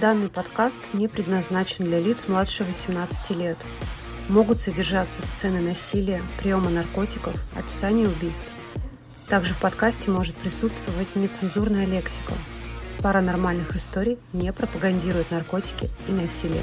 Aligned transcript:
Данный 0.00 0.28
подкаст 0.28 0.78
не 0.92 1.08
предназначен 1.08 1.86
для 1.86 1.98
лиц 1.98 2.28
младше 2.28 2.64
18 2.64 3.30
лет. 3.30 3.56
Могут 4.28 4.60
содержаться 4.60 5.22
сцены 5.22 5.62
насилия, 5.62 6.20
приема 6.38 6.68
наркотиков, 6.68 7.34
описание 7.56 8.06
убийств. 8.06 8.44
Также 9.26 9.54
в 9.54 9.58
подкасте 9.58 10.10
может 10.10 10.34
присутствовать 10.34 11.16
нецензурная 11.16 11.86
лексика. 11.86 12.34
Паранормальных 13.02 13.74
историй 13.74 14.18
не 14.34 14.52
пропагандирует 14.52 15.30
наркотики 15.30 15.88
и 16.06 16.12
насилие. 16.12 16.62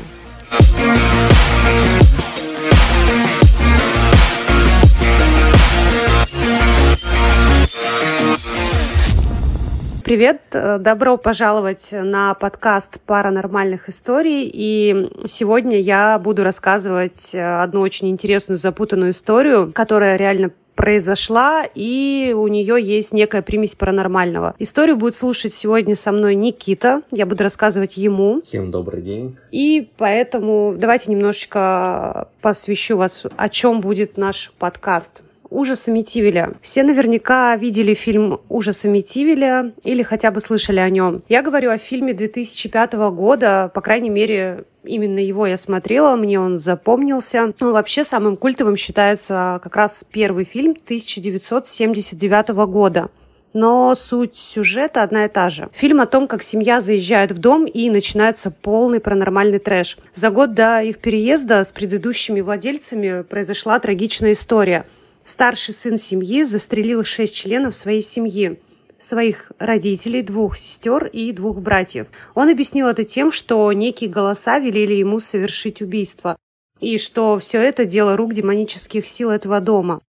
Привет, 10.03 10.41
добро 10.51 11.15
пожаловать 11.15 11.87
на 11.91 12.33
подкаст 12.33 12.99
паранормальных 13.05 13.87
историй. 13.87 14.51
И 14.53 15.09
сегодня 15.27 15.79
я 15.79 16.19
буду 16.19 16.43
рассказывать 16.43 17.33
одну 17.33 17.79
очень 17.79 18.09
интересную 18.09 18.57
запутанную 18.57 19.11
историю, 19.11 19.71
которая 19.73 20.17
реально 20.17 20.51
произошла, 20.75 21.63
и 21.73 22.35
у 22.35 22.47
нее 22.47 22.83
есть 22.83 23.13
некая 23.13 23.41
примесь 23.41 23.75
паранормального. 23.75 24.55
Историю 24.59 24.97
будет 24.97 25.15
слушать 25.15 25.53
сегодня 25.53 25.95
со 25.95 26.11
мной 26.11 26.35
Никита. 26.35 27.03
Я 27.11 27.25
буду 27.25 27.43
рассказывать 27.43 27.95
ему. 27.95 28.41
Всем 28.43 28.71
добрый 28.71 29.01
день. 29.01 29.37
И 29.51 29.89
поэтому 29.97 30.75
давайте 30.77 31.11
немножечко 31.11 32.27
посвящу 32.41 32.97
вас, 32.97 33.25
о 33.37 33.49
чем 33.49 33.79
будет 33.79 34.17
наш 34.17 34.51
подкаст. 34.59 35.23
«Ужас 35.53 35.87
Амитивеля». 35.87 36.53
Все 36.61 36.81
наверняка 36.83 37.55
видели 37.55 37.93
фильм 37.93 38.41
«Ужас 38.49 38.85
Амитивеля» 38.85 39.73
или 39.83 40.01
хотя 40.01 40.31
бы 40.31 40.41
слышали 40.41 40.79
о 40.79 40.89
нем. 40.89 41.21
Я 41.29 41.43
говорю 41.43 41.69
о 41.69 41.77
фильме 41.77 42.13
2005 42.13 42.93
года, 43.11 43.71
по 43.73 43.81
крайней 43.81 44.09
мере, 44.09 44.65
Именно 44.83 45.19
его 45.19 45.47
я 45.47 45.55
смотрела, 45.55 46.17
мне 46.17 46.37
он 46.37 46.57
запомнился. 46.57 47.53
Ну, 47.61 47.71
вообще 47.71 48.03
самым 48.03 48.35
культовым 48.35 48.75
считается 48.75 49.61
как 49.63 49.77
раз 49.77 50.03
первый 50.11 50.43
фильм 50.43 50.71
1979 50.71 52.49
года. 52.67 53.09
Но 53.53 53.93
суть 53.95 54.35
сюжета 54.35 55.03
одна 55.03 55.25
и 55.25 55.29
та 55.29 55.49
же. 55.49 55.69
Фильм 55.73 56.01
о 56.01 56.07
том, 56.07 56.27
как 56.27 56.41
семья 56.43 56.81
заезжает 56.81 57.31
в 57.31 57.37
дом 57.37 57.65
и 57.65 57.89
начинается 57.89 58.49
полный 58.51 58.99
паранормальный 58.99 59.59
трэш. 59.59 59.97
За 60.13 60.31
год 60.31 60.53
до 60.53 60.81
их 60.81 60.97
переезда 60.97 61.63
с 61.63 61.71
предыдущими 61.71 62.41
владельцами 62.41 63.21
произошла 63.21 63.79
трагичная 63.79 64.31
история. 64.31 64.85
Старший 65.25 65.73
сын 65.73 65.97
семьи 65.97 66.43
застрелил 66.43 67.03
шесть 67.03 67.35
членов 67.35 67.75
своей 67.75 68.01
семьи 68.01 68.59
своих 68.99 69.51
родителей, 69.59 70.21
двух 70.21 70.57
сестер 70.57 71.05
и 71.05 71.31
двух 71.31 71.59
братьев. 71.59 72.07
Он 72.35 72.49
объяснил 72.49 72.87
это 72.87 73.03
тем, 73.03 73.31
что 73.31 73.71
некие 73.73 74.09
голоса 74.09 74.59
велели 74.59 74.93
ему 74.93 75.19
совершить 75.19 75.81
убийство, 75.81 76.37
и 76.79 76.97
что 76.97 77.37
все 77.39 77.59
это 77.59 77.85
дело 77.85 78.17
рук 78.17 78.33
демонических 78.33 79.07
сил 79.07 79.29
этого 79.29 79.59
дома. 79.59 80.01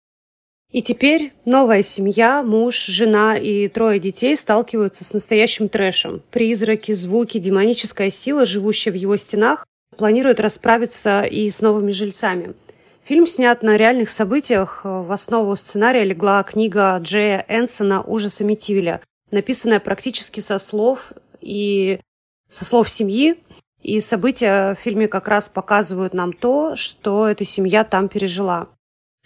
И 0.73 0.83
теперь 0.83 1.33
новая 1.45 1.83
семья, 1.83 2.43
муж, 2.43 2.87
жена 2.87 3.39
и 3.39 3.69
трое 3.69 4.01
детей 4.01 4.37
сталкиваются 4.37 5.05
с 5.05 5.13
настоящим 5.13 5.69
трэшем. 5.69 6.21
Призраки, 6.33 6.93
звуки, 6.93 7.39
демоническая 7.39 8.11
сила, 8.11 8.45
живущая 8.45 8.93
в 8.93 8.97
его 8.97 9.17
стенах, 9.17 9.65
планируют 9.97 10.41
расправиться 10.41 11.23
и 11.23 11.49
с 11.49 11.61
новыми 11.61 11.93
жильцами. 11.93 12.55
Фильм 13.05 13.27
снят 13.27 13.63
на 13.63 13.77
реальных 13.77 14.09
событиях. 14.09 14.81
В 14.83 15.13
основу 15.13 15.55
сценария 15.57 16.05
легла 16.05 16.43
книга 16.43 16.97
Джея 17.03 17.45
Энсона 17.51 18.03
«Ужас 18.03 18.41
Амитивеля», 18.41 19.03
написанная 19.31 19.79
практически 19.79 20.41
со 20.41 20.59
слов 20.59 21.13
и 21.43 22.01
со 22.49 22.65
слов 22.65 22.89
семьи. 22.89 23.37
И 23.83 24.01
события 24.01 24.75
в 24.75 24.79
фильме 24.79 25.07
как 25.07 25.29
раз 25.29 25.51
показывают 25.51 26.15
нам 26.15 26.33
то, 26.33 26.77
что 26.77 27.29
эта 27.29 27.45
семья 27.45 27.85
там 27.85 28.09
пережила. 28.09 28.69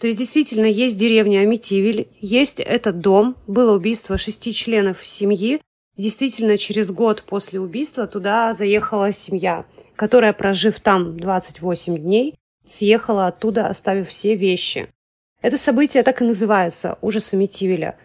То 0.01 0.09
есть 0.09 0.19
действительно 0.19 0.67
есть 0.67 0.97
деревня 0.97 1.41
Амитивель, 1.41 2.09
есть 2.21 2.59
этот 2.59 2.99
дом, 2.99 3.37
было 3.47 3.77
убийство 3.77 4.19
шести 4.19 4.53
членов 4.53 5.07
семьи. 5.07 5.61
Действительно, 5.97 6.59
через 6.59 6.91
год 6.91 7.23
после 7.23 7.61
убийства 7.61 8.09
туда 8.09 8.53
заехала 8.55 9.13
семья, 9.13 9.67
которая, 9.95 10.33
прожив 10.33 10.81
там 10.81 11.17
28 11.17 11.97
дней, 11.97 12.38
съехала 12.69 13.27
оттуда, 13.27 13.67
оставив 13.67 14.09
все 14.09 14.35
вещи. 14.35 14.89
Это 15.41 15.59
событие 15.59 16.03
так 16.03 16.21
и 16.21 16.25
называется 16.25 16.99
«Ужас 17.01 17.33
Амитивеля». 17.33 17.97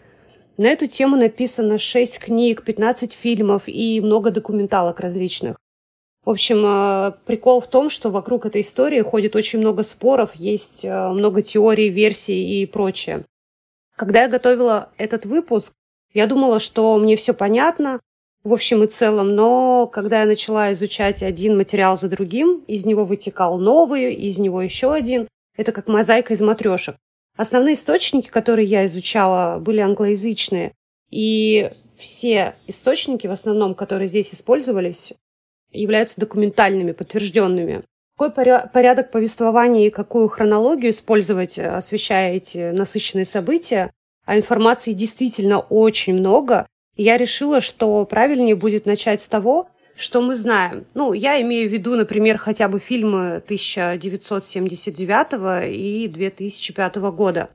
На 0.57 0.67
эту 0.67 0.87
тему 0.87 1.15
написано 1.15 1.79
6 1.79 2.19
книг, 2.19 2.63
15 2.63 3.13
фильмов 3.13 3.63
и 3.67 3.99
много 4.01 4.29
документалок 4.29 4.99
различных. 4.99 5.57
В 6.23 6.29
общем, 6.29 6.63
э, 6.65 7.13
прикол 7.25 7.59
в 7.59 7.67
том, 7.67 7.89
что 7.89 8.09
вокруг 8.09 8.45
этой 8.45 8.61
истории 8.61 9.01
ходит 9.01 9.35
очень 9.35 9.59
много 9.59 9.83
споров, 9.83 10.35
есть 10.35 10.85
э, 10.85 11.09
много 11.09 11.41
теорий, 11.41 11.89
версий 11.89 12.61
и 12.61 12.65
прочее. 12.65 13.25
Когда 13.97 14.23
я 14.23 14.29
готовила 14.29 14.89
этот 14.97 15.25
выпуск, 15.25 15.73
я 16.13 16.27
думала, 16.27 16.59
что 16.59 16.97
мне 16.97 17.15
все 17.15 17.33
понятно, 17.33 17.99
в 18.43 18.53
общем 18.53 18.83
и 18.83 18.87
целом. 18.87 19.35
Но 19.35 19.87
когда 19.87 20.21
я 20.21 20.25
начала 20.25 20.71
изучать 20.73 21.23
один 21.23 21.57
материал 21.57 21.97
за 21.97 22.09
другим, 22.09 22.63
из 22.67 22.85
него 22.85 23.05
вытекал 23.05 23.57
новый, 23.57 24.13
из 24.13 24.37
него 24.37 24.61
еще 24.61 24.93
один. 24.93 25.27
Это 25.55 25.71
как 25.71 25.87
мозаика 25.87 26.33
из 26.33 26.41
матрешек. 26.41 26.95
Основные 27.37 27.75
источники, 27.75 28.29
которые 28.29 28.67
я 28.67 28.85
изучала, 28.85 29.59
были 29.59 29.79
англоязычные. 29.79 30.73
И 31.09 31.71
все 31.97 32.55
источники, 32.67 33.27
в 33.27 33.31
основном, 33.31 33.75
которые 33.75 34.07
здесь 34.07 34.33
использовались, 34.33 35.13
являются 35.71 36.19
документальными, 36.19 36.91
подтвержденными. 36.91 37.83
Какой 38.17 38.31
порядок 38.31 39.09
повествования 39.09 39.87
и 39.87 39.91
какую 39.91 40.27
хронологию 40.27 40.91
использовать, 40.91 41.57
освещая 41.57 42.35
эти 42.35 42.71
насыщенные 42.71 43.25
события, 43.25 43.91
а 44.25 44.37
информации 44.37 44.93
действительно 44.93 45.59
очень 45.59 46.13
много, 46.13 46.67
я 46.95 47.17
решила, 47.17 47.59
что 47.61 48.05
правильнее 48.05 48.55
будет 48.55 48.85
начать 48.85 49.21
с 49.21 49.27
того, 49.27 49.67
что 49.95 50.21
мы 50.21 50.35
знаем. 50.35 50.85
Ну, 50.93 51.13
я 51.13 51.41
имею 51.41 51.67
в 51.69 51.73
виду, 51.73 51.95
например, 51.95 52.37
хотя 52.37 52.67
бы 52.67 52.79
фильмы 52.79 53.37
1979 53.37 55.75
и 55.75 56.07
2005 56.07 56.95
года. 56.95 57.49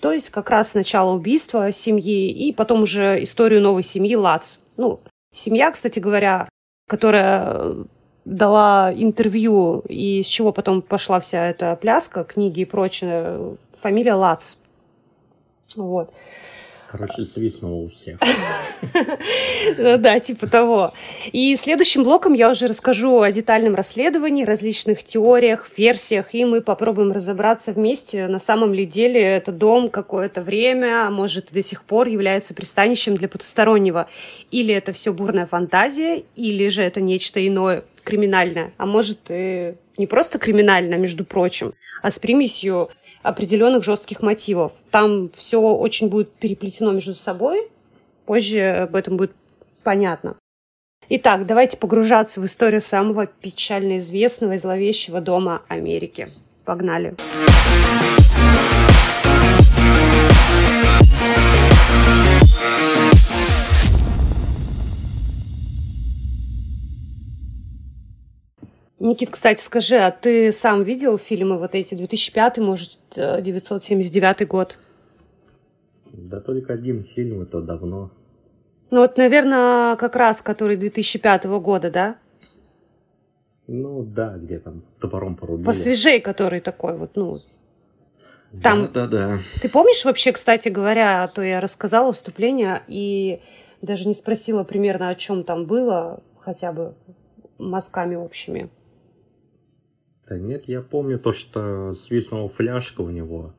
То 0.00 0.12
есть 0.12 0.30
как 0.30 0.50
раз 0.50 0.70
сначала 0.70 1.14
убийство 1.14 1.70
семьи 1.72 2.30
и 2.30 2.52
потом 2.52 2.82
уже 2.82 3.22
историю 3.22 3.62
новой 3.62 3.84
семьи 3.84 4.16
Лац. 4.16 4.56
Ну, 4.76 5.00
семья, 5.32 5.70
кстати 5.70 5.98
говоря, 5.98 6.46
которая 6.88 7.86
дала 8.24 8.92
интервью 8.94 9.80
и 9.88 10.22
с 10.22 10.26
чего 10.26 10.52
потом 10.52 10.82
пошла 10.82 11.20
вся 11.20 11.48
эта 11.48 11.76
пляска, 11.76 12.24
книги 12.24 12.60
и 12.60 12.64
прочее, 12.64 13.56
фамилия 13.78 14.14
Лац. 14.14 14.54
Вот. 15.76 16.12
Короче, 16.96 17.24
свистнуло 17.24 17.74
у 17.74 17.88
всех. 17.88 18.20
Ну 19.78 19.98
да, 19.98 20.20
типа 20.20 20.46
того. 20.46 20.94
И 21.32 21.56
следующим 21.56 22.04
блоком 22.04 22.34
я 22.34 22.48
уже 22.48 22.68
расскажу 22.68 23.20
о 23.20 23.32
детальном 23.32 23.74
расследовании, 23.74 24.44
различных 24.44 25.02
теориях, 25.02 25.68
версиях, 25.76 26.32
и 26.32 26.44
мы 26.44 26.60
попробуем 26.60 27.10
разобраться 27.10 27.72
вместе, 27.72 28.28
на 28.28 28.38
самом 28.38 28.72
ли 28.72 28.86
деле 28.86 29.20
это 29.20 29.50
дом 29.50 29.88
какое-то 29.88 30.40
время, 30.40 31.08
а 31.08 31.10
может 31.10 31.48
до 31.50 31.62
сих 31.62 31.82
пор 31.82 32.06
является 32.06 32.54
пристанищем 32.54 33.16
для 33.16 33.26
потустороннего. 33.26 34.06
Или 34.52 34.72
это 34.72 34.92
все 34.92 35.12
бурная 35.12 35.46
фантазия, 35.46 36.22
или 36.36 36.68
же 36.68 36.82
это 36.82 37.00
нечто 37.00 37.44
иное, 37.44 37.82
криминальное, 38.04 38.72
а 38.76 38.86
может 38.86 39.18
и 39.30 39.74
не 39.96 40.06
просто 40.06 40.38
криминально, 40.38 40.94
между 40.96 41.24
прочим, 41.24 41.74
а 42.02 42.10
с 42.10 42.18
примесью 42.18 42.90
определенных 43.22 43.84
жестких 43.84 44.22
мотивов. 44.22 44.72
Там 44.90 45.30
все 45.34 45.60
очень 45.60 46.08
будет 46.08 46.32
переплетено 46.32 46.92
между 46.92 47.14
собой. 47.14 47.68
Позже 48.26 48.60
об 48.60 48.96
этом 48.96 49.16
будет 49.16 49.32
понятно. 49.82 50.36
Итак, 51.08 51.46
давайте 51.46 51.76
погружаться 51.76 52.40
в 52.40 52.46
историю 52.46 52.80
самого 52.80 53.26
печально 53.26 53.98
известного 53.98 54.54
и 54.54 54.58
зловещего 54.58 55.20
дома 55.20 55.62
Америки. 55.68 56.28
Погнали! 56.64 57.14
Никит, 69.00 69.30
кстати, 69.30 69.60
скажи, 69.60 69.96
а 69.96 70.10
ты 70.10 70.52
сам 70.52 70.82
видел 70.84 71.18
фильмы 71.18 71.58
вот 71.58 71.74
эти 71.74 71.94
2005, 71.94 72.58
может, 72.58 72.98
979 73.16 74.46
год? 74.46 74.78
Да 76.12 76.40
только 76.40 76.72
один 76.72 77.02
фильм, 77.02 77.42
это 77.42 77.60
давно. 77.60 78.10
Ну 78.90 79.00
вот, 79.00 79.16
наверное, 79.16 79.96
как 79.96 80.14
раз 80.14 80.40
который 80.40 80.76
2005 80.76 81.44
года, 81.44 81.90
да? 81.90 82.16
Ну 83.66 84.04
да, 84.04 84.36
где 84.36 84.60
там 84.60 84.84
топором 85.00 85.36
порубили. 85.36 85.66
Посвежей, 85.66 86.20
который 86.20 86.60
такой 86.60 86.96
вот, 86.96 87.16
ну... 87.16 87.40
Там... 88.62 88.88
Да, 88.92 89.06
да, 89.06 89.06
да. 89.08 89.38
Ты 89.60 89.68
помнишь 89.68 90.04
вообще, 90.04 90.30
кстати 90.30 90.68
говоря, 90.68 91.24
а 91.24 91.28
то 91.28 91.42
я 91.42 91.60
рассказала 91.60 92.12
вступление 92.12 92.82
и 92.86 93.40
даже 93.82 94.06
не 94.06 94.14
спросила 94.14 94.62
примерно, 94.62 95.08
о 95.08 95.16
чем 95.16 95.42
там 95.42 95.64
было, 95.66 96.22
хотя 96.38 96.72
бы 96.72 96.94
мазками 97.58 98.14
общими. 98.14 98.70
Да 100.28 100.38
нет, 100.38 100.64
я 100.66 100.80
помню 100.80 101.18
то, 101.18 101.32
что 101.32 101.92
свистнула 101.94 102.48
фляжка 102.48 103.02
у 103.02 103.10
него. 103.10 103.52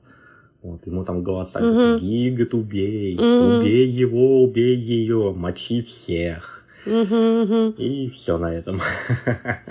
Вот, 0.64 0.88
ему 0.88 1.06
там 1.06 1.24
голоса 1.24 1.60
угу. 1.60 2.00
Гигат, 2.00 2.56
убей, 2.56 3.16
угу. 3.16 3.60
убей 3.60 3.88
его, 3.88 4.44
убей 4.44 4.76
ее, 4.76 5.32
мочи 5.32 5.84
всех. 5.84 6.66
Угу, 6.88 7.16
угу. 7.16 7.74
И 7.78 8.10
все 8.10 8.38
на 8.38 8.54
этом. 8.54 8.80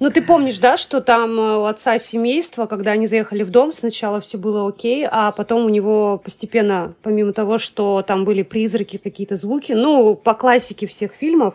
Ну, 0.00 0.10
ты 0.10 0.22
помнишь, 0.22 0.58
да, 0.58 0.76
что 0.76 1.00
там 1.00 1.38
э, 1.38 1.56
у 1.56 1.64
отца 1.64 1.98
семейства, 1.98 2.66
когда 2.66 2.90
они 2.90 3.06
заехали 3.06 3.44
в 3.44 3.50
дом, 3.50 3.72
сначала 3.72 4.20
все 4.20 4.38
было 4.38 4.68
окей, 4.68 5.06
а 5.08 5.30
потом 5.30 5.64
у 5.64 5.68
него 5.68 6.18
постепенно, 6.18 6.94
помимо 7.02 7.32
того, 7.32 7.58
что 7.58 8.02
там 8.02 8.24
были 8.24 8.42
призраки, 8.42 8.98
какие-то 8.98 9.36
звуки, 9.36 9.72
ну, 9.72 10.16
по 10.16 10.34
классике 10.34 10.88
всех 10.88 11.12
фильмов, 11.12 11.54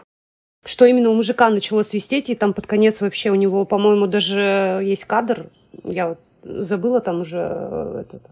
что 0.66 0.86
именно 0.86 1.10
у 1.10 1.14
мужика 1.14 1.50
начало 1.50 1.84
свистеть, 1.84 2.30
и 2.30 2.36
там 2.36 2.54
под 2.54 2.68
конец 2.68 3.02
вообще 3.02 3.32
у 3.32 3.36
него, 3.36 3.66
по-моему, 3.66 4.08
даже 4.08 4.82
есть 4.84 5.06
кадр, 5.06 5.50
я 5.84 6.10
вот 6.10 6.20
забыла 6.44 7.02
там 7.02 7.22
уже 7.22 7.40
э, 7.40 8.02
этот... 8.02 8.24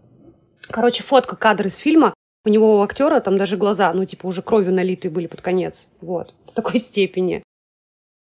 Короче, 0.70 1.04
фотка, 1.04 1.36
кадр 1.36 1.68
из 1.68 1.78
фильма, 1.78 2.14
у 2.46 2.50
него 2.50 2.80
у 2.80 2.82
актера 2.82 3.20
там 3.20 3.38
даже 3.38 3.58
глаза, 3.58 3.92
ну, 3.94 4.06
типа, 4.06 4.28
уже 4.28 4.42
кровью 4.42 4.74
налитые 4.74 5.12
были 5.12 5.28
под 5.28 5.42
конец. 5.42 5.88
Вот. 6.02 6.34
В 6.48 6.54
такой 6.54 6.80
степени. 6.80 7.44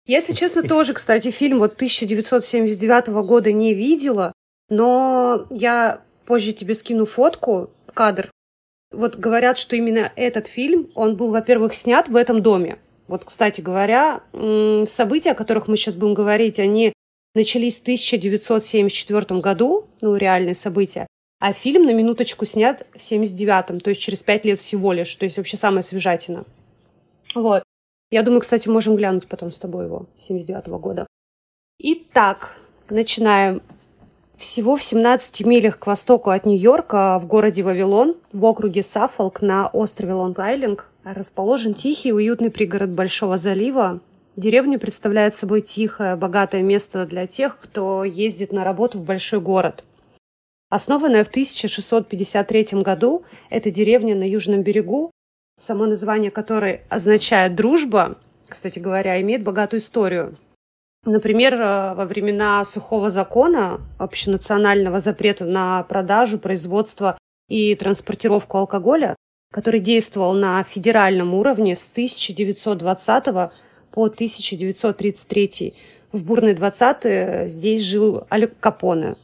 Если 0.06 0.32
честно, 0.32 0.62
тоже, 0.62 0.94
кстати, 0.94 1.30
фильм 1.30 1.58
вот 1.58 1.74
1979 1.74 3.08
года 3.26 3.52
не 3.52 3.74
видела, 3.74 4.32
но 4.70 5.46
я 5.50 6.00
позже 6.24 6.52
тебе 6.52 6.74
скину 6.74 7.04
фотку, 7.04 7.70
кадр. 7.92 8.30
Вот 8.90 9.16
говорят, 9.16 9.58
что 9.58 9.76
именно 9.76 10.10
этот 10.16 10.46
фильм, 10.46 10.90
он 10.94 11.16
был, 11.16 11.30
во-первых, 11.30 11.74
снят 11.74 12.08
в 12.08 12.16
этом 12.16 12.42
доме. 12.42 12.78
Вот, 13.08 13.24
кстати 13.24 13.60
говоря, 13.60 14.20
события, 14.86 15.32
о 15.32 15.34
которых 15.34 15.66
мы 15.66 15.76
сейчас 15.76 15.96
будем 15.96 16.14
говорить, 16.14 16.60
они 16.60 16.92
начались 17.34 17.76
в 17.76 17.82
1974 17.82 19.40
году, 19.40 19.86
ну, 20.00 20.14
реальные 20.14 20.54
события, 20.54 21.06
а 21.40 21.52
фильм 21.52 21.86
на 21.86 21.92
минуточку 21.92 22.44
снят 22.46 22.86
в 22.94 22.98
79-м, 22.98 23.80
то 23.80 23.90
есть 23.90 24.00
через 24.00 24.22
пять 24.22 24.44
лет 24.44 24.60
всего 24.60 24.92
лишь, 24.92 25.14
то 25.16 25.24
есть 25.24 25.36
вообще 25.38 25.56
самая 25.56 25.82
свежатина. 25.82 26.44
Вот. 27.34 27.62
Я 28.10 28.22
думаю, 28.22 28.40
кстати, 28.40 28.68
можем 28.68 28.96
глянуть 28.96 29.26
потом 29.26 29.52
с 29.52 29.58
тобой 29.58 29.86
его, 29.86 30.06
79-го 30.18 30.78
года. 30.78 31.06
Итак, 31.78 32.60
начинаем. 32.90 33.62
Всего 34.36 34.76
в 34.76 34.82
17 34.84 35.44
милях 35.46 35.78
к 35.80 35.86
востоку 35.88 36.30
от 36.30 36.46
Нью-Йорка, 36.46 37.18
в 37.18 37.26
городе 37.26 37.64
Вавилон, 37.64 38.14
в 38.32 38.44
округе 38.44 38.84
Саффолк 38.84 39.42
на 39.42 39.66
острове 39.66 40.12
Лонг-Айленд, 40.12 40.82
расположен 41.14 41.74
тихий 41.74 42.12
уютный 42.12 42.50
пригород 42.50 42.90
Большого 42.90 43.36
залива. 43.36 44.00
Деревня 44.36 44.78
представляет 44.78 45.34
собой 45.34 45.62
тихое, 45.62 46.16
богатое 46.16 46.62
место 46.62 47.06
для 47.06 47.26
тех, 47.26 47.58
кто 47.58 48.04
ездит 48.04 48.52
на 48.52 48.64
работу 48.64 48.98
в 48.98 49.04
большой 49.04 49.40
город. 49.40 49.84
Основанная 50.70 51.24
в 51.24 51.28
1653 51.28 52.82
году, 52.82 53.24
эта 53.50 53.70
деревня 53.70 54.14
на 54.14 54.28
южном 54.28 54.62
берегу, 54.62 55.10
само 55.56 55.86
название 55.86 56.30
которой 56.30 56.82
означает 56.88 57.54
«дружба», 57.54 58.18
кстати 58.48 58.78
говоря, 58.78 59.20
имеет 59.20 59.42
богатую 59.42 59.80
историю. 59.80 60.36
Например, 61.04 61.54
э, 61.54 61.94
во 61.94 62.04
времена 62.04 62.64
сухого 62.64 63.10
закона, 63.10 63.80
общенационального 63.98 65.00
запрета 65.00 65.44
на 65.44 65.82
продажу, 65.84 66.38
производство 66.38 67.18
и 67.48 67.74
транспортировку 67.74 68.58
алкоголя, 68.58 69.16
который 69.50 69.80
действовал 69.80 70.34
на 70.34 70.62
федеральном 70.62 71.34
уровне 71.34 71.74
с 71.74 71.86
1920 71.90 73.24
по 73.90 74.04
1933. 74.04 75.74
В 76.12 76.22
бурные 76.22 76.54
20-е 76.54 77.48
здесь 77.48 77.82
жил 77.82 78.26
Аль 78.30 78.48
Капоне. 78.60 79.16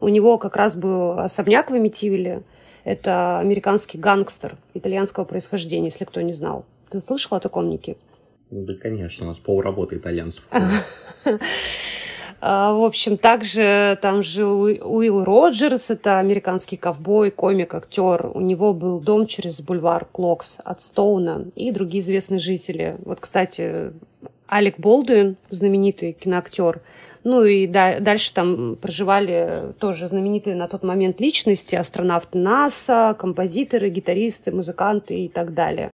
У 0.00 0.08
него 0.08 0.38
как 0.38 0.56
раз 0.56 0.74
был 0.74 1.18
особняк 1.18 1.70
в 1.70 1.76
Эмитивиле. 1.76 2.42
Это 2.84 3.38
американский 3.38 3.98
гангстер 3.98 4.56
итальянского 4.74 5.24
происхождения, 5.24 5.86
если 5.86 6.04
кто 6.04 6.20
не 6.20 6.32
знал. 6.32 6.64
Ты 6.90 6.98
слышал 6.98 7.36
о 7.36 7.40
таком, 7.40 7.68
Ники? 7.70 7.96
Да, 8.50 8.74
конечно, 8.74 9.26
у 9.26 9.28
нас 9.28 9.38
полработы 9.38 9.96
итальянцев. 9.96 10.46
А, 12.44 12.72
в 12.72 12.82
общем, 12.82 13.16
также 13.16 13.96
там 14.02 14.24
жил 14.24 14.62
Уилл 14.62 15.22
Роджерс, 15.22 15.90
это 15.90 16.18
американский 16.18 16.76
ковбой, 16.76 17.30
комик, 17.30 17.72
актер. 17.72 18.32
У 18.34 18.40
него 18.40 18.74
был 18.74 18.98
дом 18.98 19.28
через 19.28 19.60
бульвар 19.60 20.06
Клокс 20.06 20.58
от 20.64 20.82
Стоуна 20.82 21.44
и 21.54 21.70
другие 21.70 22.02
известные 22.02 22.40
жители. 22.40 22.96
Вот, 23.04 23.20
кстати, 23.20 23.92
Алек 24.48 24.80
Болдуин, 24.80 25.36
знаменитый 25.50 26.14
киноактер. 26.14 26.80
Ну 27.22 27.44
и 27.44 27.68
да, 27.68 28.00
дальше 28.00 28.34
там 28.34 28.74
проживали 28.74 29.72
тоже 29.78 30.08
знаменитые 30.08 30.56
на 30.56 30.66
тот 30.66 30.82
момент 30.82 31.20
личности, 31.20 31.76
астронавты 31.76 32.38
НАСА, 32.38 33.14
композиторы, 33.16 33.88
гитаристы, 33.88 34.50
музыканты 34.50 35.14
и 35.14 35.28
так 35.28 35.54
далее. 35.54 35.92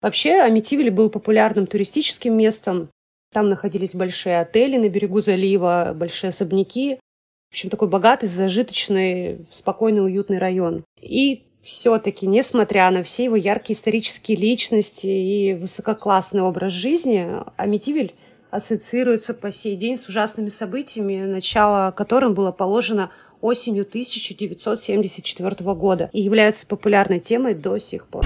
Вообще, 0.00 0.34
Амитивиль 0.34 0.92
был 0.92 1.10
популярным 1.10 1.66
туристическим 1.66 2.36
местом. 2.36 2.90
Там 3.34 3.48
находились 3.48 3.96
большие 3.96 4.38
отели 4.38 4.76
на 4.76 4.88
берегу 4.88 5.20
залива, 5.20 5.92
большие 5.92 6.28
особняки. 6.28 7.00
В 7.50 7.54
общем, 7.54 7.68
такой 7.68 7.88
богатый, 7.88 8.28
зажиточный, 8.28 9.44
спокойный, 9.50 10.04
уютный 10.04 10.38
район. 10.38 10.84
И 11.00 11.42
все-таки, 11.60 12.28
несмотря 12.28 12.88
на 12.92 13.02
все 13.02 13.24
его 13.24 13.34
яркие 13.34 13.76
исторические 13.76 14.36
личности 14.36 15.08
и 15.08 15.54
высококлассный 15.54 16.42
образ 16.42 16.72
жизни, 16.72 17.28
Амитивиль 17.56 18.14
ассоциируется 18.52 19.34
по 19.34 19.50
сей 19.50 19.74
день 19.74 19.96
с 19.98 20.08
ужасными 20.08 20.48
событиями, 20.48 21.24
начало 21.24 21.90
которым 21.90 22.34
было 22.34 22.52
положено 22.52 23.10
осенью 23.40 23.82
1974 23.82 25.74
года 25.74 26.08
и 26.12 26.20
является 26.20 26.68
популярной 26.68 27.18
темой 27.18 27.54
до 27.54 27.80
сих 27.80 28.06
пор. 28.06 28.24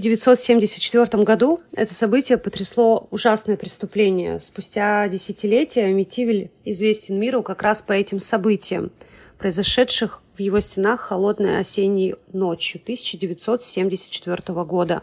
1974 0.00 1.22
году 1.24 1.60
это 1.74 1.92
событие 1.92 2.38
потрясло 2.38 3.06
ужасное 3.10 3.56
преступление. 3.56 4.40
Спустя 4.40 5.06
десятилетия 5.08 5.92
Митивиль 5.92 6.50
известен 6.64 7.18
миру 7.18 7.42
как 7.42 7.62
раз 7.62 7.82
по 7.82 7.92
этим 7.92 8.18
событиям, 8.18 8.90
произошедших 9.38 10.22
в 10.34 10.40
его 10.40 10.60
стенах 10.60 11.00
холодной 11.00 11.58
осенней 11.58 12.14
ночью 12.32 12.80
1974 12.82 14.64
года. 14.64 15.02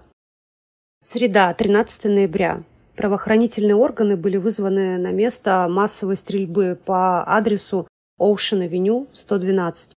Среда, 1.01 1.53
13 1.53 2.05
ноября. 2.05 2.63
Правоохранительные 2.95 3.75
органы 3.75 4.17
были 4.17 4.37
вызваны 4.37 4.97
на 4.97 5.11
место 5.11 5.67
массовой 5.69 6.17
стрельбы 6.17 6.77
по 6.83 7.23
адресу 7.25 7.87
Оушен-авеню, 8.17 9.07
112. 9.13 9.91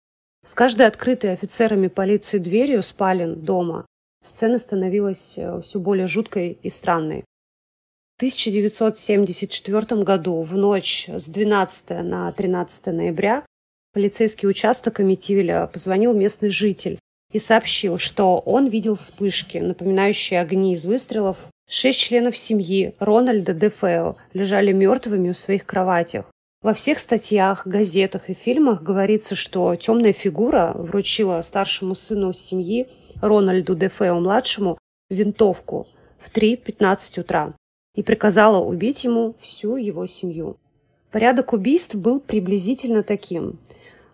С 0.45 0.55
каждой 0.55 0.87
открытой 0.87 1.33
офицерами 1.33 1.88
полиции 1.88 2.38
дверью 2.38 2.83
спален 2.83 3.40
дома 3.40 3.87
сцена 4.23 4.59
становилась 4.59 5.35
э, 5.37 5.61
все 5.62 5.79
более 5.79 6.07
жуткой 6.07 6.59
и 6.62 6.69
странной. 6.69 7.25
В 8.14 8.23
1974 8.23 10.02
году, 10.02 10.43
в 10.43 10.57
ночь 10.57 11.09
с 11.09 11.26
12 11.26 11.91
на 12.05 12.31
13 12.31 12.87
ноября, 12.87 13.45
полицейский 13.93 14.49
участок 14.49 15.00
Амитивиля 15.00 15.69
позвонил 15.73 16.14
местный 16.14 16.50
житель 16.50 16.99
и 17.33 17.38
сообщил, 17.38 17.99
что 17.99 18.38
он 18.38 18.69
видел 18.69 18.97
вспышки, 18.97 19.59
напоминающие 19.59 20.41
огни 20.41 20.75
из 20.75 20.85
выстрелов. 20.85 21.38
Шесть 21.69 22.00
членов 22.00 22.37
семьи 22.37 22.95
Рональда 22.99 23.55
Дефео 23.55 24.17
лежали 24.35 24.73
мертвыми 24.73 25.33
в 25.33 25.38
своих 25.38 25.64
кроватях. 25.64 26.26
Во 26.62 26.75
всех 26.75 27.00
статьях, 27.00 27.67
газетах 27.67 28.31
и 28.31 28.35
фильмах 28.35 28.83
говорится, 28.83 29.35
что 29.35 29.75
темная 29.75 30.12
фигура 30.12 30.73
вручила 30.76 31.43
старшему 31.43 31.97
сыну 31.97 32.33
семьи 32.33 32.87
Рональду 33.23 33.75
Дефео-младшему 33.75 34.76
винтовку 35.09 35.87
в 36.19 36.31
3.15 36.31 37.21
утра 37.21 37.55
и 37.95 38.02
приказала 38.02 38.62
убить 38.62 39.05
ему 39.05 39.35
всю 39.41 39.76
его 39.76 40.07
семью. 40.07 40.59
Порядок 41.11 41.52
убийств 41.52 41.95
был 41.95 42.21
приблизительно 42.21 43.02
таким. 43.02 43.59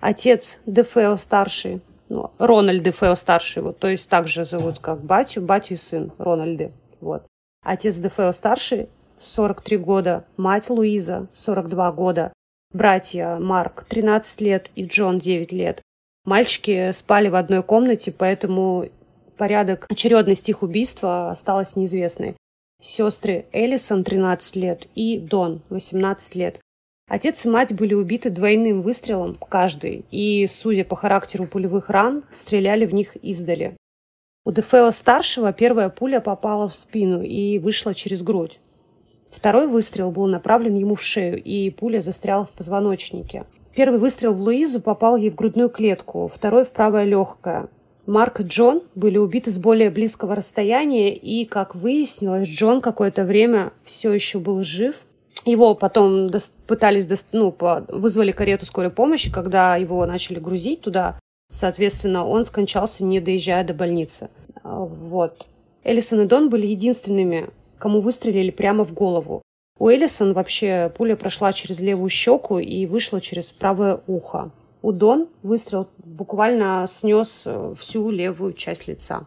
Отец 0.00 0.58
Дефео-старший, 0.66 1.80
ну, 2.08 2.30
Рональд 2.38 2.82
Дефео-старший, 2.82 3.62
вот, 3.62 3.78
то 3.78 3.88
есть 3.88 4.08
также 4.08 4.44
зовут 4.44 4.78
как 4.78 5.00
батю, 5.00 5.40
батю 5.40 5.74
и 5.74 5.76
сын 5.76 6.12
Рональды. 6.18 6.72
Вот. 7.00 7.24
Отец 7.64 7.96
Дефео-старший 7.96 8.88
43 9.18 9.78
года, 9.78 10.24
мать 10.36 10.68
Луиза 10.70 11.28
42 11.32 11.92
года, 11.92 12.32
братья 12.72 13.38
Марк 13.38 13.84
13 13.88 14.40
лет 14.40 14.70
и 14.74 14.84
Джон 14.84 15.18
9 15.18 15.52
лет. 15.52 15.82
Мальчики 16.24 16.92
спали 16.92 17.28
в 17.28 17.36
одной 17.36 17.62
комнате, 17.62 18.12
поэтому 18.12 18.88
порядок 19.38 19.86
очередности 19.88 20.50
их 20.50 20.62
убийства 20.62 21.30
осталась 21.30 21.76
неизвестной. 21.76 22.34
Сестры 22.82 23.46
Элисон, 23.52 24.04
13 24.04 24.56
лет, 24.56 24.86
и 24.94 25.18
Дон, 25.18 25.62
18 25.70 26.34
лет. 26.34 26.60
Отец 27.08 27.46
и 27.46 27.48
мать 27.48 27.74
были 27.74 27.94
убиты 27.94 28.28
двойным 28.28 28.82
выстрелом 28.82 29.34
каждый, 29.34 30.04
и, 30.10 30.46
судя 30.46 30.84
по 30.84 30.94
характеру 30.94 31.46
пулевых 31.46 31.88
ран, 31.88 32.24
стреляли 32.32 32.84
в 32.84 32.92
них 32.92 33.16
издали. 33.16 33.76
У 34.44 34.52
Дефео-старшего 34.52 35.52
первая 35.52 35.88
пуля 35.88 36.20
попала 36.20 36.68
в 36.68 36.74
спину 36.74 37.22
и 37.22 37.58
вышла 37.58 37.94
через 37.94 38.22
грудь. 38.22 38.60
Второй 39.30 39.66
выстрел 39.66 40.10
был 40.10 40.26
направлен 40.26 40.76
ему 40.76 40.94
в 40.94 41.02
шею, 41.02 41.42
и 41.42 41.70
пуля 41.70 42.00
застряла 42.00 42.44
в 42.44 42.50
позвоночнике. 42.50 43.44
Первый 43.74 43.98
выстрел 43.98 44.32
в 44.34 44.40
Луизу 44.40 44.80
попал 44.80 45.16
ей 45.16 45.30
в 45.30 45.34
грудную 45.34 45.68
клетку, 45.68 46.30
второй 46.34 46.64
в 46.64 46.70
правое 46.70 47.04
легкое. 47.04 47.68
Марк 48.08 48.40
и 48.40 48.42
Джон 48.42 48.82
были 48.94 49.18
убиты 49.18 49.50
с 49.50 49.58
более 49.58 49.90
близкого 49.90 50.34
расстояния, 50.34 51.14
и, 51.14 51.44
как 51.44 51.74
выяснилось, 51.74 52.48
Джон 52.48 52.80
какое-то 52.80 53.24
время 53.24 53.70
все 53.84 54.10
еще 54.12 54.38
был 54.38 54.64
жив. 54.64 54.96
Его 55.44 55.74
потом 55.74 56.30
до- 56.30 56.38
пытались, 56.66 57.04
до- 57.04 57.16
ну, 57.32 57.52
по- 57.52 57.84
вызвали 57.88 58.32
карету 58.32 58.64
скорой 58.64 58.90
помощи, 58.90 59.30
когда 59.30 59.76
его 59.76 60.06
начали 60.06 60.38
грузить 60.38 60.80
туда. 60.80 61.18
Соответственно, 61.50 62.26
он 62.26 62.46
скончался, 62.46 63.04
не 63.04 63.20
доезжая 63.20 63.62
до 63.62 63.74
больницы. 63.74 64.30
А, 64.64 64.80
Вот. 64.86 65.46
Элисон 65.84 66.22
и 66.22 66.24
Дон 66.24 66.48
были 66.48 66.66
единственными, 66.66 67.50
кому 67.78 68.00
выстрелили 68.00 68.50
прямо 68.50 68.84
в 68.84 68.94
голову. 68.94 69.42
У 69.78 69.90
Элисон 69.90 70.32
вообще 70.32 70.90
пуля 70.96 71.14
прошла 71.14 71.52
через 71.52 71.78
левую 71.80 72.08
щеку 72.08 72.58
и 72.58 72.86
вышла 72.86 73.20
через 73.20 73.52
правое 73.52 74.00
ухо. 74.06 74.50
У 74.82 74.92
Дон 74.92 75.28
выстрел 75.42 75.88
буквально 75.98 76.86
снес 76.88 77.42
э, 77.46 77.74
всю 77.78 78.10
левую 78.10 78.52
часть 78.52 78.86
лица. 78.86 79.26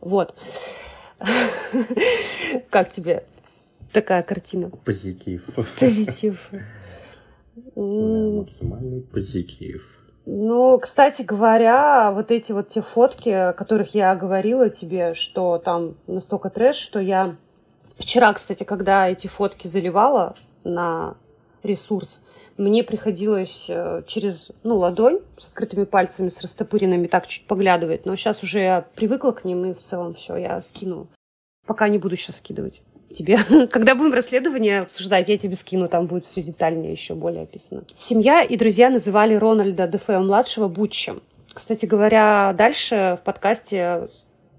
Вот. 0.00 0.34
Как 2.70 2.90
тебе 2.90 3.24
такая 3.92 4.22
картина? 4.22 4.70
Позитив. 4.84 5.44
Позитив. 5.78 6.50
Максимальный 7.76 9.02
позитив. 9.02 9.96
Ну, 10.26 10.78
кстати 10.78 11.22
говоря, 11.22 12.12
вот 12.12 12.30
эти 12.30 12.52
вот 12.52 12.68
те 12.68 12.82
фотки, 12.82 13.30
о 13.30 13.52
которых 13.52 13.94
я 13.94 14.14
говорила 14.14 14.68
тебе, 14.68 15.14
что 15.14 15.58
там 15.58 15.96
настолько 16.06 16.50
трэш, 16.50 16.76
что 16.76 17.00
я 17.00 17.36
вчера, 17.98 18.32
кстати, 18.32 18.62
когда 18.62 19.08
эти 19.08 19.26
фотки 19.26 19.66
заливала 19.66 20.36
на 20.62 21.16
ресурс, 21.62 22.20
мне 22.56 22.84
приходилось 22.84 23.66
э, 23.68 24.02
через, 24.06 24.50
ну, 24.62 24.76
ладонь 24.76 25.20
с 25.38 25.48
открытыми 25.48 25.84
пальцами, 25.84 26.28
с 26.28 26.40
растопыренными 26.42 27.06
так 27.06 27.26
чуть 27.26 27.46
поглядывать, 27.46 28.04
но 28.06 28.16
сейчас 28.16 28.42
уже 28.42 28.60
я 28.60 28.86
привыкла 28.94 29.32
к 29.32 29.44
ним, 29.44 29.64
и 29.64 29.74
в 29.74 29.78
целом 29.78 30.14
все, 30.14 30.36
я 30.36 30.60
скину. 30.60 31.08
Пока 31.66 31.88
не 31.88 31.98
буду 31.98 32.16
сейчас 32.16 32.36
скидывать 32.36 32.82
тебе. 33.14 33.38
Когда 33.70 33.94
будем 33.94 34.12
расследование 34.12 34.80
обсуждать, 34.80 35.28
я 35.28 35.38
тебе 35.38 35.56
скину, 35.56 35.88
там 35.88 36.06
будет 36.06 36.26
все 36.26 36.42
детальнее 36.42 36.92
еще 36.92 37.14
более 37.14 37.44
описано. 37.44 37.84
Семья 37.94 38.42
и 38.42 38.56
друзья 38.56 38.90
называли 38.90 39.34
Рональда 39.34 39.86
Дефео-младшего 39.86 40.68
Бутчем. 40.68 41.22
Кстати 41.52 41.86
говоря, 41.86 42.54
дальше 42.56 43.18
в 43.20 43.24
подкасте 43.24 44.08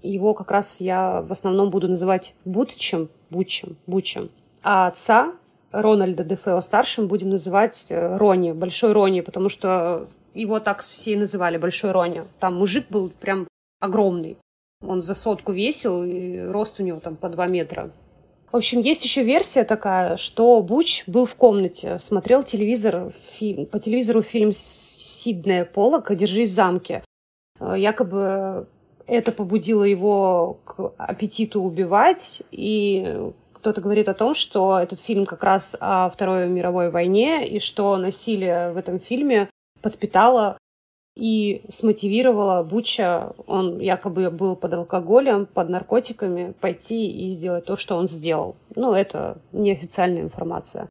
его 0.02 0.34
как 0.34 0.50
раз 0.50 0.80
я 0.80 1.22
в 1.22 1.32
основном 1.32 1.70
буду 1.70 1.88
называть 1.88 2.34
Бутчем, 2.44 3.08
Бутчем, 3.30 3.76
Бутчем. 3.86 4.28
А 4.62 4.88
отца 4.88 5.32
Рональда 5.72 6.22
Дефео 6.24 6.60
старшим 6.60 7.08
будем 7.08 7.30
называть 7.30 7.86
э, 7.88 8.16
Рони, 8.16 8.52
Большой 8.52 8.92
Рони, 8.92 9.22
потому 9.22 9.48
что 9.48 10.06
его 10.34 10.60
так 10.60 10.80
все 10.80 11.12
и 11.12 11.16
называли, 11.16 11.56
Большой 11.58 11.92
Рони. 11.92 12.22
Там 12.38 12.56
мужик 12.56 12.86
был 12.90 13.10
прям 13.20 13.48
огромный. 13.80 14.36
Он 14.86 15.00
за 15.00 15.14
сотку 15.14 15.52
весил, 15.52 16.04
и 16.04 16.40
рост 16.40 16.80
у 16.80 16.82
него 16.82 17.00
там 17.00 17.16
по 17.16 17.28
2 17.28 17.46
метра. 17.46 17.90
В 18.50 18.56
общем, 18.56 18.80
есть 18.80 19.02
еще 19.02 19.22
версия 19.22 19.64
такая, 19.64 20.18
что 20.18 20.60
Буч 20.60 21.04
был 21.06 21.24
в 21.24 21.34
комнате, 21.36 21.98
смотрел 21.98 22.42
телевизор, 22.42 23.10
фильм, 23.10 23.64
по 23.64 23.78
телевизору 23.78 24.20
фильм 24.20 24.52
Сиднея 24.52 25.64
Поллока 25.64 26.14
«Держись 26.14 26.50
в 26.50 26.54
замке». 26.54 27.02
Э, 27.58 27.74
Якобы 27.78 28.68
это 29.06 29.32
побудило 29.32 29.84
его 29.84 30.58
к 30.64 30.92
аппетиту 30.96 31.62
убивать, 31.62 32.42
и 32.50 33.30
кто-то 33.62 33.80
говорит 33.80 34.08
о 34.08 34.14
том, 34.14 34.34
что 34.34 34.76
этот 34.76 34.98
фильм 34.98 35.24
как 35.24 35.44
раз 35.44 35.76
о 35.78 36.10
Второй 36.10 36.48
мировой 36.48 36.90
войне, 36.90 37.46
и 37.46 37.60
что 37.60 37.96
насилие 37.96 38.72
в 38.72 38.76
этом 38.76 38.98
фильме 38.98 39.48
подпитало 39.80 40.58
и 41.16 41.62
смотивировала 41.68 42.64
Буча, 42.64 43.32
он 43.46 43.78
якобы 43.78 44.30
был 44.30 44.56
под 44.56 44.74
алкоголем, 44.74 45.46
под 45.46 45.68
наркотиками, 45.68 46.54
пойти 46.60 47.08
и 47.08 47.30
сделать 47.30 47.64
то, 47.64 47.76
что 47.76 47.96
он 47.96 48.08
сделал. 48.08 48.56
Ну, 48.74 48.94
это 48.94 49.38
неофициальная 49.52 50.22
информация. 50.22 50.88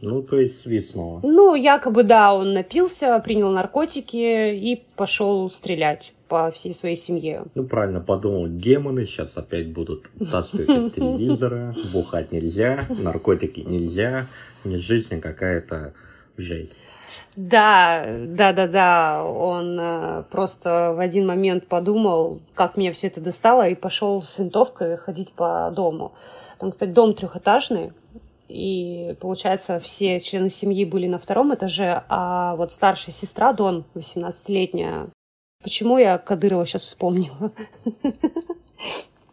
Ну, 0.00 0.22
то 0.24 0.40
есть 0.40 0.60
свистнуло. 0.60 1.20
Ну, 1.22 1.54
якобы, 1.54 2.02
да, 2.02 2.34
он 2.34 2.54
напился, 2.54 3.20
принял 3.24 3.50
наркотики 3.50 4.52
и 4.52 4.82
пошел 4.96 5.48
стрелять 5.48 6.12
по 6.30 6.52
всей 6.52 6.72
своей 6.72 6.96
семье. 6.96 7.42
Ну, 7.56 7.64
правильно 7.64 8.00
подумал, 8.00 8.46
демоны 8.46 9.04
сейчас 9.04 9.36
опять 9.36 9.72
будут 9.72 10.08
таскать 10.30 10.68
от 10.68 10.94
телевизора, 10.94 11.74
бухать 11.92 12.30
нельзя, 12.30 12.86
наркотики 12.88 13.60
нельзя, 13.60 14.26
не 14.64 14.78
жизнь, 14.78 15.16
а 15.16 15.20
какая-то 15.20 15.92
жесть. 16.36 16.78
Да, 17.34 18.06
да, 18.26 18.52
да, 18.52 18.68
да. 18.68 19.24
Он 19.24 19.76
э, 19.80 20.22
просто 20.30 20.94
в 20.96 21.00
один 21.00 21.26
момент 21.26 21.66
подумал, 21.66 22.40
как 22.54 22.76
меня 22.76 22.92
все 22.92 23.08
это 23.08 23.20
достало, 23.20 23.68
и 23.68 23.74
пошел 23.74 24.22
с 24.22 24.38
винтовкой 24.38 24.98
ходить 24.98 25.32
по 25.32 25.70
дому. 25.74 26.12
Там, 26.58 26.70
кстати, 26.70 26.90
дом 26.90 27.14
трехэтажный, 27.14 27.92
и, 28.48 29.16
получается, 29.20 29.80
все 29.80 30.20
члены 30.20 30.50
семьи 30.50 30.84
были 30.84 31.08
на 31.08 31.18
втором 31.18 31.52
этаже, 31.54 32.02
а 32.08 32.54
вот 32.56 32.72
старшая 32.72 33.14
сестра 33.14 33.52
Дон, 33.52 33.84
18-летняя, 33.94 35.08
почему 35.62 35.98
я 35.98 36.18
Кадырова 36.18 36.66
сейчас 36.66 36.82
вспомнила? 36.82 37.52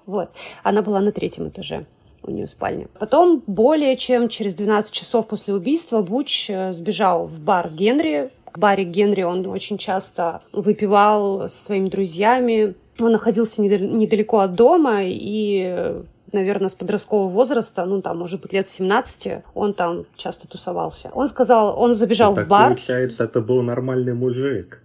Вот, 0.06 0.30
она 0.64 0.82
была 0.82 1.02
на 1.02 1.12
третьем 1.12 1.50
этаже 1.50 1.86
у 2.24 2.32
нее 2.32 2.48
спальня. 2.48 2.88
Потом, 3.00 3.44
более 3.46 3.96
чем 3.98 4.30
через 4.30 4.56
12 4.56 4.92
часов 4.92 5.28
после 5.28 5.54
убийства, 5.54 6.02
Буч 6.02 6.50
э, 6.50 6.74
сбежал 6.74 7.28
в 7.28 7.40
бар 7.40 7.70
Генри. 7.70 8.30
В 8.54 8.60
баре 8.60 8.84
Генри 8.86 9.24
он 9.24 9.46
очень 9.48 9.78
часто 9.78 10.42
выпивал 10.52 11.50
со 11.50 11.66
своими 11.66 11.90
друзьями. 11.90 12.76
Он 13.00 13.12
находился 13.12 13.62
недал- 13.62 13.80
недалеко 13.88 14.40
от 14.40 14.56
дома 14.56 15.02
и 15.04 16.02
наверное, 16.34 16.68
с 16.68 16.76
подросткового 16.76 17.30
возраста, 17.30 17.86
ну, 17.86 18.02
там, 18.02 18.18
может 18.18 18.42
быть, 18.42 18.52
лет 18.52 18.68
17, 18.68 19.44
он 19.56 19.74
там 19.74 20.06
часто 20.18 20.48
тусовался. 20.48 21.10
Он 21.14 21.28
сказал, 21.30 21.80
он 21.80 21.96
забежал 21.96 22.36
так 22.36 22.48
в 22.48 22.50
бар. 22.50 22.68
получается, 22.74 23.24
это 23.24 23.40
был 23.42 23.62
нормальный 23.62 24.14
мужик. 24.14 24.82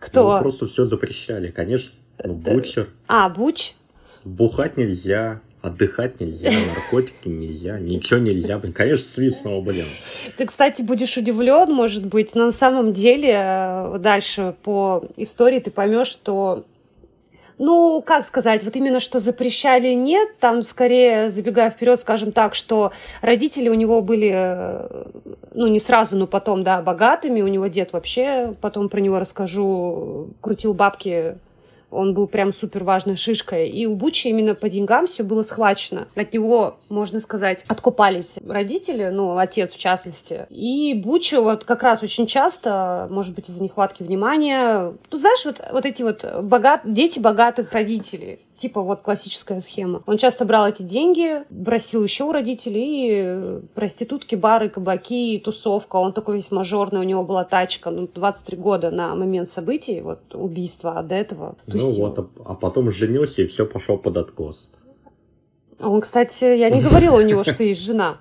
Кто? 0.00 0.32
Ему 0.32 0.40
просто 0.40 0.66
все 0.66 0.84
запрещали. 0.86 1.48
Конечно, 1.48 1.92
ну, 2.24 2.34
бучер. 2.34 2.88
А, 3.06 3.28
Буч? 3.28 3.74
Бухать 4.24 4.76
нельзя, 4.76 5.40
отдыхать 5.62 6.20
нельзя, 6.20 6.50
наркотики 6.74 7.28
нельзя, 7.28 7.78
ничего 7.78 8.18
нельзя. 8.18 8.58
Блин, 8.58 8.72
конечно, 8.72 9.06
свистнуло, 9.06 9.60
блин. 9.60 9.86
Ты, 10.36 10.46
кстати, 10.46 10.82
будешь 10.82 11.16
удивлен, 11.16 11.72
может 11.72 12.06
быть, 12.06 12.34
но 12.34 12.46
на 12.46 12.52
самом 12.52 12.92
деле 12.92 13.34
э, 13.34 13.98
дальше 14.00 14.54
по 14.62 15.04
истории 15.16 15.60
ты 15.60 15.70
поймешь, 15.70 16.08
что 16.08 16.64
ну, 17.60 18.02
как 18.04 18.24
сказать, 18.24 18.64
вот 18.64 18.74
именно 18.74 19.00
что 19.00 19.20
запрещали 19.20 19.92
нет, 19.92 20.38
там 20.38 20.62
скорее, 20.62 21.28
забегая 21.28 21.68
вперед, 21.68 22.00
скажем 22.00 22.32
так, 22.32 22.54
что 22.54 22.90
родители 23.20 23.68
у 23.68 23.74
него 23.74 24.00
были, 24.00 24.30
э, 24.32 25.04
ну, 25.52 25.66
не 25.66 25.78
сразу, 25.78 26.16
но 26.16 26.26
потом, 26.26 26.62
да, 26.62 26.80
богатыми, 26.80 27.42
у 27.42 27.48
него 27.48 27.66
дед 27.66 27.92
вообще, 27.92 28.54
потом 28.62 28.88
про 28.88 29.00
него 29.00 29.18
расскажу, 29.18 30.30
крутил 30.40 30.72
бабки 30.72 31.36
он 31.90 32.14
был 32.14 32.26
прям 32.26 32.52
супер 32.52 32.84
важной 32.84 33.16
шишкой. 33.16 33.68
И 33.68 33.86
у 33.86 33.94
Бучи 33.94 34.28
именно 34.28 34.54
по 34.54 34.68
деньгам 34.68 35.06
все 35.06 35.22
было 35.22 35.42
схвачено. 35.42 36.08
От 36.14 36.32
него, 36.32 36.78
можно 36.88 37.20
сказать, 37.20 37.64
откупались 37.66 38.34
родители, 38.46 39.08
ну, 39.08 39.36
отец 39.36 39.72
в 39.72 39.78
частности. 39.78 40.46
И 40.50 40.94
Бучи 40.94 41.36
вот 41.36 41.64
как 41.64 41.82
раз 41.82 42.02
очень 42.02 42.26
часто, 42.26 43.08
может 43.10 43.34
быть, 43.34 43.48
из-за 43.48 43.62
нехватки 43.62 44.02
внимания, 44.02 44.92
ну, 45.10 45.16
знаешь, 45.16 45.44
вот, 45.44 45.60
вот 45.72 45.86
эти 45.86 46.02
вот 46.02 46.24
богат... 46.42 46.82
дети 46.84 47.18
богатых 47.18 47.72
родителей, 47.72 48.40
типа 48.60 48.82
вот 48.82 49.00
классическая 49.00 49.60
схема. 49.60 50.02
Он 50.06 50.18
часто 50.18 50.44
брал 50.44 50.68
эти 50.68 50.82
деньги, 50.82 51.44
просил 51.64 52.04
еще 52.04 52.24
у 52.24 52.32
родителей, 52.32 53.60
и 53.60 53.60
проститутки, 53.74 54.34
бары, 54.34 54.68
кабаки, 54.68 55.40
тусовка. 55.42 55.96
Он 55.96 56.12
такой 56.12 56.36
весь 56.36 56.50
мажорный, 56.50 57.00
у 57.00 57.04
него 57.04 57.22
была 57.22 57.44
тачка, 57.44 57.90
ну, 57.90 58.06
23 58.06 58.56
года 58.58 58.90
на 58.90 59.14
момент 59.14 59.48
событий, 59.48 60.02
вот, 60.02 60.20
убийства, 60.34 60.98
а 60.98 61.02
до 61.02 61.14
этого 61.14 61.56
Ну 61.66 61.72
тусил. 61.72 62.04
вот, 62.04 62.18
а, 62.18 62.26
а 62.44 62.54
потом 62.54 62.90
женился 62.90 63.42
и 63.42 63.46
все 63.46 63.64
пошел 63.64 63.96
под 63.96 64.16
откос. 64.18 64.72
Он, 65.78 66.00
кстати, 66.02 66.44
я 66.44 66.68
не 66.68 66.82
говорила 66.82 67.16
у 67.16 67.22
него, 67.22 67.42
что 67.42 67.64
есть 67.64 67.80
жена. 67.80 68.18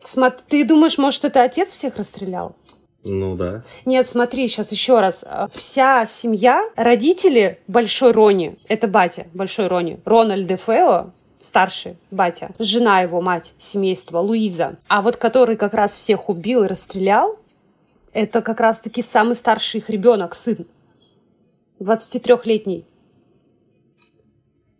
Смо- 0.00 0.34
Ты 0.48 0.64
думаешь, 0.64 0.98
может, 0.98 1.24
это 1.24 1.44
отец 1.44 1.70
всех 1.70 1.96
расстрелял? 1.96 2.56
Ну 3.04 3.34
да. 3.34 3.62
Нет, 3.84 4.08
смотри, 4.08 4.46
сейчас 4.48 4.70
еще 4.70 5.00
раз. 5.00 5.24
Вся 5.54 6.06
семья, 6.06 6.68
родители 6.76 7.58
Большой 7.66 8.12
Рони, 8.12 8.56
это 8.68 8.86
батя 8.86 9.26
Большой 9.34 9.66
Рони, 9.66 10.00
Рональд 10.04 10.48
Фео, 10.60 11.10
старший 11.40 11.96
батя, 12.10 12.50
жена 12.58 13.00
его, 13.00 13.20
мать 13.20 13.52
семейства, 13.58 14.18
Луиза, 14.18 14.76
а 14.88 15.02
вот 15.02 15.16
который 15.16 15.56
как 15.56 15.74
раз 15.74 15.92
всех 15.92 16.28
убил 16.28 16.64
и 16.64 16.68
расстрелял, 16.68 17.36
это 18.12 18.42
как 18.42 18.60
раз-таки 18.60 19.02
самый 19.02 19.34
старший 19.34 19.80
их 19.80 19.90
ребенок, 19.90 20.34
сын. 20.34 20.66
23-летний. 21.80 22.84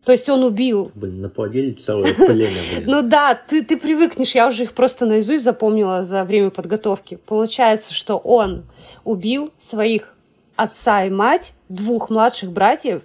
То 0.05 0.11
есть 0.13 0.29
он 0.29 0.43
убил. 0.43 0.91
Блин, 0.95 1.21
наплодили 1.21 1.73
целое 1.73 2.13
племя, 2.15 2.59
блин. 2.75 2.85
Ну 2.87 3.03
да, 3.03 3.35
ты, 3.35 3.63
ты 3.63 3.77
привыкнешь, 3.77 4.35
я 4.35 4.49
уже 4.49 4.65
их 4.65 4.73
просто 4.73 5.07
наизусть 5.07 5.45
запомнила 5.45 6.05
за 6.05 6.25
время 6.25 6.51
подготовки. 6.51 7.17
Получается, 7.25 7.95
что 7.95 8.17
он 8.19 8.65
убил 9.05 9.53
своих 9.59 10.15
отца 10.57 11.05
и 11.05 11.11
мать, 11.11 11.55
двух 11.69 12.11
младших 12.11 12.51
братьев 12.51 13.03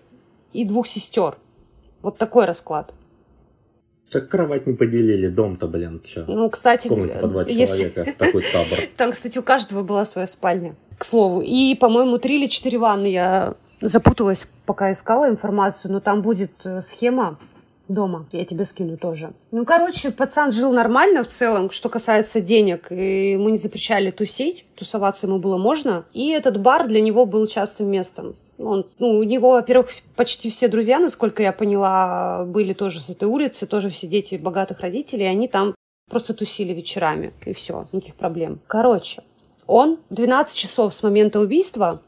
и 0.54 0.66
двух 0.66 0.88
сестер. 0.88 1.38
Вот 2.02 2.18
такой 2.18 2.46
расклад. 2.46 2.94
Так 4.10 4.30
кровать 4.30 4.66
не 4.66 4.74
поделили, 4.74 5.28
дом-то, 5.28 5.68
блин, 5.68 6.02
что? 6.08 6.24
Ну, 6.28 6.50
кстати, 6.50 6.88
В 6.88 6.90
комнате 6.90 7.20
по 7.20 7.28
два 7.28 7.44
если- 7.44 7.90
человека, 7.90 8.16
такой 8.18 8.42
табор. 8.42 8.80
Там, 8.98 9.12
кстати, 9.12 9.38
у 9.38 9.44
каждого 9.44 9.84
была 9.84 10.06
своя 10.06 10.26
спальня, 10.28 10.76
к 10.98 11.04
слову. 11.04 11.42
И, 11.42 11.76
по-моему, 11.76 12.18
три 12.18 12.38
или 12.40 12.48
четыре 12.48 12.78
ванны 12.78 13.08
я 13.08 13.56
запуталась, 13.82 14.48
пока 14.66 14.92
искала 14.92 15.30
информацию, 15.30 15.92
но 15.92 16.00
там 16.00 16.22
будет 16.22 16.52
э, 16.66 16.82
схема 16.82 17.38
дома. 17.88 18.26
Я 18.32 18.46
тебе 18.46 18.66
скину 18.66 18.98
тоже. 18.98 19.32
Ну, 19.52 19.66
короче, 19.66 20.12
пацан 20.12 20.52
жил 20.52 20.72
нормально 20.72 21.24
в 21.24 21.28
целом, 21.28 21.72
что 21.72 21.90
касается 21.90 22.42
денег. 22.42 22.88
И 22.92 23.38
мы 23.38 23.52
не 23.52 23.58
запрещали 23.58 24.12
тусить, 24.12 24.66
тусоваться 24.76 25.28
ему 25.28 25.40
было 25.40 25.58
можно. 25.58 26.06
И 26.14 26.30
этот 26.30 26.60
бар 26.60 26.88
для 26.88 27.02
него 27.02 27.26
был 27.26 27.48
частым 27.48 27.88
местом. 27.88 28.36
Он, 28.58 28.86
ну, 28.98 29.10
у 29.20 29.24
него, 29.24 29.52
во-первых, 29.52 29.90
почти 30.16 30.50
все 30.50 30.68
друзья, 30.68 31.00
насколько 31.00 31.44
я 31.44 31.52
поняла, 31.52 32.44
были 32.46 32.74
тоже 32.74 33.02
с 33.02 33.10
этой 33.10 33.28
улицы, 33.28 33.68
тоже 33.68 33.90
все 33.90 34.08
дети 34.08 34.36
богатых 34.36 34.80
родителей, 34.80 35.26
и 35.26 35.28
они 35.28 35.48
там 35.48 35.76
просто 36.10 36.34
тусили 36.34 36.74
вечерами, 36.74 37.34
и 37.46 37.54
все, 37.54 37.86
никаких 37.92 38.16
проблем. 38.16 38.60
Короче, 38.66 39.22
он 39.68 40.00
12 40.10 40.56
часов 40.56 40.96
с 40.96 41.04
момента 41.04 41.40
убийства, 41.40 42.02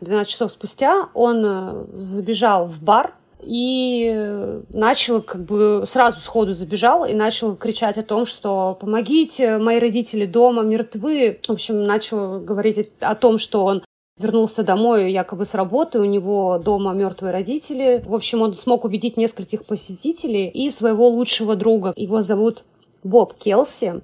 12 0.00 0.30
часов 0.30 0.52
спустя, 0.52 1.08
он 1.14 1.44
э, 1.44 1.84
забежал 1.94 2.66
в 2.66 2.82
бар 2.82 3.14
и 3.42 4.10
э, 4.14 4.62
начал, 4.70 5.22
как 5.22 5.44
бы, 5.44 5.84
сразу 5.86 6.20
сходу 6.20 6.52
забежал 6.52 7.04
и 7.04 7.14
начал 7.14 7.54
кричать 7.56 7.96
о 7.96 8.02
том, 8.02 8.26
что 8.26 8.76
«помогите, 8.80 9.58
мои 9.58 9.78
родители 9.78 10.26
дома 10.26 10.62
мертвы». 10.62 11.38
В 11.46 11.50
общем, 11.50 11.84
начал 11.84 12.40
говорить 12.40 12.90
о 13.00 13.14
том, 13.14 13.38
что 13.38 13.64
он 13.64 13.82
вернулся 14.18 14.62
домой 14.62 15.12
якобы 15.12 15.44
с 15.44 15.54
работы, 15.54 16.00
у 16.00 16.04
него 16.04 16.58
дома 16.58 16.92
мертвые 16.94 17.32
родители. 17.32 18.02
В 18.06 18.14
общем, 18.14 18.42
он 18.42 18.54
смог 18.54 18.84
убедить 18.84 19.16
нескольких 19.16 19.64
посетителей 19.66 20.48
и 20.48 20.70
своего 20.70 21.08
лучшего 21.08 21.54
друга. 21.54 21.92
Его 21.96 22.22
зовут 22.22 22.64
Боб 23.04 23.34
Келси. 23.34 24.00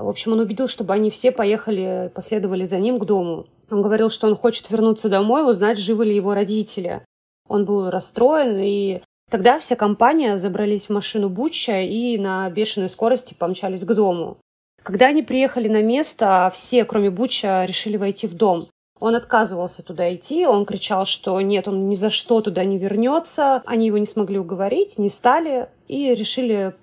В 0.00 0.08
общем, 0.08 0.32
он 0.32 0.40
убедил, 0.40 0.68
чтобы 0.68 0.92
они 0.92 1.10
все 1.10 1.30
поехали, 1.30 2.10
последовали 2.14 2.64
за 2.64 2.78
ним 2.78 2.98
к 2.98 3.04
дому. 3.04 3.46
Он 3.70 3.82
говорил, 3.82 4.10
что 4.10 4.26
он 4.26 4.36
хочет 4.36 4.70
вернуться 4.70 5.08
домой, 5.08 5.48
узнать, 5.48 5.78
живы 5.78 6.06
ли 6.06 6.16
его 6.16 6.34
родители. 6.34 7.02
Он 7.48 7.64
был 7.64 7.90
расстроен, 7.90 8.58
и 8.58 9.02
тогда 9.30 9.58
вся 9.58 9.76
компания 9.76 10.36
забрались 10.36 10.86
в 10.86 10.92
машину 10.92 11.28
Буча 11.28 11.80
и 11.80 12.18
на 12.18 12.48
бешеной 12.50 12.88
скорости 12.88 13.34
помчались 13.34 13.84
к 13.84 13.94
дому. 13.94 14.38
Когда 14.82 15.06
они 15.06 15.22
приехали 15.22 15.68
на 15.68 15.82
место, 15.82 16.50
все, 16.52 16.84
кроме 16.84 17.10
Буча, 17.10 17.64
решили 17.64 17.96
войти 17.96 18.26
в 18.26 18.34
дом. 18.34 18.66
Он 19.00 19.14
отказывался 19.14 19.82
туда 19.82 20.14
идти, 20.14 20.46
он 20.46 20.66
кричал, 20.66 21.04
что 21.04 21.40
нет, 21.40 21.68
он 21.68 21.88
ни 21.88 21.94
за 21.94 22.10
что 22.10 22.40
туда 22.40 22.64
не 22.64 22.78
вернется. 22.78 23.62
Они 23.66 23.86
его 23.86 23.98
не 23.98 24.06
смогли 24.06 24.38
уговорить, 24.38 24.98
не 24.98 25.08
стали 25.08 25.68
и 25.88 26.14
решили 26.14 26.74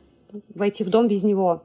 войти 0.53 0.84
в 0.84 0.89
дом 0.89 1.08
без 1.08 1.24
него. 1.24 1.63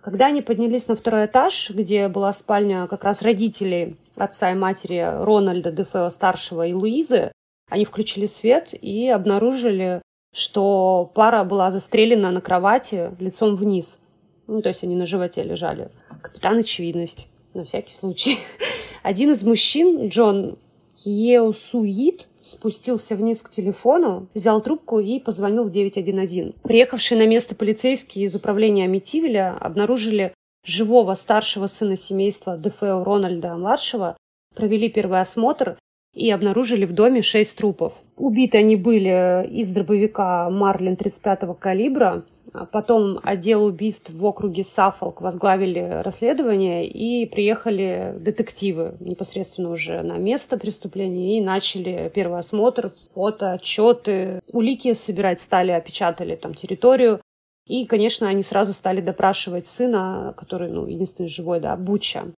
Когда 0.00 0.26
они 0.26 0.42
поднялись 0.42 0.86
на 0.86 0.94
второй 0.94 1.26
этаж, 1.26 1.70
где 1.70 2.08
была 2.08 2.32
спальня 2.32 2.86
как 2.86 3.02
раз 3.02 3.22
родителей 3.22 3.96
отца 4.16 4.52
и 4.52 4.54
матери 4.54 5.04
Рональда 5.24 5.72
Дефео 5.72 6.10
старшего 6.10 6.66
и 6.66 6.72
Луизы, 6.72 7.32
они 7.68 7.84
включили 7.84 8.26
свет 8.26 8.72
и 8.72 9.08
обнаружили, 9.08 10.00
что 10.32 11.10
пара 11.14 11.42
была 11.44 11.70
застрелена 11.70 12.30
на 12.30 12.40
кровати 12.40 13.10
лицом 13.18 13.56
вниз. 13.56 13.98
Ну, 14.46 14.62
то 14.62 14.68
есть 14.68 14.84
они 14.84 14.94
на 14.94 15.04
животе 15.04 15.42
лежали. 15.42 15.90
Капитан 16.22 16.58
очевидность, 16.58 17.26
на 17.54 17.64
всякий 17.64 17.94
случай. 17.94 18.38
Один 19.02 19.32
из 19.32 19.42
мужчин, 19.42 20.08
Джон 20.08 20.58
Еосуит, 21.04 22.27
спустился 22.50 23.16
вниз 23.16 23.42
к 23.42 23.50
телефону, 23.50 24.28
взял 24.34 24.60
трубку 24.60 24.98
и 24.98 25.20
позвонил 25.20 25.64
в 25.64 25.70
911. 25.70 26.56
Приехавшие 26.62 27.18
на 27.18 27.26
место 27.26 27.54
полицейские 27.54 28.26
из 28.26 28.34
управления 28.34 28.84
Амитивеля 28.84 29.56
обнаружили 29.58 30.34
живого 30.64 31.14
старшего 31.14 31.66
сына 31.66 31.96
семейства 31.96 32.56
Дефео 32.56 33.04
Рональда-младшего, 33.04 34.16
провели 34.54 34.88
первый 34.88 35.20
осмотр 35.20 35.78
и 36.14 36.30
обнаружили 36.30 36.84
в 36.84 36.92
доме 36.92 37.22
шесть 37.22 37.56
трупов. 37.56 37.94
Убиты 38.16 38.58
они 38.58 38.76
были 38.76 39.46
из 39.50 39.70
дробовика 39.70 40.50
Марлин 40.50 40.94
35-го 40.94 41.54
калибра. 41.54 42.24
А 42.58 42.66
Потом 42.66 43.20
отдел 43.22 43.64
убийств 43.64 44.10
в 44.10 44.24
округе 44.24 44.64
Саффолк 44.64 45.20
возглавили 45.20 46.02
расследование 46.02 46.88
и 46.88 47.24
приехали 47.26 48.16
детективы 48.18 48.96
непосредственно 48.98 49.70
уже 49.70 50.02
на 50.02 50.18
место 50.18 50.58
преступления 50.58 51.38
и 51.38 51.40
начали 51.40 52.10
первый 52.12 52.40
осмотр, 52.40 52.92
фото, 53.14 53.52
отчеты. 53.52 54.40
Улики 54.48 54.92
собирать 54.94 55.40
стали, 55.40 55.70
опечатали 55.70 56.34
там 56.34 56.54
территорию. 56.54 57.20
И, 57.68 57.84
конечно, 57.84 58.28
они 58.28 58.42
сразу 58.42 58.72
стали 58.72 59.00
допрашивать 59.00 59.68
сына, 59.68 60.34
который, 60.36 60.70
ну, 60.70 60.86
единственный 60.86 61.28
живой, 61.28 61.60
да, 61.60 61.76
Буча. 61.76 62.32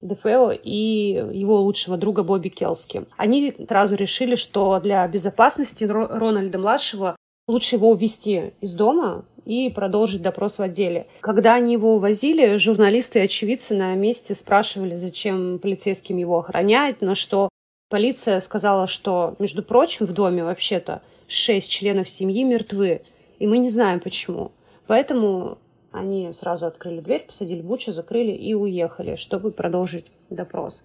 Дефео 0.00 0.52
и 0.52 1.22
его 1.32 1.60
лучшего 1.60 1.96
друга 1.96 2.24
Бобби 2.24 2.48
Келски. 2.48 3.04
Они 3.16 3.54
сразу 3.68 3.94
решили, 3.94 4.34
что 4.34 4.80
для 4.80 5.06
безопасности 5.06 5.84
Ро- 5.84 6.08
Рональда-младшего 6.08 7.14
лучше 7.50 7.76
его 7.76 7.90
увезти 7.90 8.52
из 8.60 8.74
дома 8.74 9.24
и 9.44 9.70
продолжить 9.70 10.22
допрос 10.22 10.58
в 10.58 10.62
отделе. 10.62 11.06
Когда 11.20 11.54
они 11.54 11.72
его 11.72 11.96
увозили, 11.96 12.56
журналисты 12.56 13.18
и 13.18 13.22
очевидцы 13.22 13.74
на 13.74 13.94
месте 13.94 14.34
спрашивали, 14.34 14.96
зачем 14.96 15.58
полицейским 15.58 16.16
его 16.16 16.38
охранять, 16.38 17.00
на 17.00 17.14
что 17.14 17.48
полиция 17.88 18.40
сказала, 18.40 18.86
что, 18.86 19.34
между 19.38 19.62
прочим, 19.62 20.06
в 20.06 20.12
доме 20.12 20.44
вообще-то 20.44 21.02
шесть 21.26 21.70
членов 21.70 22.08
семьи 22.08 22.44
мертвы, 22.44 23.02
и 23.38 23.46
мы 23.46 23.58
не 23.58 23.70
знаем 23.70 24.00
почему. 24.00 24.52
Поэтому 24.86 25.58
они 25.92 26.32
сразу 26.32 26.66
открыли 26.66 27.00
дверь, 27.00 27.24
посадили 27.26 27.62
Бучу, 27.62 27.92
закрыли 27.92 28.32
и 28.32 28.54
уехали, 28.54 29.16
чтобы 29.16 29.50
продолжить 29.50 30.06
допрос. 30.28 30.84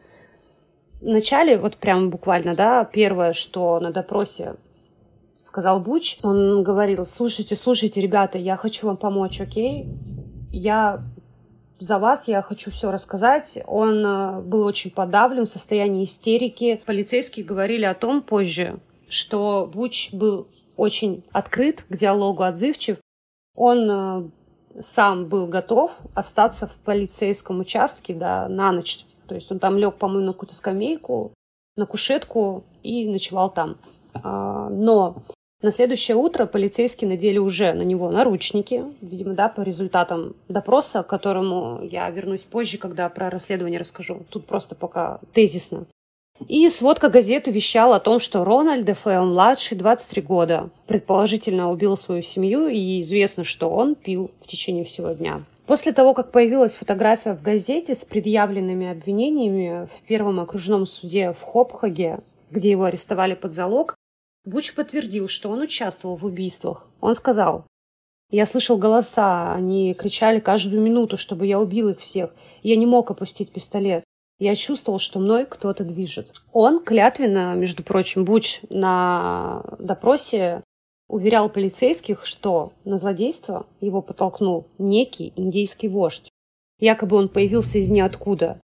Вначале, 1.02 1.58
вот 1.58 1.78
прям 1.78 2.10
буквально, 2.10 2.56
да, 2.56 2.86
первое, 2.86 3.34
что 3.34 3.80
на 3.80 3.92
допросе 3.92 4.56
сказал 5.56 5.80
Буч, 5.80 6.18
он 6.22 6.64
говорил, 6.64 7.06
слушайте, 7.06 7.56
слушайте, 7.56 8.02
ребята, 8.02 8.38
я 8.38 8.58
хочу 8.58 8.88
вам 8.88 8.98
помочь, 8.98 9.40
окей? 9.40 9.88
Я 10.52 11.02
за 11.80 11.98
вас, 11.98 12.28
я 12.28 12.42
хочу 12.42 12.72
все 12.72 12.92
рассказать. 12.92 13.60
Он 13.66 14.06
э, 14.06 14.42
был 14.42 14.66
очень 14.66 14.92
подавлен, 14.92 15.46
в 15.46 15.50
состоянии 15.50 16.04
истерики. 16.04 16.82
Полицейские 16.86 17.46
говорили 17.46 17.86
о 17.86 17.94
том 17.94 18.22
позже, 18.22 18.80
что 19.08 19.72
Буч 19.74 20.12
был 20.12 20.50
очень 20.76 21.24
открыт 21.32 21.86
к 21.88 21.96
диалогу, 21.96 22.44
отзывчив. 22.44 22.98
Он 23.56 23.90
э, 23.90 24.82
сам 24.82 25.28
был 25.28 25.48
готов 25.48 25.94
остаться 26.16 26.68
в 26.68 26.74
полицейском 26.84 27.62
участке 27.62 28.14
да, 28.14 28.50
на 28.50 28.74
ночь. 28.74 29.06
То 29.26 29.36
есть 29.36 29.50
он 29.54 29.60
там 29.60 29.78
лег, 29.78 29.96
по-моему, 29.96 30.26
на 30.26 30.34
какую-то 30.34 30.56
скамейку, 30.56 31.32
на 31.78 31.86
кушетку 31.86 32.66
и 32.84 33.08
ночевал 33.08 33.50
там. 33.50 33.78
А, 34.22 34.68
Но 34.70 35.24
на 35.62 35.72
следующее 35.72 36.18
утро 36.18 36.46
полицейские 36.46 37.10
надели 37.10 37.38
уже 37.38 37.74
на 37.74 37.82
него 37.82 38.12
наручники, 38.12 38.84
видимо, 39.02 39.34
да, 39.34 39.50
по 39.50 39.62
результатам 39.62 40.36
допроса, 40.48 41.02
к 41.02 41.08
которому 41.08 41.82
я 41.84 42.10
вернусь 42.10 42.42
позже, 42.42 42.78
когда 42.78 43.10
про 43.10 43.30
расследование 43.30 43.80
расскажу. 43.80 44.26
Тут 44.30 44.46
просто 44.46 44.76
пока 44.76 45.20
тезисно. 45.34 45.86
И 46.48 46.68
сводка 46.70 47.10
газеты 47.10 47.50
вещала 47.50 47.96
о 47.96 48.02
том, 48.02 48.20
что 48.20 48.44
Рональд 48.44 48.86
Дефео-младший, 48.86 49.78
23 49.78 50.22
года, 50.22 50.70
предположительно 50.86 51.72
убил 51.72 51.96
свою 51.96 52.22
семью, 52.22 52.68
и 52.68 53.00
известно, 53.00 53.46
что 53.46 53.70
он 53.70 53.96
пил 53.96 54.32
в 54.44 54.48
течение 54.48 54.84
всего 54.84 55.12
дня. 55.12 55.42
После 55.66 55.94
того, 55.94 56.14
как 56.14 56.32
появилась 56.32 56.76
фотография 56.76 57.34
в 57.34 57.42
газете 57.42 57.96
с 57.96 58.04
предъявленными 58.04 58.92
обвинениями 58.92 59.88
в 59.88 60.08
первом 60.08 60.40
окружном 60.40 60.86
суде 60.86 61.34
в 61.40 61.42
Хопхаге, 61.42 62.20
где 62.52 62.70
его 62.70 62.84
арестовали 62.84 63.34
под 63.34 63.54
залог, 63.54 63.96
Буч 64.46 64.76
подтвердил, 64.76 65.28
что 65.28 65.50
он 65.50 65.62
участвовал 65.62 66.16
в 66.16 66.26
убийствах. 66.26 66.88
Он 67.02 67.16
сказал, 67.16 67.66
«Я 68.30 68.46
слышал 68.46 68.78
голоса, 68.78 69.54
они 69.54 69.94
кричали 69.96 70.40
каждую 70.40 70.82
минуту, 70.82 71.18
чтобы 71.18 71.48
я 71.48 71.60
убил 71.60 71.90
их 71.90 72.00
всех. 72.00 72.34
Я 72.62 72.76
не 72.76 72.86
мог 72.86 73.10
опустить 73.10 73.52
пистолет. 73.52 74.04
Я 74.38 74.56
чувствовал, 74.56 75.00
что 75.00 75.20
мной 75.20 75.46
кто-то 75.46 75.84
движет». 75.84 76.32
Он 76.54 76.84
клятвенно, 76.84 77.56
между 77.56 77.84
прочим, 77.84 78.24
Буч 78.24 78.62
на 78.70 79.64
допросе 79.80 80.64
уверял 81.08 81.50
полицейских, 81.50 82.26
что 82.26 82.74
на 82.84 82.98
злодейство 82.98 83.66
его 83.82 84.02
подтолкнул 84.02 84.68
некий 84.78 85.34
индейский 85.36 85.90
вождь. 85.90 86.30
Якобы 86.80 87.16
он 87.16 87.30
появился 87.30 87.80
из 87.80 87.90
ниоткуда. 87.90 88.60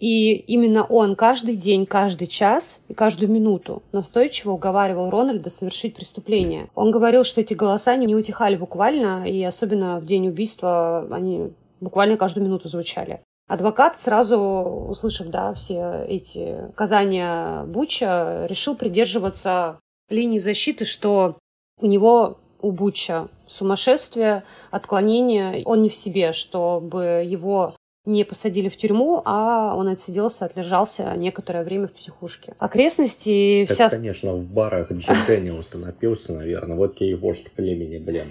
И 0.00 0.32
именно 0.32 0.84
он 0.84 1.14
каждый 1.14 1.56
день, 1.56 1.84
каждый 1.84 2.26
час 2.26 2.78
и 2.88 2.94
каждую 2.94 3.30
минуту 3.30 3.82
настойчиво 3.92 4.52
уговаривал 4.52 5.10
Рональда 5.10 5.50
совершить 5.50 5.94
преступление. 5.94 6.70
Он 6.74 6.90
говорил, 6.90 7.22
что 7.22 7.42
эти 7.42 7.52
голоса 7.52 7.94
не 7.96 8.16
утихали 8.16 8.56
буквально, 8.56 9.28
и 9.28 9.42
особенно 9.44 10.00
в 10.00 10.06
день 10.06 10.26
убийства 10.28 11.06
они 11.10 11.52
буквально 11.80 12.16
каждую 12.16 12.46
минуту 12.46 12.68
звучали. 12.68 13.20
Адвокат, 13.46 13.98
сразу 13.98 14.38
услышав 14.38 15.26
да, 15.28 15.52
все 15.54 16.06
эти 16.08 16.72
казания 16.76 17.64
Буча, 17.64 18.46
решил 18.48 18.76
придерживаться 18.76 19.80
линии 20.08 20.38
защиты, 20.38 20.84
что 20.86 21.36
у 21.78 21.86
него 21.86 22.38
у 22.62 22.70
Буча 22.70 23.28
сумасшествие, 23.48 24.44
отклонение, 24.70 25.62
он 25.64 25.82
не 25.82 25.88
в 25.88 25.94
себе, 25.94 26.32
чтобы 26.32 27.24
его 27.26 27.74
не 28.06 28.24
посадили 28.24 28.68
в 28.68 28.76
тюрьму, 28.76 29.22
а 29.24 29.74
он 29.76 29.88
отсиделся, 29.88 30.46
отлежался 30.46 31.14
некоторое 31.16 31.62
время 31.64 31.88
в 31.88 31.92
психушке. 31.92 32.54
Окрестности 32.58 33.64
так, 33.68 33.74
вся... 33.74 33.90
конечно, 33.90 34.34
в 34.34 34.44
барах 34.44 34.90
Джек 34.90 35.26
Дэниелса 35.26 35.78
напился, 35.78 36.32
наверное. 36.32 36.76
Вот 36.76 36.96
тебе 36.96 37.10
и 37.10 37.14
вождь 37.14 37.50
племени, 37.52 37.98
блин. 37.98 38.26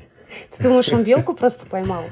Ты 0.55 0.63
думаешь, 0.63 0.91
он 0.91 1.03
белку 1.03 1.34
просто 1.34 1.65
поймал? 1.65 2.03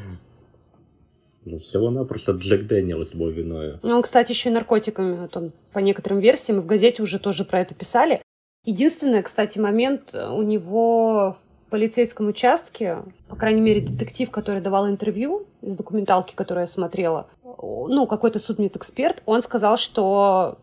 Ну, 1.45 1.59
всего-напросто 1.59 2.33
Джек 2.33 2.63
Дэниелс 2.63 3.13
был 3.13 3.29
виной. 3.29 3.79
Ну, 3.81 3.95
он, 3.95 4.01
кстати, 4.01 4.33
еще 4.33 4.49
и 4.49 4.51
наркотиками, 4.51 5.15
вот 5.15 5.35
он, 5.37 5.53
по 5.71 5.79
некоторым 5.79 6.19
версиям, 6.19 6.59
и 6.59 6.61
в 6.61 6.65
газете 6.65 7.01
уже 7.01 7.19
тоже 7.19 7.45
про 7.45 7.61
это 7.61 7.73
писали. 7.73 8.21
Единственный, 8.65 9.23
кстати, 9.23 9.57
момент 9.57 10.13
у 10.13 10.41
него 10.41 11.37
полицейском 11.69 12.27
участке, 12.27 12.97
по 13.27 13.35
крайней 13.35 13.61
мере, 13.61 13.81
детектив, 13.81 14.29
который 14.29 14.61
давал 14.61 14.89
интервью 14.89 15.45
из 15.61 15.75
документалки, 15.75 16.33
которую 16.35 16.63
я 16.63 16.67
смотрела, 16.67 17.27
ну, 17.61 18.07
какой-то 18.07 18.39
судмедэксперт, 18.39 19.21
он 19.25 19.41
сказал, 19.41 19.77
что 19.77 20.57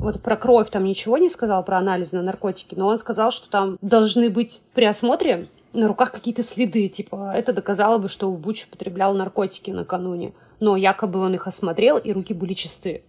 вот 0.00 0.22
про 0.22 0.36
кровь 0.36 0.70
там 0.70 0.84
ничего 0.84 1.18
не 1.18 1.28
сказал, 1.28 1.64
про 1.64 1.78
анализ 1.78 2.12
на 2.12 2.22
наркотики, 2.22 2.74
но 2.74 2.86
он 2.86 2.98
сказал, 2.98 3.30
что 3.30 3.50
там 3.50 3.76
должны 3.82 4.30
быть 4.30 4.62
при 4.74 4.84
осмотре 4.84 5.46
на 5.72 5.86
руках 5.86 6.12
какие-то 6.12 6.42
следы, 6.42 6.88
типа, 6.88 7.32
это 7.34 7.52
доказало 7.52 7.98
бы, 7.98 8.08
что 8.08 8.30
Буч 8.30 8.66
употреблял 8.66 9.14
наркотики 9.14 9.70
накануне, 9.70 10.32
но 10.60 10.76
якобы 10.76 11.20
он 11.20 11.34
их 11.34 11.46
осмотрел, 11.46 11.98
и 11.98 12.12
руки 12.12 12.32
были 12.32 12.54
чисты. 12.54 13.04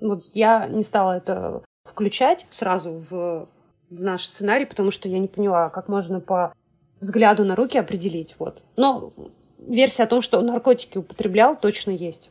Вот 0.00 0.24
я 0.32 0.68
не 0.68 0.84
стала 0.84 1.16
это 1.16 1.62
включать 1.84 2.46
сразу 2.50 3.02
в 3.10 3.48
в 3.90 4.02
наш 4.02 4.24
сценарий, 4.24 4.66
потому 4.66 4.90
что 4.90 5.08
я 5.08 5.18
не 5.18 5.28
поняла, 5.28 5.70
как 5.70 5.88
можно 5.88 6.20
по 6.20 6.52
взгляду 7.00 7.44
на 7.44 7.56
руки 7.56 7.78
определить. 7.78 8.34
Вот. 8.38 8.62
Но 8.76 9.12
версия 9.58 10.04
о 10.04 10.06
том, 10.06 10.22
что 10.22 10.40
наркотики 10.40 10.98
употреблял, 10.98 11.56
точно 11.56 11.90
есть. 11.90 12.30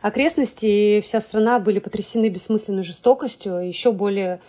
Окрестности 0.00 0.66
и 0.66 1.00
вся 1.00 1.20
страна 1.20 1.60
были 1.60 1.78
потрясены 1.78 2.28
бессмысленной 2.28 2.82
жестокостью. 2.82 3.66
Еще 3.66 3.92
более 3.92 4.40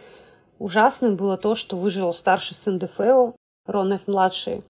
ужасным 0.57 1.15
было 1.15 1.37
то, 1.37 1.55
что 1.55 1.77
выжил 1.77 2.13
старший 2.13 2.55
сын 2.55 2.79
Дефео, 2.79 3.35
Ронеф-младший. 3.67 4.63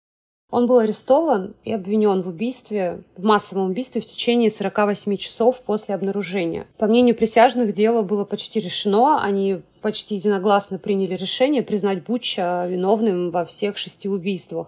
Он 0.51 0.67
был 0.67 0.77
арестован 0.77 1.55
и 1.63 1.73
обвинен 1.73 2.21
в 2.21 2.27
убийстве, 2.27 3.01
в 3.17 3.23
массовом 3.23 3.71
убийстве 3.71 4.01
в 4.01 4.05
течение 4.05 4.51
48 4.51 5.17
часов 5.17 5.59
после 5.61 5.95
обнаружения. 5.95 6.67
По 6.77 6.85
мнению 6.85 7.15
присяжных, 7.15 7.73
дело 7.73 8.03
было 8.03 8.23
почти 8.23 8.59
решено. 8.59 9.23
Они 9.23 9.61
почти 9.81 10.15
единогласно 10.15 10.77
приняли 10.77 11.15
решение 11.15 11.63
признать 11.63 12.03
Буча 12.03 12.67
виновным 12.67 13.31
во 13.31 13.45
всех 13.45 13.79
шести 13.79 14.07
убийствах. 14.07 14.67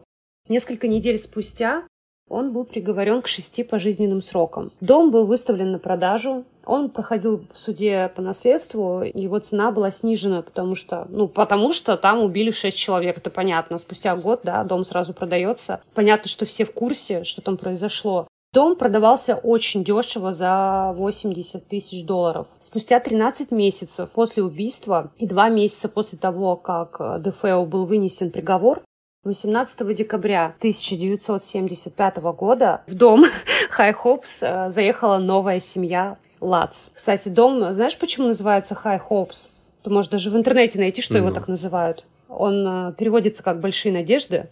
Несколько 0.50 0.88
недель 0.88 1.20
спустя 1.20 1.84
он 2.30 2.54
был 2.54 2.66
приговорен 2.66 3.22
к 3.22 3.28
шести 3.28 3.64
пожизненным 3.64 4.22
срокам. 4.22 4.72
Дом 4.82 5.12
был 5.12 5.28
выставлен 5.28 5.72
на 5.72 5.80
продажу. 5.80 6.44
Он 6.66 6.90
проходил 6.90 7.46
в 7.54 7.60
суде 7.60 8.12
по 8.16 8.22
наследству. 8.22 9.04
Его 9.04 9.40
цена 9.40 9.72
была 9.72 9.92
снижена, 9.92 10.42
потому 10.42 10.76
что, 10.76 11.06
ну, 11.10 11.28
потому 11.28 11.72
что 11.72 11.98
там 11.98 12.20
убили 12.22 12.52
шесть 12.52 12.78
человек. 12.78 13.18
Это 13.18 13.30
понятно. 13.30 13.78
Спустя 13.78 14.16
год, 14.16 14.42
да, 14.44 14.64
дом 14.64 14.84
сразу 14.84 15.14
продается. 15.14 15.82
Понятно, 15.94 16.28
что 16.28 16.46
все 16.46 16.66
в 16.66 16.74
курсе, 16.74 17.24
что 17.24 17.42
там 17.42 17.58
произошло. 17.58 18.28
Дом 18.54 18.78
продавался 18.78 19.36
очень 19.36 19.84
дешево 19.84 20.34
за 20.34 20.94
80 20.96 21.68
тысяч 21.68 22.06
долларов. 22.06 22.48
Спустя 22.58 23.02
13 23.02 23.52
месяцев 23.52 24.10
после 24.12 24.44
убийства 24.44 25.12
и 25.18 25.28
два 25.28 25.50
месяца 25.50 25.90
после 25.90 26.18
того, 26.18 26.56
как 26.56 27.22
ДФО 27.22 27.66
был 27.66 27.86
вынесен 27.86 28.32
приговор, 28.32 28.82
18 29.26 29.96
декабря 29.96 30.54
1975 30.60 32.18
года 32.18 32.84
в 32.86 32.94
дом 32.94 33.26
Хай 33.72 33.92
Хопс 33.92 34.44
э, 34.44 34.70
заехала 34.70 35.18
новая 35.18 35.60
семья 35.60 36.18
Лац. 36.40 36.90
Кстати, 36.94 37.30
дом, 37.30 37.74
знаешь, 37.74 37.98
почему 37.98 38.28
называется 38.28 38.76
Хай 38.76 39.00
Хопс? 39.00 39.48
Ты 39.82 39.90
можешь 39.90 40.12
даже 40.12 40.30
в 40.30 40.38
интернете 40.38 40.78
найти, 40.78 41.02
что 41.02 41.16
mm-hmm. 41.16 41.18
его 41.18 41.32
так 41.32 41.48
называют. 41.48 42.06
Он 42.30 42.68
э, 42.68 42.94
переводится 42.94 43.42
как 43.42 43.60
«большие 43.62 43.92
надежды», 43.92 44.48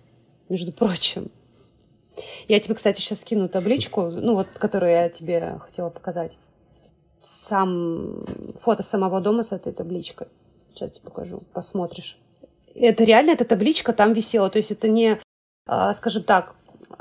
между 0.50 0.72
прочим. 0.72 1.30
Я 2.48 2.60
тебе, 2.60 2.76
кстати, 2.76 3.00
сейчас 3.00 3.22
скину 3.22 3.50
табличку, 3.50 4.10
ну 4.10 4.34
вот, 4.34 4.48
которую 4.48 4.92
я 4.92 5.10
тебе 5.10 5.60
хотела 5.60 5.90
показать. 5.90 6.32
Сам 7.22 8.26
фото 8.60 8.82
самого 8.82 9.22
дома 9.22 9.44
с 9.44 9.52
этой 9.52 9.72
табличкой. 9.72 10.28
Сейчас 10.74 10.94
тебе 10.94 11.06
покажу, 11.06 11.42
посмотришь 11.54 12.20
это 12.76 13.04
реально 13.04 13.32
эта 13.32 13.46
табличка 13.46 13.94
там 13.94 14.14
висела. 14.14 14.50
То 14.50 14.58
есть 14.58 14.72
это 14.72 14.88
не, 14.88 15.20
а, 15.68 15.94
скажем 15.94 16.24
так, 16.24 16.56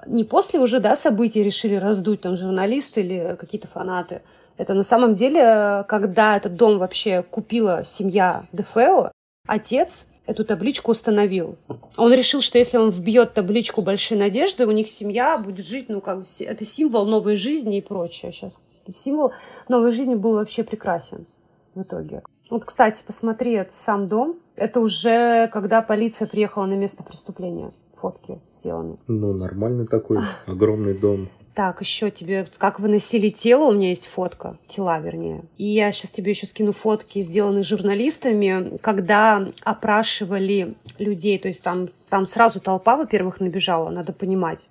не 0.07 0.25
после 0.25 0.61
уже 0.61 0.81
да, 0.81 0.97
событий 0.97 1.43
решили 1.43 1.75
раздуть 1.77 2.23
там 2.23 2.37
журналисты 2.37 3.01
или 3.01 3.37
какие-то 3.39 3.69
фанаты. 3.69 4.23
Это 4.57 4.75
на 4.75 4.85
самом 4.85 5.15
деле, 5.15 5.85
когда 5.89 6.37
этот 6.37 6.57
дом 6.57 6.79
вообще 6.79 7.23
купила 7.23 7.85
семья 7.85 8.45
Дефео, 8.53 9.11
отец 9.47 10.07
эту 10.27 10.45
табличку 10.45 10.93
установил. 10.93 11.57
Он 11.97 12.13
решил, 12.13 12.43
что 12.43 12.59
если 12.59 12.77
он 12.77 12.91
вбьет 12.91 13.35
табличку 13.35 13.83
«Большие 13.83 14.19
надежды», 14.19 14.67
у 14.67 14.71
них 14.71 14.89
семья 14.89 15.39
будет 15.39 15.67
жить, 15.67 15.89
ну, 15.89 16.01
как 16.01 16.25
это 16.41 16.65
символ 16.65 17.07
новой 17.07 17.37
жизни 17.37 17.79
и 17.79 17.81
прочее. 17.81 18.31
Сейчас 18.33 18.59
символ 18.89 19.33
новой 19.69 19.91
жизни 19.91 20.15
был 20.15 20.35
вообще 20.35 20.65
прекрасен 20.65 21.27
в 21.75 21.83
итоге. 21.83 22.23
Вот, 22.51 22.65
кстати, 22.65 23.03
посмотри, 23.07 23.63
сам 23.71 24.09
дом. 24.09 24.37
Это 24.57 24.81
уже 24.81 25.49
когда 25.53 25.83
полиция 25.83 26.29
приехала 26.29 26.67
на 26.67 26.75
место 26.75 27.03
преступления. 27.03 27.73
Фотки 27.97 28.41
сделаны. 28.51 28.97
Ну, 29.07 29.33
нормальный 29.33 29.87
такой 29.87 30.19
огромный 30.47 30.99
дом. 30.99 31.29
Так, 31.55 31.83
еще 31.83 32.11
тебе, 32.11 32.47
как 32.57 32.81
выносили 32.81 33.29
тело, 33.29 33.69
у 33.69 33.73
меня 33.73 33.91
есть 33.91 34.07
фотка, 34.07 34.57
тела 34.67 34.99
вернее. 35.01 35.45
И 35.59 35.67
я 35.67 35.93
сейчас 35.93 36.11
тебе 36.11 36.31
еще 36.31 36.47
скину 36.47 36.73
фотки, 36.73 37.21
сделанные 37.21 37.63
журналистами, 37.63 38.79
когда 38.79 39.47
опрашивали 39.63 40.77
людей, 40.99 41.39
то 41.39 41.49
есть 41.49 41.63
там, 41.63 41.91
там 42.09 42.25
сразу 42.25 42.59
толпа, 42.59 42.97
во-первых, 42.97 43.41
набежала, 43.41 43.91
надо 43.91 44.15
понимать 44.15 44.67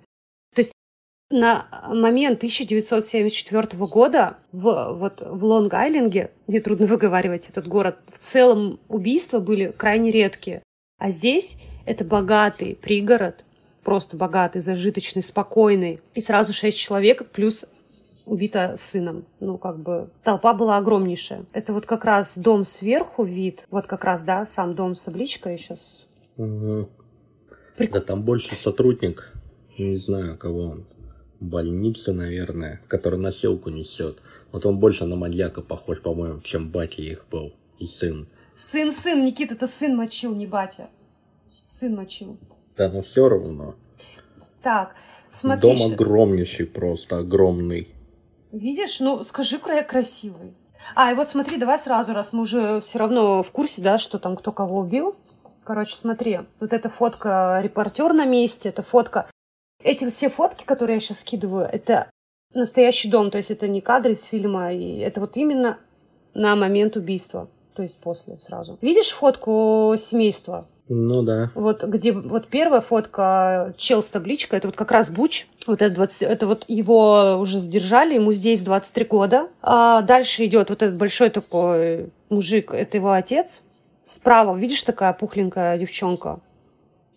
на 1.32 1.66
момент 1.88 2.38
1974 2.38 3.66
года 3.86 4.36
в, 4.52 4.92
вот, 4.92 5.22
в 5.26 5.44
Лонг-Айленде, 5.44 6.30
мне 6.46 6.60
трудно 6.60 6.86
выговаривать 6.86 7.48
этот 7.48 7.66
город, 7.66 7.96
в 8.12 8.18
целом 8.18 8.78
убийства 8.88 9.40
были 9.40 9.72
крайне 9.76 10.10
редкие. 10.10 10.62
А 10.98 11.10
здесь 11.10 11.56
это 11.86 12.04
богатый 12.04 12.78
пригород, 12.80 13.44
просто 13.82 14.16
богатый, 14.16 14.60
зажиточный, 14.60 15.22
спокойный. 15.22 16.00
И 16.14 16.20
сразу 16.20 16.52
шесть 16.52 16.78
человек 16.78 17.26
плюс 17.30 17.64
убита 18.26 18.76
сыном. 18.76 19.24
Ну, 19.40 19.58
как 19.58 19.80
бы 19.80 20.10
толпа 20.22 20.52
была 20.52 20.76
огромнейшая. 20.76 21.46
Это 21.52 21.72
вот 21.72 21.86
как 21.86 22.04
раз 22.04 22.38
дом 22.38 22.64
сверху 22.64 23.24
вид. 23.24 23.66
Вот 23.70 23.86
как 23.86 24.04
раз, 24.04 24.22
да, 24.22 24.46
сам 24.46 24.74
дом 24.74 24.94
с 24.94 25.02
табличкой 25.02 25.58
сейчас. 25.58 26.06
Угу. 26.36 26.88
Прик... 27.76 27.90
Да 27.90 28.00
там 28.00 28.22
больше 28.22 28.54
сотрудник. 28.54 29.32
Не 29.76 29.96
знаю, 29.96 30.36
кого 30.36 30.66
он 30.66 30.86
больнице, 31.42 32.12
наверное, 32.12 32.80
который 32.88 33.18
носилку 33.18 33.70
несет. 33.70 34.18
Вот 34.52 34.66
он 34.66 34.78
больше 34.78 35.04
на 35.04 35.16
маньяка 35.16 35.62
похож, 35.62 36.00
по-моему, 36.00 36.40
чем 36.40 36.70
батя 36.70 37.02
их 37.02 37.26
был 37.30 37.52
и 37.78 37.86
сын. 37.86 38.28
Сын, 38.54 38.90
сын, 38.90 39.24
Никита, 39.24 39.54
это 39.54 39.66
сын 39.66 39.96
мочил, 39.96 40.34
не 40.34 40.46
батя. 40.46 40.88
Сын 41.66 41.94
мочил. 41.94 42.38
Да, 42.76 42.88
но 42.90 43.02
все 43.02 43.28
равно. 43.28 43.74
Так, 44.62 44.94
смотри. 45.30 45.74
Дом 45.74 45.92
огромнейший 45.92 46.66
просто, 46.66 47.18
огромный. 47.18 47.88
Видишь? 48.52 49.00
Ну, 49.00 49.24
скажи, 49.24 49.58
красивый. 49.58 50.54
А, 50.94 51.12
и 51.12 51.14
вот 51.14 51.28
смотри, 51.28 51.56
давай 51.56 51.78
сразу, 51.78 52.12
раз 52.12 52.32
мы 52.32 52.42
уже 52.42 52.80
все 52.80 52.98
равно 52.98 53.42
в 53.42 53.50
курсе, 53.50 53.80
да, 53.82 53.98
что 53.98 54.18
там 54.18 54.36
кто 54.36 54.52
кого 54.52 54.80
убил. 54.80 55.16
Короче, 55.64 55.96
смотри, 55.96 56.40
вот 56.60 56.72
эта 56.72 56.88
фотка 56.88 57.60
репортер 57.62 58.12
на 58.12 58.24
месте, 58.24 58.68
это 58.68 58.82
фотка 58.82 59.26
эти 59.82 60.08
все 60.08 60.28
фотки, 60.28 60.64
которые 60.64 60.94
я 60.94 61.00
сейчас 61.00 61.20
скидываю, 61.20 61.66
это 61.70 62.10
настоящий 62.54 63.08
дом, 63.08 63.30
то 63.30 63.38
есть 63.38 63.50
это 63.50 63.68
не 63.68 63.80
кадры 63.80 64.12
из 64.12 64.24
фильма, 64.24 64.72
и 64.72 64.98
это 64.98 65.20
вот 65.20 65.36
именно 65.36 65.78
на 66.34 66.56
момент 66.56 66.96
убийства, 66.96 67.48
то 67.74 67.82
есть 67.82 67.96
после 67.98 68.38
сразу. 68.38 68.78
Видишь 68.80 69.10
фотку 69.10 69.94
семейства? 69.98 70.66
Ну 70.88 71.22
да. 71.22 71.50
Вот 71.54 71.84
где 71.84 72.12
вот 72.12 72.48
первая 72.48 72.80
фотка 72.80 73.72
чел 73.76 74.02
с 74.02 74.08
табличкой, 74.08 74.58
это 74.58 74.68
вот 74.68 74.76
как 74.76 74.90
раз 74.90 75.10
Буч. 75.10 75.46
Вот 75.66 75.80
это, 75.80 75.94
20, 75.94 76.22
это 76.22 76.46
вот 76.46 76.64
его 76.68 77.38
уже 77.40 77.60
задержали, 77.60 78.14
ему 78.14 78.32
здесь 78.32 78.62
23 78.62 79.04
года. 79.06 79.48
А 79.62 80.02
дальше 80.02 80.44
идет 80.44 80.70
вот 80.70 80.82
этот 80.82 80.96
большой 80.96 81.30
такой 81.30 82.10
мужик, 82.28 82.74
это 82.74 82.96
его 82.96 83.12
отец. 83.12 83.60
Справа, 84.06 84.56
видишь, 84.56 84.82
такая 84.82 85.12
пухленькая 85.12 85.78
девчонка 85.78 86.40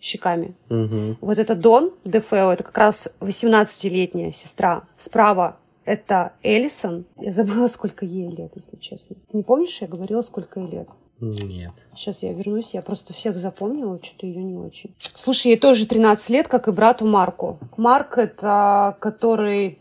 щеками. 0.05 0.55
Угу. 0.69 1.17
Вот 1.21 1.37
это 1.37 1.55
Дон 1.55 1.91
Дефео, 2.03 2.51
это 2.51 2.63
как 2.63 2.77
раз 2.77 3.09
18-летняя 3.19 4.31
сестра. 4.31 4.83
Справа 4.97 5.57
это 5.85 6.33
Элисон. 6.43 7.05
Я 7.17 7.31
забыла, 7.31 7.67
сколько 7.69 8.05
ей 8.05 8.29
лет, 8.29 8.51
если 8.55 8.77
честно. 8.77 9.15
Ты 9.15 9.37
не 9.37 9.43
помнишь, 9.43 9.81
я 9.81 9.87
говорила, 9.87 10.21
сколько 10.21 10.59
ей 10.59 10.69
лет? 10.69 10.89
Нет. 11.19 11.71
Сейчас 11.95 12.23
я 12.23 12.33
вернусь, 12.33 12.73
я 12.73 12.81
просто 12.81 13.13
всех 13.13 13.37
запомнила, 13.37 13.99
что-то 14.03 14.27
ее 14.27 14.43
не 14.43 14.57
очень. 14.57 14.93
Слушай, 14.97 15.47
ей 15.47 15.57
тоже 15.57 15.87
13 15.87 16.29
лет, 16.29 16.47
как 16.49 16.67
и 16.67 16.71
брату 16.71 17.07
Марку. 17.07 17.57
Марк 17.77 18.17
это 18.17 18.97
который 18.99 19.79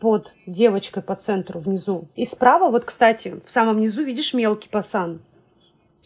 под 0.00 0.34
девочкой 0.46 1.02
по 1.02 1.14
центру 1.14 1.60
внизу. 1.60 2.08
И 2.14 2.26
справа, 2.26 2.70
вот, 2.70 2.84
кстати, 2.84 3.40
в 3.44 3.50
самом 3.50 3.80
низу, 3.80 4.02
видишь, 4.02 4.34
мелкий 4.34 4.68
пацан. 4.68 5.20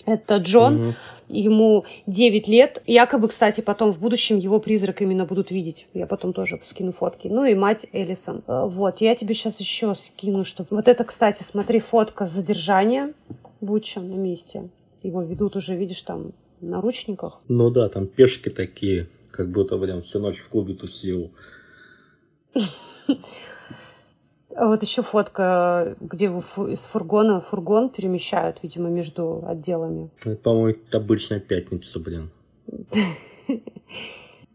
Это 0.07 0.37
Джон, 0.37 0.89
Угу. 0.89 0.95
ему 1.29 1.85
9 2.07 2.49
лет. 2.49 2.83
Якобы, 2.87 3.29
кстати, 3.29 3.61
потом 3.61 3.93
в 3.93 3.99
будущем 3.99 4.39
его 4.39 4.61
призрак 4.61 5.03
именно 5.03 5.25
будут 5.25 5.51
видеть. 5.51 5.87
Я 5.95 6.07
потом 6.07 6.33
тоже 6.33 6.61
скину 6.65 6.93
фотки. 6.93 7.29
Ну 7.29 7.45
и 7.45 7.55
мать 7.55 7.87
Элисон. 7.93 8.43
Э, 8.47 8.67
Вот, 8.67 9.01
я 9.01 9.15
тебе 9.15 9.35
сейчас 9.35 9.61
еще 9.61 9.95
скину, 9.95 10.45
что... 10.45 10.67
Вот 10.71 10.89
это, 10.89 11.05
кстати, 11.05 11.43
смотри, 11.43 11.81
фотка 11.81 12.27
задержания 12.27 13.13
Буча 13.61 14.01
на 14.01 14.15
месте. 14.15 14.69
Его 15.03 15.23
ведут 15.23 15.57
уже, 15.57 15.75
видишь, 15.75 16.03
там 16.03 16.33
в 16.61 16.67
наручниках. 16.67 17.41
Ну 17.49 17.71
да, 17.71 17.89
там 17.89 18.07
пешки 18.07 18.49
такие, 18.51 19.09
как 19.31 19.51
будто, 19.51 19.77
блин, 19.79 20.03
всю 20.03 20.19
ночь 20.19 20.39
в 20.39 20.49
клубе 20.49 20.75
тусил. 20.75 21.31
А 24.57 24.67
вот 24.67 24.83
еще 24.83 25.03
фотка, 25.03 25.97
где 26.01 26.27
из 26.27 26.85
фургона 26.85 27.41
фургон 27.41 27.89
перемещают, 27.89 28.59
видимо, 28.63 28.89
между 28.89 29.45
отделами. 29.47 30.11
Это, 30.25 30.37
по-моему, 30.37 30.79
обычная 30.93 31.41
пятница, 31.41 31.99
блин. 31.99 32.31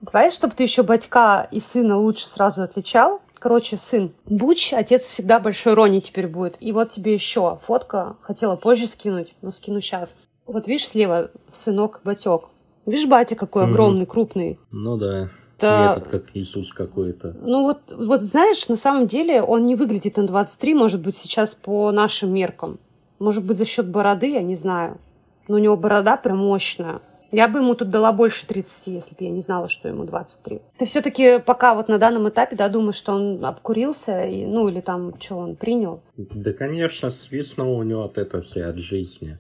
Давай, 0.02 0.32
чтобы 0.32 0.54
ты 0.56 0.64
еще 0.64 0.84
батька 0.84 1.48
и 1.52 1.60
сына 1.60 1.98
лучше 1.98 2.28
сразу 2.28 2.62
отличал. 2.62 3.22
Короче, 3.40 3.78
сын 3.78 4.12
Буч, 4.26 4.74
отец 4.74 5.04
всегда 5.04 5.40
большой 5.40 5.74
Рони 5.74 6.00
теперь 6.00 6.28
будет. 6.28 6.58
И 6.62 6.72
вот 6.72 6.90
тебе 6.90 7.14
еще 7.14 7.60
фотка. 7.62 8.16
Хотела 8.22 8.56
позже 8.56 8.88
скинуть, 8.88 9.36
но 9.42 9.52
скину 9.52 9.82
сейчас. 9.82 10.16
Вот 10.46 10.68
видишь 10.68 10.88
слева 10.88 11.32
сынок 11.54 12.02
Батек. 12.04 12.44
Видишь, 12.86 13.08
батя 13.08 13.36
какой 13.36 13.66
огромный, 13.66 14.06
крупный. 14.06 14.60
Ну 14.72 14.98
да. 14.98 15.30
Этот 15.68 16.08
как 16.08 16.24
Иисус 16.34 16.74
какой-то. 16.74 17.36
Ну 17.42 17.64
вот, 17.64 17.80
вот 17.90 18.22
знаешь, 18.22 18.68
на 18.68 18.76
самом 18.76 19.08
деле 19.08 19.42
он 19.42 19.66
не 19.66 19.76
выглядит 19.76 20.18
на 20.18 20.28
23, 20.28 20.74
может 20.74 21.02
быть, 21.02 21.16
сейчас 21.16 21.56
по 21.56 21.92
нашим 21.92 22.34
меркам. 22.34 22.80
Может 23.20 23.46
быть, 23.46 23.58
за 23.58 23.66
счет 23.66 23.90
бороды, 23.90 24.32
я 24.32 24.42
не 24.42 24.56
знаю. 24.56 24.98
Но 25.48 25.56
у 25.56 25.60
него 25.60 25.76
борода 25.76 26.18
прям 26.18 26.38
мощная. 26.38 27.02
Я 27.32 27.48
бы 27.48 27.60
ему 27.60 27.76
тут 27.76 27.92
дала 27.92 28.12
больше 28.12 28.48
30, 28.48 28.88
если 28.88 29.16
бы 29.16 29.24
я 29.24 29.30
не 29.30 29.42
знала, 29.42 29.68
что 29.68 29.88
ему 29.88 30.04
23. 30.04 30.62
Ты 30.78 30.86
все-таки 30.86 31.40
пока 31.40 31.76
вот 31.76 31.88
на 31.88 32.00
данном 32.00 32.28
этапе, 32.28 32.56
да, 32.56 32.70
думаешь, 32.70 32.96
что 32.96 33.14
он 33.14 33.44
обкурился, 33.46 34.26
и, 34.26 34.46
ну 34.46 34.68
или 34.68 34.82
там, 34.82 35.14
что 35.20 35.36
он 35.36 35.56
принял? 35.56 36.02
Да, 36.18 36.54
конечно, 36.54 37.12
свистнуло 37.12 37.78
у 37.78 37.84
него 37.84 38.06
от 38.06 38.18
этого 38.18 38.42
все, 38.42 38.66
от 38.66 38.78
жизни. 38.78 39.38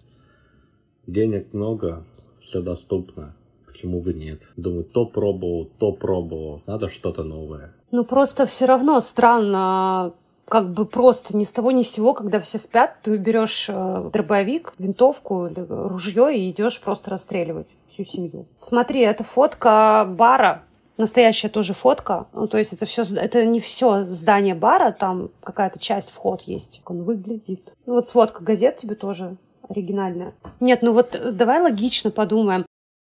Денег 1.08 1.51
много, 1.53 2.05
все 2.41 2.62
доступно. 2.62 3.36
Почему 3.80 4.02
бы 4.02 4.13
нет? 4.13 4.42
Думаю, 4.58 4.84
то 4.84 5.06
пробовал, 5.06 5.70
то 5.80 5.94
пробовал. 5.94 6.62
Надо 6.68 6.89
что-то 6.89 7.24
новое. 7.24 7.72
Ну 7.92 8.04
просто 8.04 8.46
все 8.46 8.65
равно 8.65 9.00
странно, 9.00 10.12
как 10.50 10.74
бы 10.74 10.86
просто 10.86 11.38
ни 11.38 11.46
с 11.46 11.52
того 11.52 11.72
ни 11.72 11.84
с 11.84 11.92
сего, 11.92 12.13
когда 12.13 12.42
все 12.42 12.58
спят, 12.58 12.98
ты 13.04 13.15
берешь 13.15 13.70
э, 13.70 14.10
дробовик, 14.12 14.74
винтовку 14.78 15.48
или 15.48 15.65
ружье 15.70 16.38
и 16.38 16.52
идешь 16.52 16.82
просто 16.82 17.12
расстреливать 17.12 17.68
всю 17.88 18.04
семью. 18.04 18.48
Смотри, 18.58 19.00
это 19.00 19.24
фотка 19.24 20.06
бара. 20.10 20.63
Настоящая 20.98 21.48
тоже 21.48 21.74
фотка. 21.74 22.28
Ну, 22.34 22.48
то 22.50 22.58
есть 22.58 22.74
это 22.74 22.86
все, 22.86 23.04
это 23.15 23.46
не 23.46 23.62
все 23.62 24.04
здание 24.10 24.56
бара, 24.56 24.92
там 24.92 25.30
какая-то 25.42 25.80
часть 25.80 26.10
вход 26.10 26.42
есть. 26.42 26.80
Как 26.80 26.92
он 26.92 27.04
выглядит. 27.04 27.74
Ну, 27.86 27.94
вот 27.94 28.10
сводка 28.10 28.44
газет 28.44 28.76
тебе 28.76 28.96
тоже 28.96 29.38
оригинальная. 29.70 30.34
Нет, 30.60 30.82
ну 30.82 30.92
вот 30.92 31.15
э, 31.15 31.32
давай 31.32 31.62
логично 31.62 32.12
подумаем. 32.12 32.65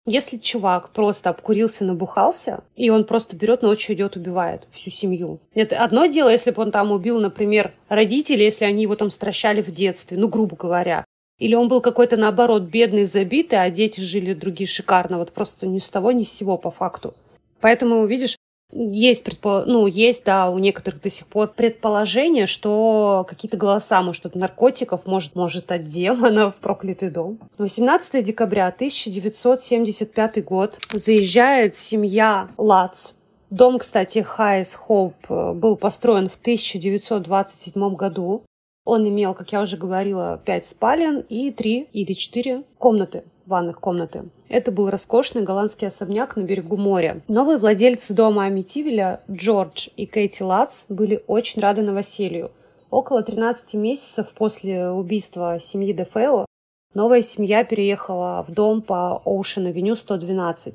Если 0.10 0.38
чувак 0.38 0.91
просто 0.91 1.30
обкурился, 1.30 1.84
набухался, 1.84 2.63
и 2.78 2.89
он 2.89 3.04
просто 3.04 3.36
берет 3.36 3.62
ночью 3.62 3.93
идет, 3.93 4.15
убивает 4.15 4.65
всю 4.72 4.89
семью. 4.89 5.41
Это 5.54 5.84
одно 5.84 6.06
дело, 6.06 6.30
если 6.30 6.52
бы 6.52 6.62
он 6.62 6.72
там 6.72 6.93
убил, 6.93 7.20
например, 7.20 7.74
родителей, 7.89 8.46
если 8.46 8.63
они 8.63 8.84
его 8.84 8.96
там 8.96 9.12
стращали 9.12 9.62
в 9.62 9.70
детстве, 9.70 10.17
ну, 10.17 10.30
грубо 10.30 10.56
говоря. 10.56 11.04
Или 11.39 11.56
он 11.56 11.67
был 11.67 11.82
какой-то, 11.82 12.15
наоборот, 12.15 12.63
бедный, 12.63 13.04
забитый, 13.04 13.62
а 13.62 13.70
дети 13.70 14.00
жили 14.00 14.34
другие 14.34 14.65
шикарно. 14.65 15.17
Вот 15.17 15.34
просто 15.34 15.67
ни 15.67 15.80
с 15.80 15.89
того, 15.89 16.13
ни 16.13 16.24
с 16.24 16.32
сего 16.32 16.58
по 16.58 16.72
факту. 16.72 17.13
Поэтому, 17.60 18.06
видишь, 18.06 18.38
есть, 18.72 19.24
предпол... 19.24 19.64
ну, 19.66 19.88
есть, 19.88 20.26
да, 20.26 20.50
у 20.50 20.58
некоторых 20.60 21.02
до 21.02 21.10
сих 21.10 21.28
пор 21.28 21.48
предположение, 21.48 22.48
что 22.48 23.26
какие-то 23.28 23.58
голоса, 23.58 24.02
может, 24.02 24.26
от 24.26 24.36
наркотиков, 24.36 25.06
может, 25.06 25.36
может, 25.36 25.72
от 25.72 25.88
демонов, 25.88 26.56
проклятый 26.56 27.10
дом. 27.10 27.40
18 27.58 28.24
декабря 28.24 28.68
1975 28.68 30.44
год 30.44 30.80
заезжает 30.92 31.76
семья 31.76 32.50
Лац. 32.58 33.12
Дом, 33.50 33.80
кстати, 33.80 34.20
Хайс 34.20 34.74
Хоуп 34.74 35.16
э, 35.30 35.54
был 35.54 35.78
построен 35.78 36.30
в 36.30 36.36
1927 36.36 37.96
году. 37.96 38.44
Он 38.84 39.08
имел, 39.08 39.34
как 39.34 39.54
я 39.54 39.62
уже 39.62 39.78
говорила, 39.78 40.42
пять 40.44 40.66
спален 40.66 41.20
и 41.30 41.52
три 41.52 41.88
или 41.94 42.12
четыре 42.12 42.64
комнаты, 42.78 43.24
ванных 43.48 43.80
комнаты. 43.80 44.26
Это 44.50 44.72
был 44.72 44.90
роскошный 44.90 45.42
голландский 45.42 45.88
особняк 45.88 46.36
на 46.36 46.44
берегу 46.44 46.78
моря. 46.78 47.22
Новые 47.28 47.58
владельцы 47.58 48.14
дома 48.14 48.46
Амитивиля, 48.46 49.22
Джордж 49.30 49.90
и 49.96 50.06
Кэти 50.06 50.44
Лац, 50.44 50.86
были 50.90 51.22
очень 51.28 51.62
рады 51.62 51.82
новоселью. 51.82 52.52
Около 52.90 53.24
13 53.24 53.74
месяцев 53.74 54.34
после 54.34 54.90
убийства 54.90 55.58
семьи 55.60 55.94
Дефео 55.94 56.46
новая 56.94 57.22
семья 57.22 57.64
переехала 57.64 58.46
в 58.48 58.54
дом 58.54 58.82
по 58.82 59.22
Оушен-авеню 59.26 59.96
112. 59.96 60.74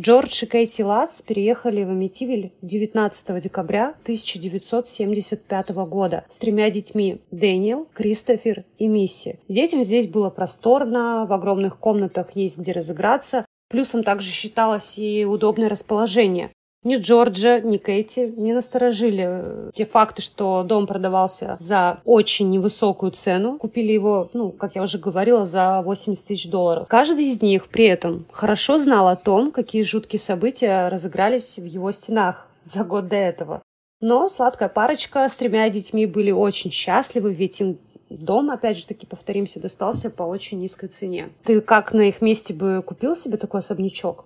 Джордж 0.00 0.42
и 0.42 0.46
Кейси 0.46 0.80
Лац 0.80 1.20
переехали 1.20 1.84
в 1.84 1.90
Амитивиль 1.90 2.52
19 2.62 3.42
декабря 3.42 3.88
1975 4.04 5.70
года 5.86 6.24
с 6.30 6.38
тремя 6.38 6.70
детьми– 6.70 7.20
Дэниел, 7.30 7.86
Кристофер 7.92 8.64
и 8.78 8.88
Мисси. 8.88 9.38
Детям 9.48 9.84
здесь 9.84 10.06
было 10.06 10.30
просторно, 10.30 11.26
в 11.28 11.32
огромных 11.34 11.76
комнатах 11.76 12.34
есть 12.36 12.56
где 12.56 12.72
разыграться. 12.72 13.44
Плюсом 13.68 14.02
также 14.02 14.30
считалось 14.30 14.98
и 14.98 15.26
удобное 15.26 15.68
расположение. 15.68 16.50
Ни 16.84 16.96
Джорджа, 16.96 17.60
ни 17.60 17.76
Кэти 17.76 18.34
не 18.36 18.52
насторожили 18.52 19.24
э, 19.26 19.70
те 19.72 19.86
факты, 19.86 20.20
что 20.20 20.64
дом 20.64 20.88
продавался 20.88 21.56
за 21.60 22.00
очень 22.04 22.50
невысокую 22.50 23.12
цену. 23.12 23.56
Купили 23.58 23.92
его, 23.92 24.30
ну, 24.32 24.50
как 24.50 24.74
я 24.74 24.82
уже 24.82 24.98
говорила, 24.98 25.44
за 25.44 25.80
80 25.84 26.26
тысяч 26.26 26.50
долларов. 26.50 26.88
Каждый 26.88 27.26
из 27.26 27.40
них 27.40 27.68
при 27.68 27.84
этом 27.84 28.26
хорошо 28.32 28.78
знал 28.78 29.06
о 29.06 29.14
том, 29.14 29.52
какие 29.52 29.82
жуткие 29.82 30.18
события 30.18 30.88
разыгрались 30.88 31.56
в 31.56 31.64
его 31.64 31.92
стенах 31.92 32.48
за 32.64 32.82
год 32.82 33.06
до 33.06 33.16
этого. 33.16 33.62
Но 34.00 34.28
сладкая 34.28 34.68
парочка 34.68 35.28
с 35.28 35.36
тремя 35.36 35.68
детьми 35.68 36.06
были 36.06 36.32
очень 36.32 36.72
счастливы, 36.72 37.32
ведь 37.32 37.60
им 37.60 37.78
дом, 38.10 38.50
опять 38.50 38.76
же 38.76 38.86
таки, 38.88 39.06
повторимся, 39.06 39.60
достался 39.60 40.10
по 40.10 40.24
очень 40.24 40.58
низкой 40.58 40.88
цене. 40.88 41.30
Ты 41.44 41.60
как 41.60 41.92
на 41.92 42.02
их 42.08 42.20
месте 42.20 42.52
бы 42.52 42.82
купил 42.84 43.14
себе 43.14 43.36
такой 43.36 43.60
особнячок? 43.60 44.24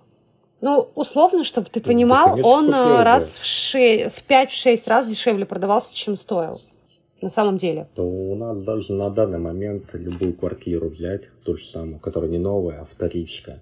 Ну, 0.61 0.89
условно, 0.95 1.43
чтобы 1.43 1.67
ты 1.71 1.81
понимал, 1.81 2.31
конечно, 2.31 2.49
он 2.49 2.65
купил 2.65 2.77
э, 2.79 2.97
бы. 2.97 3.03
раз 3.03 3.23
в, 3.37 3.45
ше- 3.45 4.09
в 4.09 4.27
5-6 4.29 4.83
раз 4.87 5.07
дешевле 5.07 5.45
продавался, 5.45 5.95
чем 5.95 6.15
стоил. 6.15 6.59
На 7.21 7.29
самом 7.29 7.57
деле. 7.57 7.87
То 7.95 8.03
у 8.03 8.35
нас 8.35 8.61
даже 8.61 8.93
на 8.93 9.09
данный 9.09 9.39
момент 9.39 9.93
любую 9.93 10.33
квартиру 10.35 10.89
взять, 10.89 11.29
ту 11.43 11.57
же 11.57 11.65
самую, 11.65 11.99
которая 11.99 12.29
не 12.29 12.37
новая, 12.37 12.81
а 12.81 12.85
вторичка. 12.85 13.59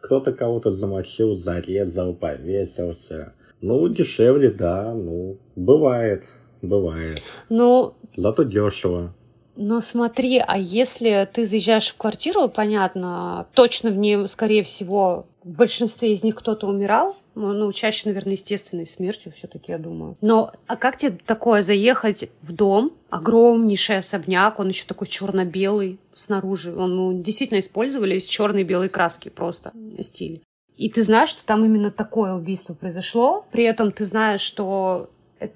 Кто-то 0.00 0.32
кого-то 0.32 0.72
замочил, 0.72 1.34
зарезал, 1.34 2.12
повесился. 2.12 3.34
Ну, 3.60 3.86
дешевле, 3.88 4.50
да, 4.50 4.92
ну, 4.92 5.38
бывает, 5.54 6.24
бывает. 6.60 7.22
Ну, 7.48 7.94
Зато 8.16 8.42
дешево. 8.42 9.14
Но 9.56 9.80
смотри, 9.80 10.42
а 10.44 10.58
если 10.58 11.28
ты 11.32 11.44
заезжаешь 11.44 11.90
в 11.90 11.96
квартиру, 11.96 12.48
понятно, 12.48 13.46
точно 13.54 13.90
в 13.90 13.96
ней, 13.96 14.26
скорее 14.26 14.64
всего, 14.64 15.26
в 15.44 15.50
большинстве 15.50 16.12
из 16.12 16.22
них 16.22 16.36
кто-то 16.36 16.66
умирал, 16.66 17.16
ну, 17.34 17.52
ну 17.52 17.72
чаще, 17.72 18.08
наверное, 18.08 18.32
естественной 18.32 18.86
смертью 18.86 19.32
все-таки, 19.32 19.72
я 19.72 19.78
думаю. 19.78 20.16
Но 20.20 20.52
а 20.66 20.76
как 20.76 20.96
тебе 20.96 21.18
такое 21.26 21.62
заехать 21.62 22.30
в 22.42 22.52
дом, 22.52 22.92
огромнейший 23.10 23.98
особняк, 23.98 24.58
он 24.58 24.68
еще 24.68 24.86
такой 24.86 25.06
черно-белый 25.06 25.98
снаружи, 26.12 26.74
он 26.74 26.96
ну, 26.96 27.22
действительно 27.22 27.58
использовали 27.58 28.16
из 28.16 28.26
черной 28.26 28.64
белой 28.64 28.88
краски 28.88 29.28
просто 29.28 29.72
стиль. 30.00 30.42
И 30.76 30.88
ты 30.88 31.02
знаешь, 31.02 31.30
что 31.30 31.44
там 31.44 31.64
именно 31.64 31.90
такое 31.90 32.34
убийство 32.34 32.74
произошло, 32.74 33.44
при 33.50 33.64
этом 33.64 33.92
ты 33.92 34.04
знаешь, 34.04 34.40
что 34.40 35.10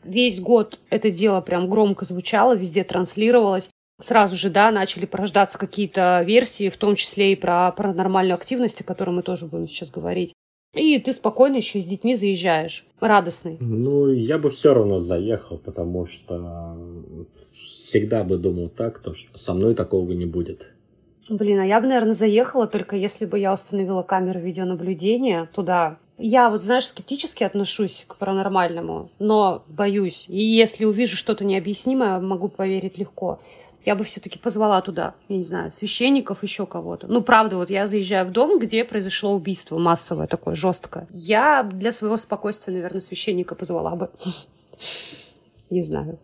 весь 0.05 0.41
год 0.41 0.79
это 0.91 1.11
дело 1.11 1.41
прям 1.41 1.69
громко 1.69 2.05
звучало, 2.05 2.57
везде 2.57 2.85
транслировалось. 2.85 3.71
Сразу 4.01 4.37
же, 4.37 4.51
да, 4.51 4.71
начали 4.71 5.07
порождаться 5.07 5.59
какие-то 5.59 6.23
версии, 6.27 6.69
в 6.69 6.77
том 6.77 6.97
числе 6.97 7.33
и 7.33 7.37
про 7.37 7.73
паранормальную 7.73 8.35
активность, 8.35 8.81
о 8.81 8.85
которой 8.85 9.11
мы 9.11 9.23
тоже 9.23 9.47
будем 9.47 9.69
сейчас 9.69 9.91
говорить. 9.91 10.35
И 10.75 10.99
ты 10.99 11.15
спокойно 11.15 11.57
еще 11.57 11.81
с 11.81 11.87
детьми 11.87 12.15
заезжаешь, 12.15 12.85
радостный. 13.01 13.57
Ну, 13.61 14.11
я 14.13 14.39
бы 14.39 14.51
все 14.51 14.75
равно 14.75 15.01
заехал, 15.01 15.57
потому 15.57 16.07
что 16.07 16.77
всегда 17.55 18.25
бы 18.25 18.37
думал 18.37 18.69
так, 18.69 18.99
то, 18.99 19.15
что 19.15 19.39
со 19.39 19.55
мной 19.55 19.75
такого 19.75 20.13
не 20.13 20.27
будет. 20.27 20.69
Блин, 21.31 21.61
а 21.61 21.67
я 21.67 21.81
бы, 21.81 21.87
наверное, 21.87 22.13
заехала, 22.13 22.67
только 22.67 22.95
если 22.95 23.25
бы 23.25 23.39
я 23.39 23.55
установила 23.55 24.03
камеру 24.03 24.39
видеонаблюдения 24.39 25.49
туда, 25.55 25.99
я 26.19 26.51
вот, 26.51 26.63
знаешь, 26.63 26.87
скептически 26.87 27.45
отношусь 27.45 28.05
к 28.07 28.17
паранормальному, 28.17 29.09
но 29.19 29.65
боюсь. 29.69 30.27
И 30.29 30.43
если 30.43 30.85
увижу 30.85 31.17
что-то 31.17 31.45
необъяснимое, 31.45 32.21
могу 32.21 32.49
поверить 32.49 32.99
легко. 32.99 33.41
Я 33.87 33.95
бы 33.95 34.03
все-таки 34.03 34.37
позвала 34.37 34.81
туда, 34.81 35.15
я 35.29 35.37
не 35.37 35.45
знаю, 35.45 35.71
священников, 35.71 36.43
еще 36.43 36.67
кого-то. 36.67 37.07
Ну, 37.07 37.23
правда, 37.23 37.57
вот 37.57 37.71
я 37.71 37.87
заезжаю 37.87 38.27
в 38.27 38.33
дом, 38.33 38.59
где 38.59 38.85
произошло 38.85 39.33
убийство 39.33 39.79
массовое 39.79 40.27
такое, 40.27 40.57
жесткое. 40.57 41.07
Я 41.11 41.63
для 41.63 41.93
своего 41.93 42.17
спокойствия, 42.17 42.75
наверное, 42.75 43.01
священника 43.01 43.55
позвала 43.55 43.95
бы. 43.95 44.11
Не 45.71 45.83
знаю. 45.83 46.19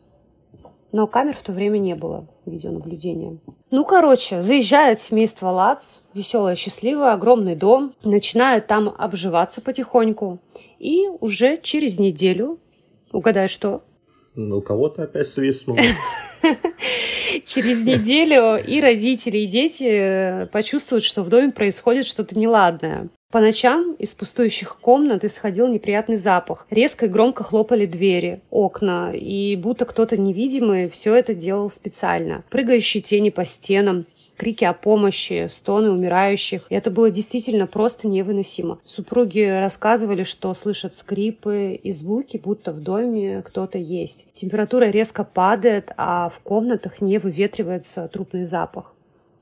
Но 0.91 1.07
камер 1.07 1.37
в 1.37 1.43
то 1.43 1.53
время 1.53 1.79
не 1.79 1.95
было, 1.95 2.27
видеонаблюдения. 2.45 3.39
Ну, 3.71 3.85
короче, 3.85 4.43
заезжает 4.43 5.01
семейство 5.01 5.47
Лац, 5.49 5.95
веселое, 6.13 6.57
счастливое, 6.57 7.13
огромный 7.13 7.55
дом, 7.55 7.95
начинают 8.03 8.67
там 8.67 8.93
обживаться 8.99 9.63
потихоньку. 9.63 10.39
И 10.81 11.07
уже 11.21 11.59
через 11.63 11.99
неделю, 11.99 12.59
угадай 13.13 13.47
что? 13.49 13.83
Ну, 14.35 14.59
у 14.59 14.61
кого-то 14.61 15.05
опять 15.05 15.29
свистнул. 15.29 15.79
Через 17.45 17.85
неделю 17.85 18.57
и 18.57 18.81
родители, 18.81 19.39
и 19.39 19.47
дети 19.47 20.49
почувствуют, 20.53 21.05
что 21.05 21.23
в 21.23 21.29
доме 21.29 21.53
происходит 21.53 22.07
что-то 22.07 22.39
неладное. 22.39 23.09
По 23.33 23.41
ночам 23.41 23.95
из 23.95 24.11
пустующих 24.11 24.77
комнат 24.79 25.25
исходил 25.25 25.67
неприятный 25.67 26.19
запах. 26.19 26.67
Резко 26.69 27.07
и 27.07 27.09
громко 27.09 27.43
хлопали 27.43 27.87
двери, 27.87 28.43
окна, 28.51 29.13
и 29.15 29.57
будто 29.57 29.87
кто-то 29.87 30.19
невидимый 30.19 30.91
все 30.91 31.15
это 31.15 31.35
делал 31.35 31.71
специально. 31.71 32.45
Прыгающие 32.51 33.03
тени 33.03 33.31
по 33.31 33.47
стенам, 33.47 34.05
крики 34.43 34.65
о 34.65 34.73
помощи, 34.73 35.47
стоны 35.49 35.93
умирающих. 35.93 36.63
И 36.69 36.75
это 36.75 36.91
было 36.91 37.13
действительно 37.13 37.69
просто 37.69 38.09
невыносимо. 38.09 38.81
Супруги 38.85 39.39
рассказывали, 39.39 40.25
что 40.25 40.53
слышат 40.55 40.97
скрипы 40.97 41.79
и 41.81 41.93
звуки, 41.93 42.41
будто 42.43 42.73
в 42.73 42.81
доме 42.81 43.43
кто-то 43.47 43.79
есть. 43.79 44.27
Температура 44.35 44.87
резко 44.87 45.23
падает, 45.23 45.93
а 45.97 46.29
в 46.29 46.41
комнатах 46.41 47.01
не 47.01 47.19
выветривается 47.19 48.09
трупный 48.09 48.45
запах. 48.45 48.93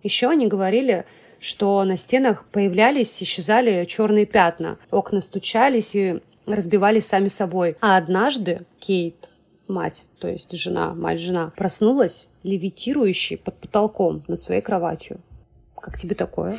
Еще 0.03 0.29
они 0.29 0.49
говорили, 0.49 1.07
что 1.39 1.83
на 1.85 1.97
стенах 1.97 2.45
появлялись, 2.53 3.23
исчезали 3.23 3.87
черные 3.87 4.27
пятна. 4.27 4.77
Окна 4.91 5.23
стучались 5.23 5.95
и 5.95 6.21
разбивались 6.45 7.07
сами 7.07 7.29
собой. 7.29 7.75
А 7.81 7.97
однажды 7.97 8.67
Кейт, 8.79 9.30
мать, 9.71 10.05
то 10.19 10.29
есть 10.29 10.53
жена, 10.53 10.95
мать-жена, 10.95 11.53
проснулась 11.57 12.27
левитирующей 12.43 13.37
под 13.37 13.57
потолком 13.59 14.23
над 14.29 14.41
своей 14.41 14.61
кроватью. 14.61 15.21
Как 15.77 15.97
тебе 15.99 16.15
такое? 16.15 16.57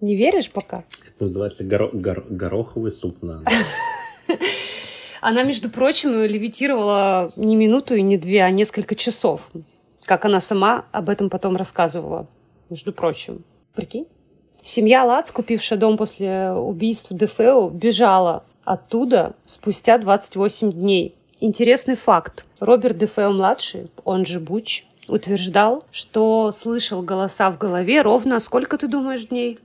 Не 0.00 0.16
веришь 0.16 0.50
пока? 0.50 0.84
Это 1.14 1.24
называется 1.24 1.64
горо- 1.64 1.92
горо- 1.92 2.26
гороховый 2.28 2.90
суп 2.90 3.22
на 3.22 3.42
Она, 5.20 5.42
между 5.42 5.70
прочим, 5.70 6.10
левитировала 6.22 7.32
не 7.36 7.56
минуту 7.56 7.94
и 7.94 8.02
не 8.02 8.18
две, 8.18 8.42
а 8.42 8.50
несколько 8.50 8.94
часов. 8.94 9.40
Как 10.04 10.26
она 10.26 10.42
сама 10.42 10.84
об 10.92 11.08
этом 11.08 11.30
потом 11.30 11.56
рассказывала, 11.56 12.28
между 12.68 12.92
прочим. 12.92 13.42
Прикинь? 13.74 14.06
Семья 14.66 15.04
Лац, 15.04 15.30
купившая 15.30 15.78
дом 15.78 15.98
после 15.98 16.50
убийства 16.52 17.14
Дефео, 17.14 17.68
бежала 17.68 18.44
оттуда 18.64 19.34
спустя 19.44 19.98
28 19.98 20.72
дней. 20.72 21.14
Интересный 21.38 21.96
факт. 21.96 22.46
Роберт 22.60 22.96
Дефео-младший, 22.96 23.90
он 24.04 24.24
же 24.24 24.40
Буч, 24.40 24.86
утверждал, 25.06 25.84
что 25.92 26.50
слышал 26.50 27.02
голоса 27.02 27.50
в 27.50 27.58
голове 27.58 28.00
ровно 28.00 28.40
сколько, 28.40 28.78
ты 28.78 28.88
думаешь, 28.88 29.26
дней? 29.26 29.58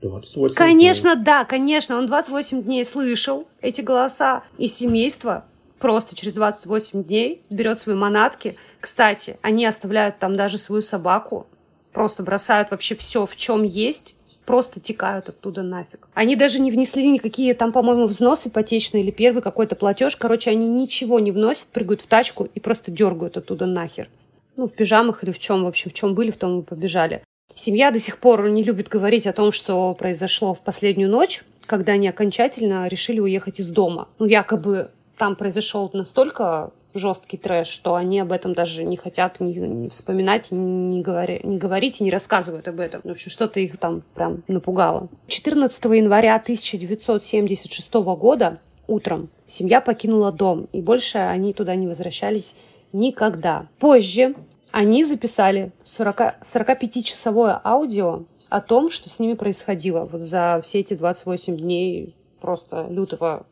28 0.00 0.56
Конечно, 0.56 1.14
дней. 1.14 1.24
да, 1.26 1.44
конечно. 1.44 1.98
Он 1.98 2.06
28 2.06 2.62
дней 2.62 2.86
слышал 2.86 3.46
эти 3.60 3.82
голоса. 3.82 4.44
И 4.56 4.66
семейство 4.66 5.44
просто 5.78 6.16
через 6.16 6.32
28 6.32 7.04
дней 7.04 7.42
берет 7.50 7.78
свои 7.78 7.96
манатки. 7.96 8.56
Кстати, 8.80 9.38
они 9.42 9.66
оставляют 9.66 10.16
там 10.18 10.36
даже 10.36 10.56
свою 10.56 10.80
собаку. 10.80 11.46
Просто 11.92 12.22
бросают 12.22 12.70
вообще 12.70 12.94
все, 12.94 13.26
в 13.26 13.36
чем 13.36 13.62
есть 13.62 14.14
просто 14.50 14.80
текают 14.80 15.28
оттуда 15.28 15.62
нафиг. 15.62 16.08
Они 16.12 16.34
даже 16.34 16.60
не 16.60 16.72
внесли 16.72 17.08
никакие 17.08 17.54
там, 17.54 17.70
по-моему, 17.70 18.06
взносы 18.06 18.48
ипотечные 18.48 19.04
или 19.04 19.12
первый 19.12 19.42
какой-то 19.42 19.76
платеж. 19.76 20.16
Короче, 20.16 20.50
они 20.50 20.68
ничего 20.68 21.20
не 21.20 21.30
вносят, 21.30 21.68
прыгают 21.68 22.02
в 22.02 22.08
тачку 22.08 22.48
и 22.52 22.58
просто 22.58 22.90
дергают 22.90 23.36
оттуда 23.36 23.66
нахер. 23.66 24.08
Ну, 24.56 24.66
в 24.66 24.72
пижамах 24.72 25.22
или 25.22 25.30
в 25.30 25.38
чем, 25.38 25.62
в 25.62 25.68
общем, 25.68 25.92
в 25.92 25.94
чем 25.94 26.16
были, 26.16 26.32
в 26.32 26.36
том 26.36 26.60
и 26.60 26.62
побежали. 26.64 27.22
Семья 27.54 27.92
до 27.92 28.00
сих 28.00 28.18
пор 28.18 28.48
не 28.48 28.64
любит 28.64 28.88
говорить 28.88 29.28
о 29.28 29.32
том, 29.32 29.52
что 29.52 29.94
произошло 29.94 30.54
в 30.54 30.60
последнюю 30.60 31.10
ночь, 31.10 31.44
когда 31.66 31.92
они 31.92 32.08
окончательно 32.08 32.88
решили 32.88 33.20
уехать 33.20 33.60
из 33.60 33.68
дома. 33.68 34.08
Ну, 34.18 34.26
якобы 34.26 34.90
там 35.16 35.36
произошел 35.36 35.88
настолько 35.92 36.72
жесткий 36.94 37.36
трэш, 37.36 37.68
что 37.68 37.94
они 37.94 38.20
об 38.20 38.32
этом 38.32 38.54
даже 38.54 38.84
не 38.84 38.96
хотят 38.96 39.40
не, 39.40 39.54
не 39.54 39.88
вспоминать, 39.88 40.48
не, 40.50 41.02
говори, 41.02 41.40
не 41.44 41.58
говорить 41.58 42.00
и 42.00 42.04
не 42.04 42.10
рассказывают 42.10 42.68
об 42.68 42.80
этом. 42.80 43.00
В 43.04 43.10
общем, 43.10 43.30
что-то 43.30 43.60
их 43.60 43.78
там 43.78 44.02
прям 44.14 44.42
напугало. 44.48 45.08
14 45.28 45.84
января 45.84 46.36
1976 46.36 47.92
года 47.94 48.58
утром 48.86 49.30
семья 49.46 49.80
покинула 49.80 50.32
дом, 50.32 50.68
и 50.72 50.80
больше 50.80 51.18
они 51.18 51.52
туда 51.52 51.74
не 51.76 51.86
возвращались 51.86 52.54
никогда. 52.92 53.68
Позже 53.78 54.34
они 54.72 55.04
записали 55.04 55.72
40, 55.84 56.42
45-часовое 56.44 57.60
аудио 57.64 58.24
о 58.48 58.60
том, 58.60 58.90
что 58.90 59.08
с 59.08 59.18
ними 59.18 59.34
происходило 59.34 60.06
вот 60.06 60.22
за 60.22 60.60
все 60.64 60.80
эти 60.80 60.94
28 60.94 61.56
дней 61.56 62.16
просто 62.40 62.86
лютого, 62.88 63.46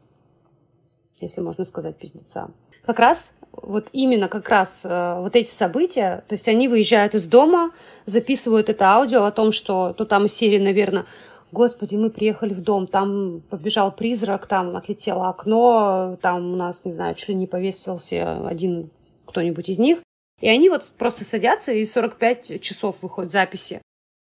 если 1.21 1.41
можно 1.41 1.65
сказать, 1.65 1.97
пиздеца. 1.97 2.51
Как 2.89 3.01
раз 3.01 3.33
вот 3.53 3.91
именно 3.93 4.29
как 4.29 4.49
раз 4.49 4.81
э, 4.83 5.17
вот 5.19 5.37
эти 5.37 5.51
события, 5.51 6.25
то 6.27 6.33
есть 6.33 6.49
они 6.49 6.69
выезжают 6.69 7.15
из 7.15 7.27
дома, 7.27 7.73
записывают 8.07 8.71
это 8.71 8.87
аудио 8.87 9.25
о 9.25 9.31
том, 9.31 9.53
что 9.53 9.93
то 9.93 10.07
там 10.07 10.25
из 10.25 10.33
серии, 10.33 10.59
наверное, 10.59 11.05
Господи, 11.53 11.97
мы 11.97 12.09
приехали 12.09 12.55
в 12.55 12.63
дом, 12.63 12.87
там 12.87 13.43
побежал 13.51 13.93
призрак, 13.93 14.47
там 14.47 14.75
отлетело 14.75 15.29
окно, 15.29 16.17
там 16.23 16.55
у 16.55 16.57
нас, 16.57 16.87
не 16.87 16.91
знаю, 16.91 17.15
чуть 17.15 17.29
ли 17.29 17.35
не 17.35 17.47
повесился 17.47 18.49
один 18.49 18.89
кто-нибудь 19.27 19.69
из 19.69 19.79
них. 19.79 19.99
И 20.41 20.49
они 20.49 20.71
вот 20.71 20.91
просто 20.97 21.27
садятся, 21.27 21.73
и 21.73 21.85
45 21.85 22.63
часов 22.63 22.97
выходят 23.03 23.31
записи. 23.31 23.83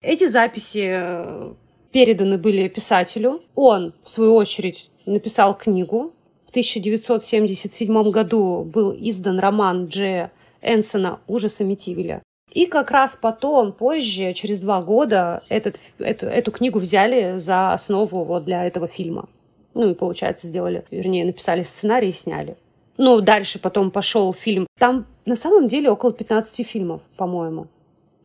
Эти 0.03 0.27
записи 0.27 0.91
э, 0.95 1.53
переданы 1.91 2.37
были 2.37 2.67
писателю. 2.67 3.41
Он, 3.55 3.95
в 4.03 4.09
свою 4.11 4.35
очередь, 4.35 4.91
написал 5.07 5.57
книгу. 5.57 6.12
В 6.53 6.55
1977 6.55 8.11
году 8.11 8.63
был 8.71 8.93
издан 8.95 9.39
роман 9.39 9.87
Дж. 9.87 10.29
Энсона 10.61 11.19
«Ужас 11.25 11.59
Амитивиля». 11.61 12.21
И 12.51 12.67
как 12.67 12.91
раз 12.91 13.15
потом, 13.15 13.71
позже, 13.71 14.33
через 14.33 14.61
два 14.61 14.83
года, 14.83 15.41
этот, 15.49 15.79
эту, 15.97 16.27
эту 16.27 16.51
книгу 16.51 16.77
взяли 16.77 17.39
за 17.39 17.73
основу 17.73 18.23
вот 18.23 18.45
для 18.45 18.67
этого 18.67 18.87
фильма. 18.87 19.27
Ну 19.73 19.89
и, 19.89 19.95
получается, 19.95 20.45
сделали, 20.45 20.85
вернее, 20.91 21.25
написали 21.25 21.63
сценарий 21.63 22.09
и 22.09 22.13
сняли. 22.13 22.55
Ну, 22.97 23.19
дальше 23.21 23.57
потом 23.57 23.89
пошел 23.89 24.31
фильм. 24.31 24.67
Там 24.77 25.07
на 25.25 25.35
самом 25.35 25.67
деле 25.67 25.89
около 25.89 26.13
15 26.13 26.67
фильмов, 26.67 27.01
по-моему. 27.17 27.65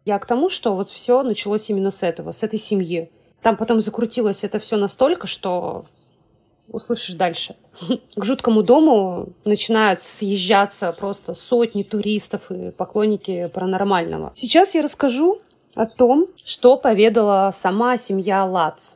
Я 0.04 0.18
к 0.18 0.26
тому, 0.26 0.50
что 0.50 0.76
вот 0.76 0.90
все 0.90 1.22
началось 1.22 1.70
именно 1.70 1.90
с 1.90 2.02
этого, 2.02 2.32
с 2.32 2.42
этой 2.42 2.58
семьи. 2.58 3.10
Там 3.40 3.56
потом 3.56 3.80
закрутилось 3.80 4.44
это 4.44 4.58
все 4.58 4.76
настолько, 4.76 5.26
что 5.26 5.86
услышишь 6.72 7.14
дальше. 7.14 7.56
К 8.16 8.24
жуткому 8.24 8.62
дому 8.62 9.28
начинают 9.44 10.02
съезжаться 10.02 10.92
просто 10.92 11.34
сотни 11.34 11.82
туристов 11.82 12.50
и 12.50 12.70
поклонники 12.70 13.50
паранормального. 13.52 14.32
Сейчас 14.34 14.74
я 14.74 14.82
расскажу 14.82 15.38
о 15.74 15.86
том, 15.86 16.26
что 16.44 16.76
поведала 16.76 17.52
сама 17.54 17.96
семья 17.96 18.44
Лац. 18.44 18.94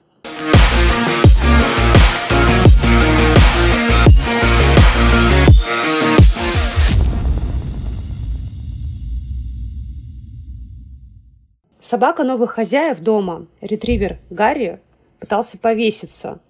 Собака 11.78 12.24
новых 12.24 12.52
хозяев 12.52 13.00
дома, 13.00 13.46
ретривер 13.60 14.18
Гарри, 14.30 14.80
пытался 15.20 15.58
повеситься. 15.58 16.40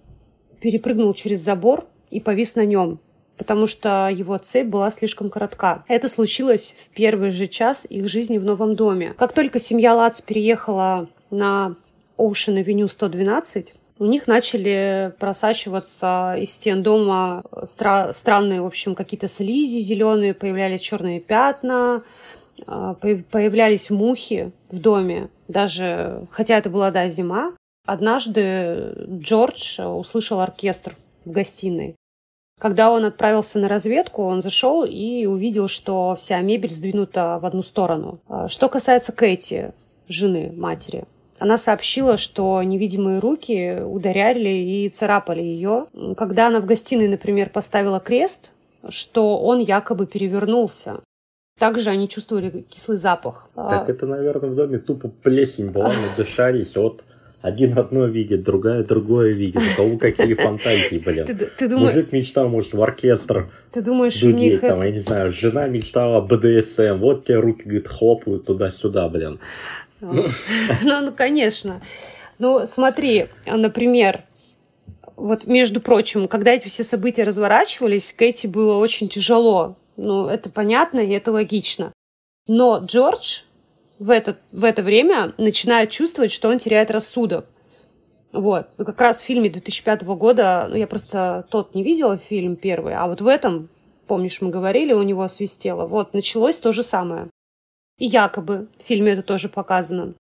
Перепрыгнул 0.63 1.13
через 1.13 1.41
забор 1.41 1.85
и 2.09 2.21
повис 2.21 2.55
на 2.55 2.65
нем, 2.65 3.01
потому 3.37 3.67
что 3.67 4.09
его 4.09 4.37
цепь 4.37 4.67
была 4.67 4.91
слишком 4.91 5.29
коротка. 5.29 5.83
Это 5.89 6.07
случилось 6.07 6.73
в 6.85 6.95
первый 6.95 7.31
же 7.31 7.47
час 7.47 7.85
их 7.89 8.07
жизни 8.07 8.37
в 8.37 8.45
новом 8.45 8.77
доме. 8.77 9.13
Как 9.17 9.33
только 9.33 9.59
семья 9.59 9.93
Лац 9.93 10.21
переехала 10.21 11.09
на 11.29 11.75
Avenue 12.17 12.87
112, 12.87 13.73
у 13.99 14.05
них 14.05 14.25
начали 14.27 15.13
просачиваться 15.19 16.37
из 16.39 16.51
стен 16.51 16.81
дома 16.81 17.43
стра- 17.63 18.13
странные, 18.13 18.61
в 18.61 18.65
общем, 18.65 18.95
какие-то 18.95 19.27
слизи 19.27 19.79
зеленые, 19.79 20.33
появлялись 20.33 20.79
черные 20.79 21.19
пятна, 21.19 22.03
а, 22.65 22.93
появлялись 22.93 23.89
мухи 23.89 24.53
в 24.71 24.79
доме, 24.79 25.29
даже, 25.49 26.25
хотя 26.31 26.57
это 26.57 26.69
была, 26.69 26.89
да, 26.89 27.09
зима, 27.09 27.51
однажды 27.85 28.93
Джордж 29.07 29.81
услышал 29.81 30.39
оркестр 30.39 30.95
в 31.25 31.31
гостиной. 31.31 31.95
Когда 32.59 32.91
он 32.91 33.03
отправился 33.03 33.59
на 33.59 33.67
разведку, 33.67 34.23
он 34.23 34.41
зашел 34.41 34.85
и 34.85 35.25
увидел, 35.25 35.67
что 35.67 36.15
вся 36.17 36.39
мебель 36.41 36.71
сдвинута 36.71 37.39
в 37.41 37.45
одну 37.45 37.63
сторону. 37.63 38.19
А, 38.27 38.47
что 38.47 38.69
касается 38.69 39.11
Кэти, 39.11 39.73
жены 40.07 40.53
матери, 40.55 41.05
она 41.39 41.57
сообщила, 41.57 42.15
что 42.15 42.63
невидимые 42.63 43.19
руки 43.19 43.81
ударяли 43.81 44.49
и 44.49 44.89
царапали 44.89 45.41
ее. 45.41 45.87
Когда 46.15 46.47
она 46.47 46.61
в 46.61 46.65
гостиной, 46.65 47.09
например, 47.09 47.49
поставила 47.49 47.99
крест, 47.99 48.51
что 48.87 49.39
он 49.39 49.59
якобы 49.59 50.07
перевернулся. 50.07 51.01
Также 51.59 51.89
они 51.89 52.07
чувствовали 52.07 52.65
кислый 52.69 52.97
запах. 52.97 53.49
Так 53.55 53.89
это, 53.89 54.07
наверное, 54.07 54.49
в 54.49 54.55
доме 54.55 54.79
тупо 54.79 55.09
плесень 55.09 55.69
была, 55.69 55.91
надышались 56.11 56.77
от 56.77 57.03
один 57.43 57.77
одно 57.77 58.05
видит, 58.05 58.41
другая 58.41 58.85
другое 58.85 59.33
видит. 59.33 59.61
У 59.73 59.75
кого 59.75 59.97
какие 59.97 60.33
фантазии, 60.33 60.97
блин. 60.97 61.25
Ты, 61.25 61.35
ты 61.35 61.67
думаешь... 61.67 61.93
Мужик 61.93 62.13
мечтал, 62.13 62.47
может, 62.47 62.73
в 62.73 62.81
оркестр 62.81 63.51
ты 63.73 63.81
думаешь, 63.81 64.17
дудеть, 64.17 64.61
там, 64.61 64.79
это... 64.79 64.87
я 64.87 64.91
не 64.93 64.99
знаю, 64.99 65.31
жена 65.33 65.67
мечтала 65.67 66.21
БДСМ, 66.21 66.99
вот 66.99 67.25
тебе 67.25 67.39
руки, 67.39 67.63
говорит, 67.63 67.89
хлопают 67.89 68.45
туда-сюда, 68.45 69.09
блин. 69.09 69.39
Ну, 69.99 70.23
ну, 70.83 71.11
конечно. 71.11 71.81
Ну, 72.39 72.65
смотри, 72.65 73.27
например, 73.45 74.23
вот, 75.17 75.45
между 75.45 75.81
прочим, 75.81 76.29
когда 76.29 76.51
эти 76.51 76.69
все 76.69 76.85
события 76.85 77.23
разворачивались, 77.23 78.13
Кэти 78.13 78.47
было 78.47 78.77
очень 78.77 79.09
тяжело. 79.09 79.75
Ну, 79.97 80.27
это 80.27 80.49
понятно 80.49 81.01
и 81.01 81.11
это 81.11 81.33
логично. 81.33 81.91
Но 82.47 82.79
Джордж 82.85 83.41
в 84.03 84.09
это, 84.09 84.37
в 84.51 84.65
это 84.65 84.83
время 84.83 85.33
начинает 85.37 85.89
чувствовать, 85.89 86.33
что 86.33 86.49
он 86.49 86.59
теряет 86.59 86.91
рассудок. 86.91 87.45
Вот. 88.33 88.67
Ну, 88.77 88.83
как 88.83 88.99
раз 88.99 89.21
в 89.21 89.23
фильме 89.23 89.49
2005 89.49 90.03
года, 90.03 90.67
ну, 90.69 90.75
я 90.75 90.87
просто 90.87 91.47
тот 91.49 91.73
не 91.73 91.83
видела 91.83 92.17
фильм 92.17 92.57
первый, 92.57 92.95
а 92.95 93.07
вот 93.07 93.21
в 93.21 93.27
этом, 93.27 93.69
помнишь, 94.07 94.41
мы 94.41 94.49
говорили, 94.49 94.91
у 94.91 95.03
него 95.03 95.29
свистело. 95.29 95.87
Вот, 95.87 96.13
началось 96.13 96.57
то 96.57 96.73
же 96.73 96.83
самое. 96.83 97.29
И 97.97 98.05
якобы 98.05 98.67
в 98.77 98.85
фильме 98.85 99.13
это 99.13 99.21
тоже 99.21 99.47
показано. 99.47 100.15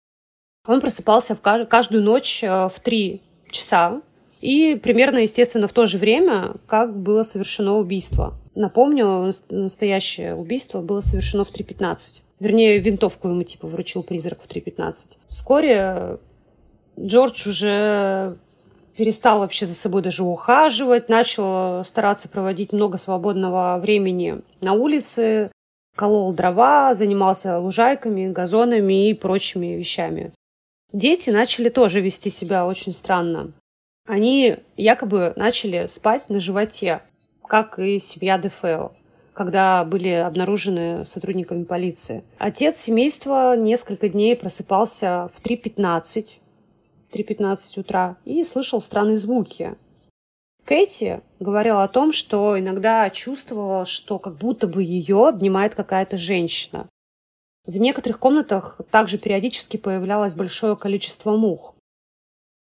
Он 0.67 0.79
просыпался 0.79 1.35
в 1.35 1.41
каждую 1.41 2.03
ночь 2.03 2.43
э, 2.43 2.69
в 2.69 2.79
три 2.81 3.21
часа, 3.49 4.01
и 4.41 4.75
примерно, 4.75 5.19
естественно, 5.19 5.67
в 5.67 5.73
то 5.73 5.87
же 5.87 5.97
время, 5.97 6.53
как 6.67 6.95
было 6.95 7.23
совершено 7.23 7.77
убийство. 7.77 8.35
Напомню, 8.53 9.33
настоящее 9.49 10.35
убийство 10.35 10.81
было 10.81 11.01
совершено 11.01 11.45
в 11.45 11.51
3.15. 11.51 12.21
Вернее, 12.41 12.79
винтовку 12.79 13.27
ему 13.27 13.43
типа 13.43 13.67
вручил 13.67 14.01
призрак 14.01 14.41
в 14.41 14.47
3.15. 14.47 14.95
Вскоре 15.29 16.17
Джордж 16.99 17.47
уже 17.47 18.35
перестал 18.97 19.41
вообще 19.41 19.67
за 19.67 19.75
собой 19.75 20.01
даже 20.01 20.23
ухаживать, 20.23 21.07
начал 21.07 21.85
стараться 21.85 22.27
проводить 22.29 22.73
много 22.73 22.97
свободного 22.97 23.77
времени 23.79 24.41
на 24.59 24.73
улице, 24.73 25.51
колол 25.95 26.33
дрова, 26.33 26.95
занимался 26.95 27.59
лужайками, 27.59 28.31
газонами 28.31 29.09
и 29.09 29.13
прочими 29.13 29.75
вещами. 29.75 30.33
Дети 30.91 31.29
начали 31.29 31.69
тоже 31.69 32.01
вести 32.01 32.31
себя 32.31 32.65
очень 32.65 32.93
странно. 32.93 33.53
Они 34.07 34.57
якобы 34.77 35.33
начали 35.35 35.85
спать 35.85 36.27
на 36.27 36.39
животе, 36.39 37.03
как 37.47 37.77
и 37.77 37.99
семья 37.99 38.39
Дефео, 38.39 38.93
когда 39.33 39.83
были 39.85 40.09
обнаружены 40.09 41.05
сотрудниками 41.05 41.63
полиции. 41.63 42.23
Отец 42.37 42.77
семейства 42.77 43.55
несколько 43.55 44.09
дней 44.09 44.35
просыпался 44.35 45.29
в 45.33 45.41
3.15, 45.41 46.27
3.15 47.11 47.79
утра 47.79 48.17
и 48.25 48.43
слышал 48.43 48.81
странные 48.81 49.17
звуки. 49.17 49.75
Кэти 50.65 51.21
говорила 51.39 51.83
о 51.83 51.87
том, 51.87 52.11
что 52.11 52.59
иногда 52.59 53.09
чувствовала, 53.09 53.85
что 53.85 54.19
как 54.19 54.37
будто 54.37 54.67
бы 54.67 54.83
ее 54.83 55.27
обнимает 55.27 55.75
какая-то 55.75 56.17
женщина. 56.17 56.87
В 57.65 57.77
некоторых 57.77 58.19
комнатах 58.19 58.79
также 58.89 59.17
периодически 59.17 59.77
появлялось 59.77 60.33
большое 60.33 60.75
количество 60.75 61.35
мух. 61.35 61.75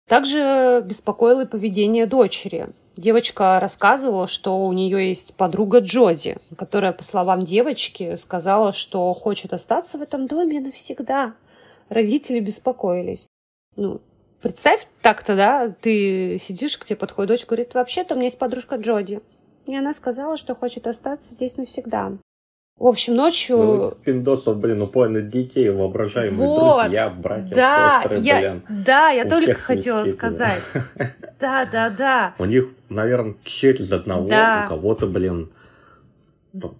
Также 0.07 0.83
беспокоило 0.85 1.45
поведение 1.45 2.05
дочери. 2.05 2.69
Девочка 2.95 3.59
рассказывала, 3.59 4.27
что 4.27 4.63
у 4.63 4.71
нее 4.71 5.09
есть 5.09 5.33
подруга 5.33 5.79
Джоди, 5.79 6.37
которая, 6.55 6.93
по 6.93 7.03
словам 7.03 7.43
девочки, 7.43 8.15
сказала, 8.17 8.71
что 8.71 9.11
хочет 9.13 9.51
остаться 9.53 9.97
в 9.97 10.03
этом 10.03 10.27
доме 10.27 10.59
навсегда. 10.59 11.33
Родители 11.89 12.39
беспокоились. 12.39 13.27
Ну, 13.75 14.01
представь 14.41 14.87
так-то, 15.01 15.35
да, 15.35 15.69
ты 15.81 16.37
сидишь, 16.39 16.77
к 16.77 16.85
тебе 16.85 16.97
подходит 16.97 17.29
дочь, 17.29 17.45
говорит, 17.47 17.73
вообще-то 17.73 18.13
у 18.13 18.17
меня 18.17 18.27
есть 18.27 18.37
подружка 18.37 18.75
Джоди. 18.75 19.21
И 19.65 19.75
она 19.75 19.93
сказала, 19.93 20.37
что 20.37 20.53
хочет 20.53 20.85
остаться 20.85 21.33
здесь 21.33 21.57
навсегда. 21.57 22.11
В 22.77 22.87
общем, 22.87 23.15
ночью... 23.15 23.57
Ну, 23.57 23.91
пиндосов, 24.03 24.57
блин, 24.57 24.81
упорно 24.81 25.21
детей, 25.21 25.69
воображаемые 25.69 26.49
вот. 26.49 26.81
друзья, 26.81 27.09
братья, 27.09 27.55
да, 27.55 28.01
сестры, 28.01 28.19
я, 28.19 28.39
блин. 28.39 28.63
Да, 28.83 29.09
я 29.09 29.25
только 29.25 29.53
хотела 29.53 30.05
сказать. 30.05 30.63
Да, 31.39 31.65
да, 31.65 31.89
да. 31.89 32.35
У 32.39 32.45
них, 32.45 32.69
наверное, 32.87 33.35
через 33.43 33.91
одного, 33.91 34.27
у 34.27 34.67
кого-то, 34.69 35.07
блин, 35.07 35.49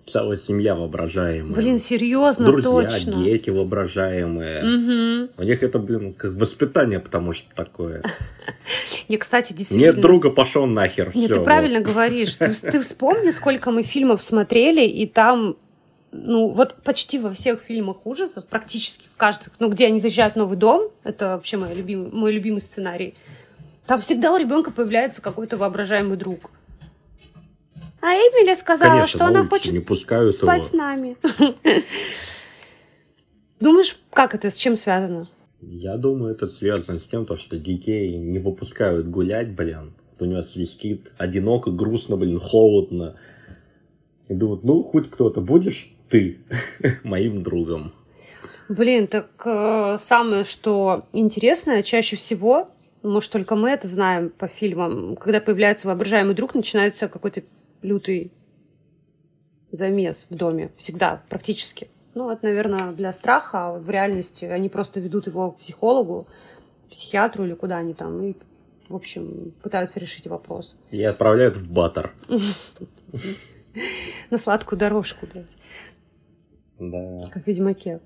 целая 0.06 0.38
семья 0.38 0.76
воображаемая. 0.76 1.54
Блин, 1.54 1.80
серьезно, 1.80 2.46
Друзья, 2.46 2.90
точно. 2.90 3.14
дети 3.24 3.50
воображаемые. 3.50 4.62
Угу. 4.62 5.32
У 5.38 5.44
них 5.44 5.64
это, 5.64 5.80
блин, 5.80 6.14
как 6.14 6.34
воспитание, 6.34 7.00
потому 7.00 7.34
что 7.34 7.54
такое. 7.54 8.04
Не, 9.10 9.18
кстати, 9.18 9.52
действительно... 9.52 9.92
Нет 9.92 10.02
друга, 10.02 10.30
пошел 10.30 10.66
нахер. 10.66 11.12
Нет, 11.14 11.34
ты 11.34 11.40
правильно 11.42 11.82
говоришь. 11.82 12.36
Ты 12.38 12.80
вспомни, 12.80 13.32
сколько 13.32 13.72
мы 13.72 13.84
фильмов 13.84 14.24
смотрели, 14.24 14.86
и 14.86 15.06
там 15.08 15.58
ну, 16.14 16.50
вот 16.50 16.76
почти 16.84 17.18
во 17.20 17.34
всех 17.34 17.62
фильмах 17.62 18.06
ужасов, 18.06 18.46
практически 18.48 19.08
в 19.14 19.18
каждых, 19.18 19.50
ну, 19.60 19.70
где 19.70 19.88
они 19.88 20.00
заезжают 20.00 20.36
в 20.36 20.38
новый 20.38 20.58
дом, 20.58 20.92
это 21.04 21.30
вообще 21.30 21.58
мой 21.58 21.74
любимый, 21.74 22.12
мой 22.12 22.32
любимый 22.32 22.62
сценарий, 22.62 23.16
там 23.88 24.00
всегда 24.00 24.34
у 24.34 24.38
ребенка 24.38 24.72
появляется 24.72 25.22
какой-то 25.22 25.58
воображаемый 25.58 26.18
друг. 26.18 26.52
А 28.02 28.14
Эмили 28.14 28.54
сказала, 28.54 28.92
Конечно, 28.92 29.18
что 29.18 29.26
она 29.26 29.48
хочет 29.48 29.72
не 29.74 29.80
пускают 29.80 30.36
спать 30.36 30.58
его. 30.60 30.68
с 30.68 30.74
нами. 30.74 31.18
Думаешь, 33.60 33.98
как 34.12 34.36
это, 34.36 34.50
с 34.52 34.58
чем 34.58 34.76
связано? 34.76 35.26
Я 35.62 35.96
думаю, 35.96 36.34
это 36.34 36.48
связано 36.48 37.00
с 37.00 37.04
тем, 37.04 37.26
что 37.38 37.58
детей 37.58 38.18
не 38.18 38.40
выпускают 38.40 39.08
гулять, 39.08 39.56
блин. 39.56 39.94
У 40.20 40.26
него 40.26 40.42
свистит 40.42 41.14
одиноко, 41.18 41.72
грустно, 41.72 42.18
блин, 42.18 42.40
холодно. 42.40 43.16
И 44.28 44.34
думают, 44.34 44.64
ну, 44.64 44.84
хоть 44.84 45.10
кто-то 45.10 45.40
будешь 45.40 45.93
ты 46.10 46.40
моим 47.04 47.44
другом. 47.44 47.94
Блин, 48.70 49.08
так 49.08 49.30
э, 49.46 49.98
самое, 50.00 50.44
что 50.44 51.04
интересное, 51.12 51.84
чаще 51.84 52.16
всего, 52.16 52.70
может, 53.04 53.32
только 53.32 53.56
мы 53.56 53.70
это 53.70 53.88
знаем 53.88 54.30
по 54.30 54.48
фильмам, 54.48 55.18
когда 55.18 55.42
появляется 55.42 55.88
воображаемый 55.88 56.36
друг, 56.36 56.56
начинается 56.56 57.10
какой-то 57.10 57.44
лютый 57.82 58.32
замес 59.72 60.26
в 60.30 60.36
доме. 60.36 60.72
Всегда, 60.78 61.22
практически. 61.30 61.90
Ну, 62.16 62.32
это, 62.32 62.46
наверное, 62.46 62.94
для 62.94 63.12
страха, 63.12 63.68
а 63.68 63.80
в 63.80 63.90
реальности 63.90 64.46
они 64.46 64.70
просто 64.70 65.00
ведут 65.00 65.28
его 65.28 65.52
к 65.52 65.60
психологу, 65.60 66.28
психиатру 66.90 67.44
или 67.44 67.56
куда 67.56 67.78
они 67.78 67.94
там, 67.94 68.24
и 68.24 68.36
в 68.90 68.96
общем, 68.96 69.54
пытаются 69.62 70.00
решить 70.00 70.28
вопрос. 70.28 70.76
И 70.92 71.04
отправляют 71.04 71.58
в 71.58 71.72
Баттер. 71.72 72.14
На 74.30 74.38
сладкую 74.38 74.78
дорожку, 74.78 75.26
блядь. 75.32 75.48
Да. 76.92 77.26
Как 77.32 77.44
в 77.44 77.48
Ведьмаке. 77.48 78.00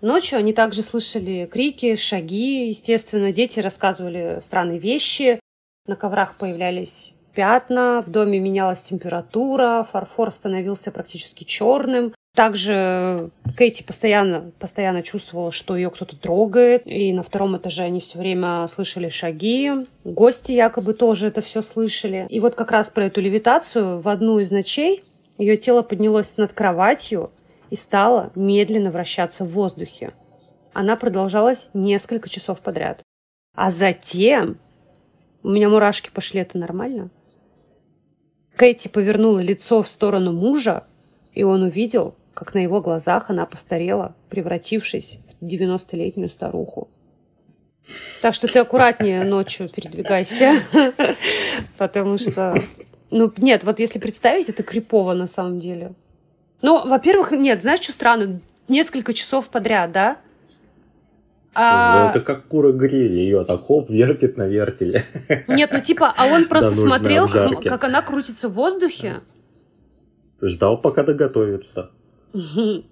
Ночью 0.00 0.38
они 0.38 0.52
также 0.52 0.82
слышали 0.82 1.48
крики, 1.50 1.96
шаги, 1.96 2.68
естественно. 2.68 3.32
Дети 3.32 3.60
рассказывали 3.60 4.40
странные 4.44 4.78
вещи. 4.78 5.40
На 5.86 5.96
коврах 5.96 6.36
появлялись 6.36 7.12
пятна, 7.34 8.02
в 8.06 8.10
доме 8.10 8.38
менялась 8.38 8.82
температура, 8.82 9.86
фарфор 9.90 10.30
становился 10.30 10.90
практически 10.90 11.44
черным. 11.44 12.12
Также 12.34 13.30
Кэти 13.56 13.82
постоянно, 13.82 14.52
постоянно 14.58 15.02
чувствовала, 15.02 15.52
что 15.52 15.74
ее 15.74 15.90
кто-то 15.90 16.16
трогает. 16.18 16.82
И 16.84 17.12
на 17.12 17.22
втором 17.22 17.56
этаже 17.56 17.84
они 17.84 18.00
все 18.00 18.18
время 18.18 18.66
слышали 18.68 19.08
шаги. 19.08 19.72
Гости 20.04 20.52
якобы 20.52 20.92
тоже 20.92 21.28
это 21.28 21.40
все 21.40 21.62
слышали. 21.62 22.26
И 22.28 22.40
вот 22.40 22.54
как 22.54 22.70
раз 22.72 22.90
про 22.90 23.06
эту 23.06 23.22
левитацию 23.22 24.00
в 24.00 24.08
одну 24.08 24.38
из 24.38 24.50
ночей 24.50 25.02
ее 25.38 25.56
тело 25.56 25.80
поднялось 25.80 26.36
над 26.36 26.52
кроватью 26.52 27.30
и 27.70 27.76
стало 27.76 28.32
медленно 28.34 28.90
вращаться 28.90 29.44
в 29.44 29.50
воздухе. 29.50 30.12
Она 30.72 30.96
продолжалась 30.96 31.70
несколько 31.74 32.28
часов 32.28 32.60
подряд. 32.60 33.02
А 33.54 33.70
затем... 33.70 34.58
У 35.42 35.48
меня 35.48 35.68
мурашки 35.68 36.10
пошли, 36.10 36.40
это 36.40 36.58
нормально? 36.58 37.10
Кэти 38.56 38.88
повернула 38.88 39.38
лицо 39.38 39.82
в 39.82 39.88
сторону 39.88 40.32
мужа, 40.32 40.84
и 41.34 41.44
он 41.44 41.62
увидел, 41.62 42.16
как 42.34 42.54
на 42.54 42.58
его 42.58 42.80
глазах 42.80 43.30
она 43.30 43.46
постарела, 43.46 44.16
превратившись 44.28 45.18
в 45.40 45.44
90-летнюю 45.46 46.28
старуху. 46.28 46.88
Так 48.20 48.34
что 48.34 48.48
ты 48.48 48.58
аккуратнее 48.58 49.24
ночью 49.24 49.68
передвигайся, 49.68 50.54
потому 51.78 52.18
что... 52.18 52.60
Ну, 53.10 53.32
нет, 53.36 53.62
вот 53.62 53.78
если 53.78 53.98
представить, 53.98 54.48
это 54.48 54.62
крипово 54.62 55.12
на 55.12 55.26
самом 55.26 55.60
деле. 55.60 55.94
Ну, 56.62 56.88
во-первых, 56.88 57.32
нет, 57.32 57.60
знаешь, 57.60 57.80
что 57.80 57.92
странно? 57.92 58.40
Несколько 58.68 59.12
часов 59.12 59.48
подряд, 59.48 59.92
да? 59.92 60.18
А... 61.54 62.04
Ну, 62.04 62.10
это 62.10 62.20
как 62.20 62.46
кура 62.46 62.72
гриль, 62.72 63.12
ее 63.12 63.44
так 63.44 63.64
хоп, 63.66 63.88
вертит 63.88 64.36
на 64.36 64.46
вертеле. 64.46 65.04
Нет, 65.48 65.70
ну 65.72 65.80
типа, 65.80 66.12
а 66.14 66.26
он 66.26 66.44
просто 66.48 66.74
смотрел, 66.74 67.28
как, 67.28 67.62
как 67.62 67.84
она 67.84 68.02
крутится 68.02 68.48
в 68.48 68.52
воздухе. 68.52 69.20
Ждал, 70.42 70.80
пока 70.80 71.02
доготовится. 71.02 71.90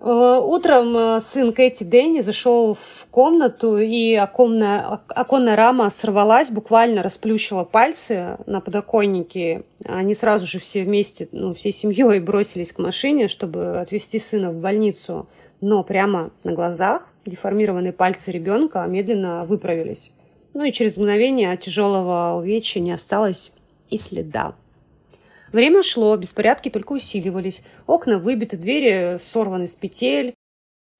Э, 0.00 0.40
утром 0.40 0.96
э, 0.96 1.20
сын 1.20 1.52
Кэти 1.52 1.82
Дэнни 1.82 2.20
зашел 2.20 2.74
в 2.74 3.06
комнату, 3.10 3.78
и 3.78 4.14
оконная, 4.14 5.00
оконная 5.08 5.56
рама 5.56 5.90
сорвалась, 5.90 6.50
буквально 6.50 7.02
расплющила 7.02 7.64
пальцы 7.64 8.36
на 8.46 8.60
подоконнике. 8.60 9.64
Они 9.84 10.14
сразу 10.14 10.46
же 10.46 10.60
все 10.60 10.84
вместе, 10.84 11.28
ну, 11.32 11.52
всей 11.52 11.72
семьей 11.72 12.20
бросились 12.20 12.72
к 12.72 12.78
машине, 12.78 13.28
чтобы 13.28 13.80
отвезти 13.80 14.20
сына 14.20 14.50
в 14.50 14.60
больницу. 14.60 15.28
Но 15.60 15.82
прямо 15.82 16.30
на 16.44 16.52
глазах 16.52 17.08
деформированные 17.26 17.92
пальцы 17.92 18.30
ребенка 18.30 18.84
медленно 18.86 19.44
выправились. 19.46 20.12
Ну 20.54 20.64
и 20.64 20.72
через 20.72 20.96
мгновение 20.96 21.52
от 21.52 21.60
тяжелого 21.60 22.38
увечья 22.38 22.80
не 22.80 22.92
осталось 22.92 23.52
и 23.90 23.98
следа. 23.98 24.54
Время 25.52 25.82
шло, 25.82 26.16
беспорядки 26.16 26.68
только 26.68 26.92
усиливались. 26.92 27.62
Окна 27.86 28.18
выбиты, 28.18 28.56
двери 28.56 29.18
сорваны 29.20 29.66
с 29.66 29.74
петель. 29.74 30.34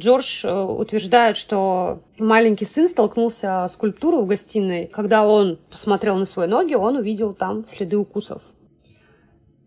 Джордж 0.00 0.46
э, 0.46 0.62
утверждает, 0.62 1.36
что 1.36 2.02
маленький 2.18 2.64
сын 2.64 2.86
столкнулся 2.86 3.66
с 3.68 3.72
скульптурой 3.72 4.22
в 4.22 4.26
гостиной. 4.26 4.86
Когда 4.86 5.26
он 5.26 5.58
посмотрел 5.70 6.16
на 6.16 6.24
свои 6.24 6.46
ноги, 6.46 6.74
он 6.74 6.96
увидел 6.96 7.34
там 7.34 7.64
следы 7.66 7.96
укусов. 7.96 8.42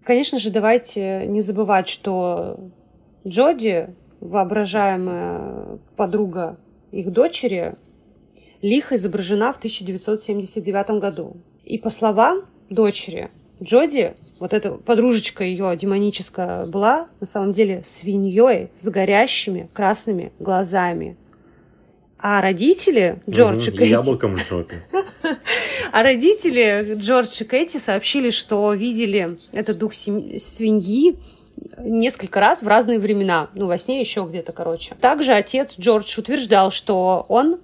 Конечно 0.05 0.39
же, 0.39 0.49
давайте 0.49 1.25
не 1.27 1.41
забывать, 1.41 1.89
что 1.89 2.71
Джоди, 3.27 3.93
воображаемая 4.19 5.79
подруга 5.95 6.57
их 6.91 7.11
дочери, 7.11 7.75
лихо 8.61 8.95
изображена 8.95 9.53
в 9.53 9.57
1979 9.57 11.01
году. 11.01 11.37
И 11.63 11.77
по 11.77 11.89
словам 11.89 12.45
дочери, 12.69 13.31
Джоди 13.61 14.15
вот 14.41 14.53
эта 14.53 14.71
подружечка 14.71 15.43
ее 15.43 15.77
демоническая 15.79 16.65
была 16.65 17.07
на 17.19 17.27
самом 17.27 17.53
деле 17.53 17.83
свиньей 17.85 18.69
с 18.73 18.89
горящими 18.89 19.69
красными 19.71 20.31
глазами. 20.39 21.15
А 22.17 22.41
родители 22.41 23.21
Джордж 23.29 23.67
угу, 23.67 23.75
и 23.75 23.79
Кэти... 23.79 23.89
Яблоком. 23.91 24.37
А 25.91 26.03
родители 26.03 26.95
Джордж 26.95 27.39
и 27.39 27.43
Кэти 27.43 27.77
сообщили, 27.77 28.31
что 28.31 28.73
видели 28.73 29.37
этот 29.51 29.77
дух 29.77 29.93
свиньи 29.93 31.17
несколько 31.77 32.39
раз 32.39 32.63
в 32.63 32.67
разные 32.67 32.97
времена. 32.97 33.49
Ну, 33.53 33.67
во 33.67 33.77
сне 33.77 33.99
еще 33.99 34.25
где-то, 34.27 34.53
короче. 34.53 34.95
Также 34.99 35.33
отец 35.33 35.75
Джордж 35.79 36.19
утверждал, 36.19 36.71
что 36.71 37.27
он 37.29 37.59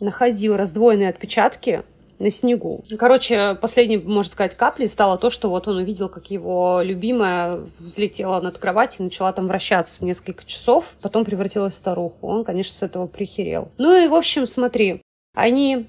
находил 0.00 0.56
раздвоенные 0.56 1.08
отпечатки 1.08 1.84
на 2.18 2.30
снегу. 2.30 2.84
Короче, 2.98 3.56
последней, 3.60 3.98
можно 3.98 4.32
сказать, 4.32 4.56
каплей 4.56 4.88
стало 4.88 5.18
то, 5.18 5.30
что 5.30 5.50
вот 5.50 5.68
он 5.68 5.76
увидел, 5.76 6.08
как 6.08 6.30
его 6.30 6.80
любимая 6.82 7.60
взлетела 7.78 8.40
над 8.40 8.58
кроватью, 8.58 9.04
начала 9.04 9.32
там 9.32 9.46
вращаться 9.46 10.04
несколько 10.04 10.44
часов, 10.44 10.84
потом 11.00 11.24
превратилась 11.24 11.74
в 11.74 11.78
старуху. 11.78 12.26
Он, 12.26 12.44
конечно, 12.44 12.74
с 12.74 12.82
этого 12.82 13.06
прихерел. 13.06 13.68
Ну 13.78 13.96
и, 13.96 14.08
в 14.08 14.14
общем, 14.14 14.46
смотри, 14.46 15.02
они 15.34 15.86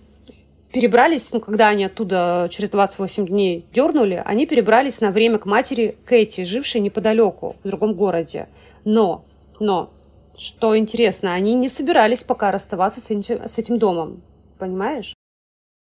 перебрались, 0.72 1.34
ну, 1.34 1.40
когда 1.40 1.70
они 1.70 1.86
оттуда 1.86 2.48
через 2.52 2.70
28 2.70 3.26
дней 3.28 3.66
дернули, 3.74 4.22
они 4.24 4.46
перебрались 4.46 5.02
на 5.02 5.12
время 5.12 5.40
к 5.40 5.46
матери 5.46 5.98
Кэти, 6.06 6.44
жившей 6.44 6.82
неподалеку, 6.82 7.56
в 7.64 7.68
другом 7.68 7.96
городе. 7.96 8.48
Но, 8.86 9.26
но, 9.60 9.90
что 10.38 10.78
интересно, 10.78 11.34
они 11.34 11.56
не 11.56 11.70
собирались 11.70 12.22
пока 12.24 12.52
расставаться 12.52 13.02
с 13.02 13.58
этим 13.58 13.80
домом. 13.80 14.22
Понимаешь? 14.60 15.16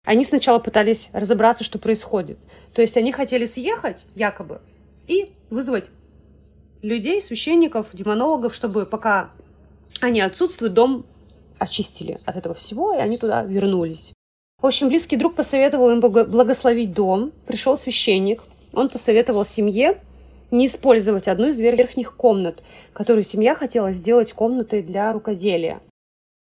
Они 0.05 0.23
сначала 0.23 0.59
пытались 0.59 1.09
разобраться, 1.11 1.63
что 1.63 1.79
происходит. 1.79 2.37
То 2.73 2.81
есть 2.81 2.95
они 2.95 3.11
хотели 3.11 3.45
съехать, 3.45 4.07
якобы, 4.15 4.61
и 5.07 5.31
вызвать 5.49 5.89
людей, 6.81 7.21
священников, 7.21 7.87
демонологов, 7.93 8.53
чтобы 8.53 8.85
пока 8.85 9.31
они 9.99 10.21
отсутствуют, 10.21 10.73
дом 10.73 11.05
очистили 11.57 12.19
от 12.25 12.35
этого 12.35 12.53
всего, 12.53 12.93
и 12.93 12.97
они 12.97 13.17
туда 13.17 13.43
вернулись. 13.43 14.13
В 14.61 14.65
общем, 14.65 14.89
близкий 14.89 15.17
друг 15.17 15.35
посоветовал 15.35 15.91
им 15.91 15.99
благословить 15.99 16.93
дом. 16.93 17.31
Пришел 17.45 17.77
священник. 17.77 18.43
Он 18.73 18.89
посоветовал 18.89 19.45
семье 19.45 20.01
не 20.51 20.67
использовать 20.67 21.27
одну 21.27 21.47
из 21.47 21.59
верхних 21.59 22.15
комнат, 22.15 22.61
которую 22.93 23.23
семья 23.23 23.55
хотела 23.55 23.93
сделать 23.93 24.33
комнатой 24.33 24.83
для 24.83 25.11
рукоделия. 25.11 25.81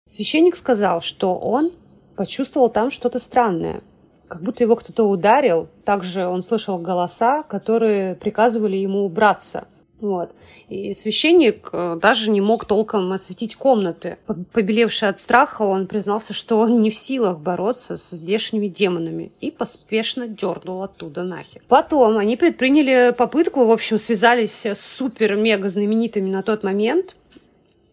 Священник 0.07 0.55
сказал, 0.55 1.01
что 1.01 1.35
он 1.35 1.71
почувствовал 2.15 2.69
там 2.69 2.91
что-то 2.91 3.19
странное. 3.19 3.81
Как 4.27 4.41
будто 4.41 4.63
его 4.63 4.75
кто-то 4.75 5.03
ударил. 5.03 5.67
Также 5.83 6.25
он 6.25 6.41
слышал 6.41 6.79
голоса, 6.79 7.43
которые 7.43 8.15
приказывали 8.15 8.77
ему 8.77 9.05
убраться. 9.05 9.67
Вот. 10.01 10.31
И 10.67 10.93
священник 10.93 11.69
э, 11.71 11.97
даже 12.01 12.29
не 12.29 12.41
мог 12.41 12.65
толком 12.65 13.11
осветить 13.11 13.55
комнаты. 13.55 14.17
Побелевший 14.51 15.09
от 15.09 15.19
страха, 15.19 15.61
он 15.61 15.87
признался, 15.87 16.33
что 16.33 16.59
он 16.59 16.81
не 16.81 16.89
в 16.89 16.95
силах 16.95 17.39
бороться 17.39 17.95
с 17.95 18.09
здешними 18.09 18.67
демонами 18.67 19.31
и 19.39 19.51
поспешно 19.51 20.27
дернул 20.27 20.83
оттуда 20.83 21.23
нахер. 21.23 21.61
Потом 21.69 22.17
они 22.17 22.35
предприняли 22.35 23.15
попытку, 23.17 23.65
в 23.65 23.71
общем, 23.71 23.97
связались 23.97 24.65
с 24.65 24.79
супер-мега 24.79 25.69
знаменитыми 25.69 26.29
на 26.29 26.43
тот 26.43 26.63
момент 26.63 27.15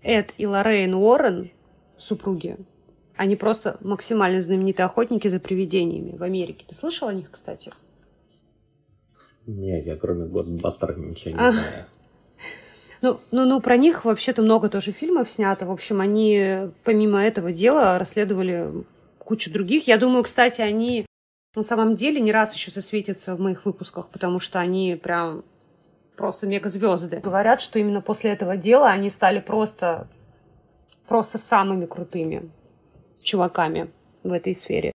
Эд 0.03 0.35
и 0.39 0.47
Лоррейн 0.47 0.95
Уоррен, 0.95 1.51
супруги 1.99 2.57
они 3.23 3.37
просто 3.37 3.77
максимально 3.83 4.41
знаменитые 4.43 4.87
охотники 4.87 5.29
за 5.29 5.39
привидениями 5.39 6.17
в 6.17 6.25
Америке. 6.25 6.65
Ты 6.69 6.75
слышал 6.75 7.07
о 7.07 7.15
них, 7.15 7.31
кстати? 7.31 7.71
Нет, 9.47 9.87
я 9.87 9.95
кроме 9.97 10.27
Госбастера 10.27 10.95
ничего 10.97 11.31
не 11.31 11.41
а. 11.41 11.53
знаю. 11.53 11.87
Ну, 13.01 13.21
ну, 13.31 13.45
ну, 13.45 13.61
про 13.61 13.77
них 13.77 14.05
вообще-то 14.05 14.43
много 14.43 14.69
тоже 14.69 14.91
фильмов 14.91 15.31
снято. 15.31 15.67
В 15.67 15.71
общем, 15.71 16.01
они 16.01 16.73
помимо 16.85 17.23
этого 17.23 17.53
дела 17.53 17.97
расследовали 17.97 18.85
кучу 19.19 19.53
других. 19.53 19.87
Я 19.87 19.99
думаю, 19.99 20.25
кстати, 20.25 20.61
они 20.61 21.07
на 21.55 21.63
самом 21.63 21.95
деле 21.95 22.21
не 22.21 22.33
раз 22.33 22.53
еще 22.55 22.73
засветятся 22.73 23.37
в 23.37 23.41
моих 23.41 23.65
выпусках, 23.65 24.09
потому 24.09 24.41
что 24.41 24.59
они 24.59 24.99
прям 25.01 25.45
просто 26.17 26.49
мегазвезды. 26.49 27.19
Говорят, 27.19 27.61
что 27.61 27.79
именно 27.79 28.01
после 28.01 28.33
этого 28.33 28.57
дела 28.57 28.91
они 28.91 29.11
стали 29.11 29.39
просто, 29.39 30.09
просто 31.07 31.39
самыми 31.39 31.87
крутыми 31.87 32.51
чуваками 33.23 33.91
в 34.23 34.33
этой 34.33 34.55
сфере. 34.55 34.93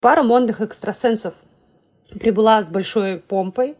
Пара 0.00 0.22
модных 0.22 0.60
экстрасенсов 0.60 1.34
прибыла 2.10 2.62
с 2.62 2.68
большой 2.68 3.18
помпой. 3.18 3.76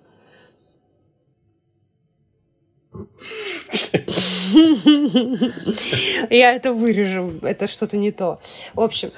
Я 6.31 6.55
это 6.55 6.73
вырежу, 6.73 7.33
это 7.43 7.67
что-то 7.67 7.97
не 7.97 8.13
то. 8.13 8.41
В 8.73 8.81
общем, 8.81 9.11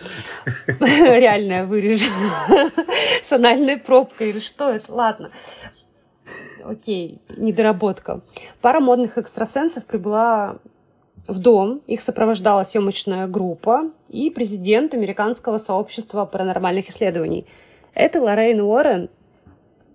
реальное 0.81 1.67
вырежу. 1.67 2.11
С 3.23 3.33
анальной 3.33 3.77
пробкой 3.77 4.31
или 4.31 4.41
что 4.41 4.71
это? 4.71 4.93
Ладно. 4.93 5.31
Окей, 6.64 7.21
недоработка. 7.37 8.23
Пара 8.61 8.81
модных 8.81 9.19
экстрасенсов 9.19 9.85
прибыла 9.85 10.59
в 11.27 11.39
дом. 11.39 11.83
Их 11.87 12.01
сопровождала 12.01 12.64
съемочная 12.64 13.27
группа 13.27 13.91
и 14.09 14.31
президент 14.31 14.95
американского 14.95 15.59
сообщества 15.59 16.24
паранормальных 16.24 16.89
исследований. 16.89 17.47
Это 17.95 18.20
Лоррейн 18.20 18.61
Уоррен 18.61 19.09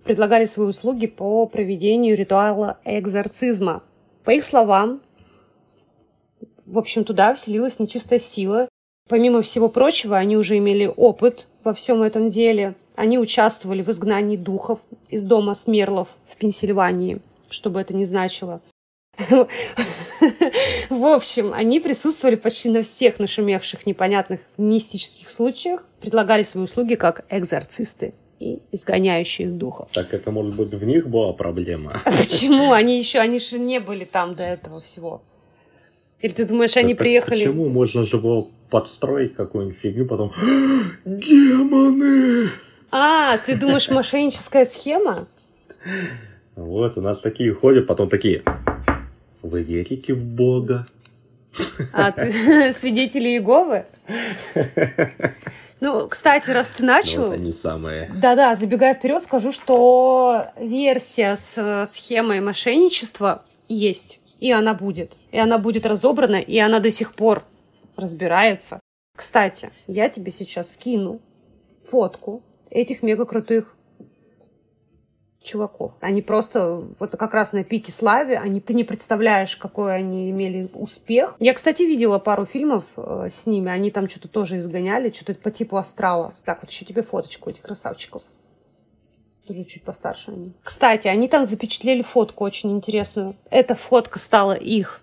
предлагали 0.04 0.44
свои 0.44 0.66
услуги 0.66 1.06
по 1.06 1.46
проведению 1.46 2.16
ритуала 2.16 2.78
экзорцизма. 2.84 3.82
По 4.24 4.30
их 4.30 4.44
словам, 4.44 5.00
в 6.66 6.78
общем, 6.78 7.04
туда 7.04 7.34
вселилась 7.34 7.78
нечистая 7.78 8.18
сила. 8.18 8.68
Помимо 9.08 9.42
всего 9.42 9.68
прочего, 9.68 10.16
они 10.16 10.36
уже 10.36 10.58
имели 10.58 10.90
опыт 10.96 11.48
во 11.64 11.74
всем 11.74 12.02
этом 12.02 12.28
деле. 12.28 12.74
Они 12.94 13.18
участвовали 13.18 13.82
в 13.82 13.90
изгнании 13.90 14.36
духов 14.36 14.80
из 15.08 15.22
дома 15.24 15.54
Смерлов 15.54 16.08
в 16.26 16.36
Пенсильвании, 16.36 17.20
что 17.50 17.70
бы 17.70 17.80
это 17.80 17.94
ни 17.94 18.04
значило. 18.04 18.60
В 20.90 21.04
общем, 21.04 21.52
они 21.52 21.80
присутствовали 21.80 22.36
почти 22.36 22.68
на 22.68 22.82
всех 22.82 23.18
нашумевших 23.18 23.86
непонятных 23.86 24.40
мистических 24.56 25.30
случаях, 25.30 25.84
предлагали 26.00 26.42
свои 26.42 26.64
услуги 26.64 26.94
как 26.94 27.24
экзорцисты 27.28 28.14
и 28.40 28.60
изгоняющие 28.72 29.48
духов. 29.48 29.88
Так 29.92 30.14
это, 30.14 30.30
может 30.30 30.54
быть, 30.54 30.72
в 30.72 30.84
них 30.84 31.08
была 31.08 31.32
проблема? 31.32 32.00
А 32.04 32.10
почему? 32.10 32.72
Они 32.72 32.98
еще, 32.98 33.18
они 33.20 33.38
же 33.38 33.58
не 33.58 33.80
были 33.80 34.04
там 34.04 34.34
до 34.34 34.42
этого 34.42 34.80
всего. 34.80 35.22
Или 36.20 36.32
ты 36.32 36.44
думаешь, 36.44 36.76
они 36.76 36.94
так 36.94 36.98
приехали... 36.98 37.44
Почему? 37.44 37.68
Можно 37.68 38.04
же 38.04 38.18
было 38.18 38.48
подстроить 38.70 39.34
какую-нибудь 39.34 39.78
фигню, 39.78 40.06
потом... 40.06 40.32
Демоны! 41.04 42.50
А, 42.90 43.38
ты 43.38 43.56
думаешь, 43.56 43.90
мошенническая 43.90 44.64
схема? 44.64 45.26
Вот, 46.54 46.96
у 46.96 47.00
нас 47.00 47.18
такие 47.18 47.52
ходят, 47.52 47.86
потом 47.86 48.08
такие... 48.08 48.42
Вы 49.42 49.62
верите 49.62 50.14
в 50.14 50.24
Бога? 50.24 50.86
А 51.92 52.12
ты 52.12 52.72
свидетели 52.72 53.28
Иеговы? 53.28 53.86
Ну, 55.80 56.08
кстати, 56.08 56.48
раз 56.50 56.68
ты 56.70 56.84
начал... 56.84 57.22
Ну, 57.22 57.26
вот 57.28 57.34
они 57.34 57.52
самые. 57.52 58.08
Да-да, 58.14 58.54
забегая 58.54 58.94
вперед, 58.94 59.20
скажу, 59.20 59.50
что 59.50 60.46
версия 60.56 61.34
с 61.34 61.58
э, 61.58 61.86
схемой 61.86 62.40
мошенничества 62.40 63.42
есть. 63.68 64.20
И 64.38 64.52
она 64.52 64.74
будет. 64.74 65.12
И 65.32 65.38
она 65.38 65.58
будет 65.58 65.84
разобрана, 65.84 66.36
и 66.36 66.56
она 66.58 66.78
до 66.78 66.92
сих 66.92 67.14
пор 67.14 67.42
разбирается. 67.96 68.78
Кстати, 69.16 69.70
я 69.88 70.08
тебе 70.08 70.30
сейчас 70.30 70.74
скину 70.74 71.20
фотку 71.90 72.44
этих 72.70 73.02
мега 73.02 73.24
крутых 73.24 73.76
чуваков. 75.42 75.92
Они 76.00 76.22
просто 76.22 76.84
вот 76.98 77.12
как 77.12 77.34
раз 77.34 77.52
на 77.52 77.64
пике 77.64 77.92
славы, 77.92 78.36
они, 78.36 78.60
ты 78.60 78.74
не 78.74 78.84
представляешь, 78.84 79.56
какой 79.56 79.94
они 79.96 80.30
имели 80.30 80.70
успех. 80.74 81.36
Я, 81.38 81.54
кстати, 81.54 81.82
видела 81.82 82.18
пару 82.18 82.46
фильмов 82.46 82.84
э, 82.96 83.28
с 83.30 83.46
ними, 83.46 83.70
они 83.70 83.90
там 83.90 84.08
что-то 84.08 84.28
тоже 84.28 84.58
изгоняли, 84.58 85.10
что-то 85.10 85.34
по 85.34 85.50
типу 85.50 85.76
астрала. 85.76 86.34
Так, 86.44 86.62
вот 86.62 86.70
еще 86.70 86.84
тебе 86.84 87.02
фоточку 87.02 87.50
этих 87.50 87.62
красавчиков. 87.62 88.22
Тоже 89.46 89.64
чуть 89.64 89.82
постарше 89.82 90.30
они. 90.30 90.52
Кстати, 90.62 91.08
они 91.08 91.28
там 91.28 91.44
запечатлели 91.44 92.02
фотку 92.02 92.44
очень 92.44 92.70
интересную. 92.72 93.34
Эта 93.50 93.74
фотка 93.74 94.18
стала 94.18 94.52
их 94.52 95.02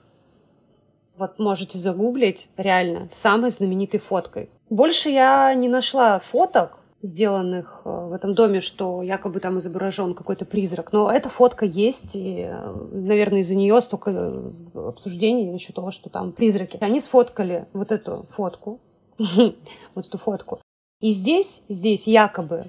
вот 1.19 1.37
можете 1.37 1.77
загуглить, 1.77 2.47
реально, 2.55 3.09
самой 3.11 3.51
знаменитой 3.51 3.99
фоткой. 3.99 4.49
Больше 4.69 5.09
я 5.09 5.53
не 5.53 5.67
нашла 5.67 6.19
фоток, 6.19 6.79
сделанных 7.01 7.81
э, 7.85 7.89
в 7.89 8.13
этом 8.13 8.35
доме, 8.35 8.61
что 8.61 9.01
якобы 9.01 9.39
там 9.39 9.57
изображен 9.59 10.13
какой-то 10.13 10.45
призрак. 10.45 10.91
Но 10.91 11.11
эта 11.11 11.29
фотка 11.29 11.65
есть, 11.65 12.11
и, 12.13 12.47
э, 12.49 12.87
наверное, 12.91 13.39
из-за 13.39 13.55
нее 13.55 13.79
столько 13.81 14.11
э, 14.11 14.51
обсуждений 14.75 15.51
насчет 15.51 15.75
того, 15.75 15.91
что 15.91 16.09
там 16.09 16.31
призраки. 16.31 16.77
Они 16.81 16.99
сфоткали 16.99 17.67
вот 17.73 17.91
эту 17.91 18.25
фотку, 18.31 18.79
вот 19.17 20.07
эту 20.07 20.17
фотку. 20.17 20.59
И 21.01 21.11
здесь, 21.11 21.61
здесь 21.69 22.07
якобы 22.07 22.65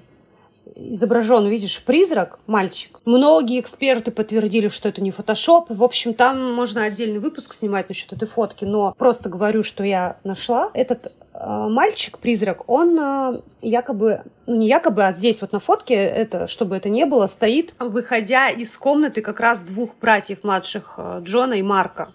изображен, 0.75 1.47
видишь, 1.47 1.83
призрак, 1.83 2.39
мальчик. 2.47 2.99
Многие 3.05 3.59
эксперты 3.59 4.11
подтвердили, 4.11 4.67
что 4.67 4.89
это 4.89 5.01
не 5.01 5.11
фотошоп. 5.11 5.69
В 5.69 5.83
общем, 5.83 6.13
там 6.13 6.53
можно 6.53 6.83
отдельный 6.83 7.19
выпуск 7.19 7.53
снимать 7.53 7.89
насчет 7.89 8.13
этой 8.13 8.27
фотки, 8.27 8.65
но 8.65 8.93
просто 8.97 9.29
говорю, 9.29 9.63
что 9.63 9.83
я 9.83 10.17
нашла. 10.23 10.71
Этот 10.73 11.11
Э, 11.33 11.67
мальчик-призрак, 11.69 12.69
он 12.69 12.99
э, 12.99 13.41
якобы, 13.61 14.23
ну 14.47 14.55
не 14.57 14.67
якобы, 14.67 15.05
а 15.05 15.13
здесь 15.13 15.41
вот 15.41 15.53
на 15.53 15.59
фотке, 15.59 15.95
это, 15.95 16.47
чтобы 16.47 16.75
это 16.75 16.89
не 16.89 17.05
было, 17.05 17.25
стоит, 17.27 17.73
выходя 17.79 18.49
из 18.49 18.75
комнаты 18.77 19.21
как 19.21 19.39
раз 19.39 19.61
двух 19.61 19.97
братьев 19.97 20.43
младших, 20.43 20.95
э, 20.97 21.21
Джона 21.23 21.53
и 21.53 21.61
Марка. 21.61 22.09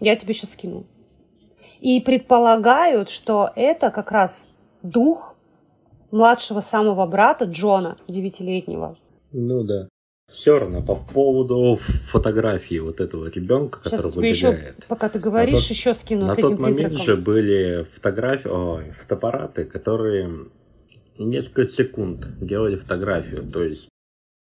Я 0.00 0.16
тебе 0.16 0.32
сейчас 0.32 0.52
скину. 0.52 0.84
И 1.80 2.00
предполагают, 2.00 3.10
что 3.10 3.50
это 3.54 3.90
как 3.90 4.10
раз 4.10 4.44
дух 4.82 5.36
младшего 6.10 6.60
самого 6.60 7.06
брата 7.06 7.44
Джона, 7.44 7.96
девятилетнего. 8.08 8.96
Ну 9.32 9.64
да. 9.64 9.88
Все 10.30 10.58
равно 10.58 10.80
по 10.80 10.94
поводу 10.94 11.76
фотографии 11.76 12.78
вот 12.78 13.00
этого 13.00 13.28
ребенка, 13.28 13.80
Сейчас 13.82 14.02
который 14.02 14.14
выбегает. 14.14 14.78
Еще, 14.78 14.86
пока 14.86 15.08
ты 15.08 15.18
говоришь, 15.18 15.54
на 15.54 15.60
тот, 15.60 15.70
еще 15.70 15.94
скину 15.94 16.26
на 16.26 16.34
с 16.34 16.38
этим 16.38 16.50
тот 16.50 16.58
момент 16.60 16.92
призраком. 16.92 17.06
же 17.06 17.16
были 17.16 17.86
фотографии, 17.92 18.48
ой, 18.48 18.90
фотоаппараты, 18.92 19.64
которые 19.64 20.46
несколько 21.18 21.64
секунд 21.64 22.28
делали 22.40 22.76
фотографию. 22.76 23.42
То 23.50 23.64
есть 23.64 23.88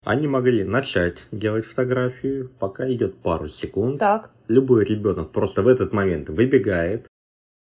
они 0.06 0.28
могли 0.28 0.64
начать 0.64 1.26
делать 1.32 1.66
фотографию, 1.66 2.52
пока 2.60 2.88
идет 2.92 3.16
пару 3.16 3.48
секунд. 3.48 4.00
Так. 4.00 4.30
Любой 4.48 4.86
ребенок 4.86 5.32
просто 5.32 5.64
в 5.64 5.68
этот 5.68 5.92
момент 5.92 6.30
выбегает, 6.30 7.08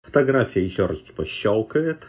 фотография 0.02 0.62
еще 0.62 0.86
раз 0.86 1.00
типа 1.00 1.24
щелкает, 1.24 2.06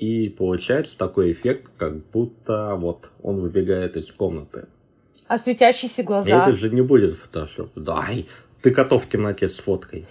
и 0.00 0.30
получается 0.30 0.96
такой 0.96 1.32
эффект, 1.32 1.70
как 1.76 1.98
будто 2.06 2.74
вот 2.76 3.10
он 3.22 3.40
выбегает 3.40 3.96
из 3.96 4.10
комнаты. 4.10 4.66
А 5.28 5.38
светящиеся 5.38 6.02
глаза? 6.02 6.42
Это 6.42 6.56
же 6.56 6.70
не 6.70 6.80
будет 6.80 7.14
фотошоп. 7.16 7.70
Дай, 7.76 8.26
ты 8.62 8.70
котов 8.70 9.04
в 9.04 9.08
темноте 9.10 9.46
с 9.46 9.58
фоткой. 9.58 10.06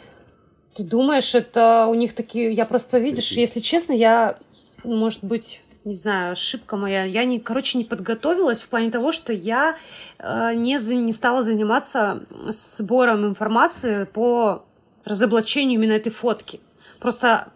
Ты 0.75 0.83
думаешь, 0.83 1.33
это 1.33 1.87
у 1.87 1.95
них 1.95 2.13
такие... 2.13 2.53
Я 2.53 2.65
просто, 2.65 2.99
видишь, 2.99 3.31
если 3.31 3.59
честно, 3.61 3.93
я, 3.93 4.37
может 4.83 5.23
быть, 5.23 5.61
не 5.85 5.95
знаю, 5.95 6.33
ошибка 6.33 6.77
моя. 6.77 7.03
Я, 7.03 7.25
не, 7.25 7.39
короче, 7.39 7.79
не 7.79 7.83
подготовилась 7.83 8.61
в 8.61 8.69
плане 8.69 8.91
того, 8.91 9.11
что 9.11 9.33
я 9.33 9.75
э, 10.19 10.53
не, 10.53 10.79
за, 10.79 10.93
не 10.93 11.13
стала 11.13 11.43
заниматься 11.43 12.23
сбором 12.49 13.25
информации 13.25 14.05
по 14.05 14.63
разоблачению 15.03 15.79
именно 15.79 15.93
этой 15.93 16.11
фотки. 16.11 16.59
Просто 16.99 17.51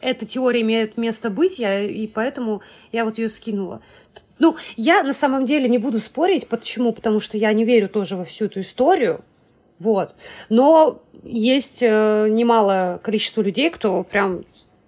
эта 0.00 0.26
теория 0.26 0.60
имеет 0.62 0.96
место 0.96 1.30
быть, 1.30 1.58
я, 1.58 1.80
и 1.80 2.06
поэтому 2.06 2.62
я 2.92 3.04
вот 3.04 3.18
ее 3.18 3.28
скинула. 3.28 3.82
Ну, 4.38 4.56
я 4.76 5.02
на 5.02 5.12
самом 5.12 5.44
деле 5.44 5.68
не 5.68 5.78
буду 5.78 6.00
спорить. 6.00 6.48
Почему? 6.48 6.92
Потому 6.92 7.20
что 7.20 7.38
я 7.38 7.52
не 7.52 7.64
верю 7.64 7.88
тоже 7.88 8.16
во 8.16 8.24
всю 8.24 8.46
эту 8.46 8.60
историю. 8.60 9.24
Вот. 9.78 10.14
Но 10.48 11.02
есть 11.22 11.78
э, 11.80 12.28
немалое 12.28 12.98
количество 12.98 13.42
людей, 13.42 13.70
кто 13.70 14.02
прям 14.04 14.44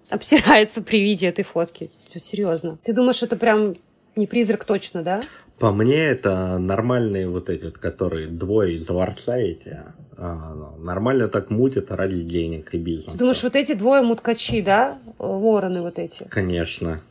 обсирается 0.09 0.81
при 0.81 1.01
виде 1.01 1.27
этой 1.27 1.43
фотки. 1.43 1.91
Серьезно. 2.15 2.77
Ты 2.83 2.93
думаешь, 2.93 3.23
это 3.23 3.35
прям 3.35 3.75
не 4.15 4.27
призрак 4.27 4.63
точно, 4.63 5.03
да? 5.03 5.21
По 5.59 5.71
мне, 5.71 5.95
это 5.95 6.57
нормальные 6.57 7.29
вот 7.29 7.49
эти 7.49 7.65
вот, 7.65 7.77
которые 7.77 8.27
двое 8.27 8.75
из 8.75 8.89
ларца 8.89 9.37
эти, 9.37 9.79
а, 10.17 10.53
ну, 10.53 10.83
нормально 10.83 11.27
так 11.29 11.49
мутят 11.49 11.91
ради 11.91 12.21
денег 12.23 12.73
и 12.73 12.77
бизнеса. 12.77 13.11
Ты 13.11 13.19
думаешь, 13.19 13.43
вот 13.43 13.55
эти 13.55 13.73
двое 13.73 14.01
муткачи, 14.01 14.61
да? 14.61 14.97
Вороны 15.17 15.81
вот 15.81 15.97
эти? 15.97 16.23
Конечно. 16.29 17.01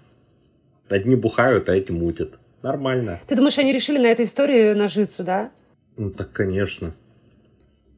Одни 0.89 1.17
бухают, 1.17 1.69
а 1.69 1.75
эти 1.75 1.91
мутят. 1.91 2.35
Нормально. 2.63 3.19
Ты 3.27 3.37
думаешь, 3.37 3.59
они 3.59 3.73
решили 3.73 3.99
на 3.99 4.07
этой 4.07 4.27
истории 4.27 4.75
нажиться, 4.75 5.23
да? 5.23 5.51
Ну, 5.97 6.11
так, 6.11 6.33
конечно. 6.33 6.93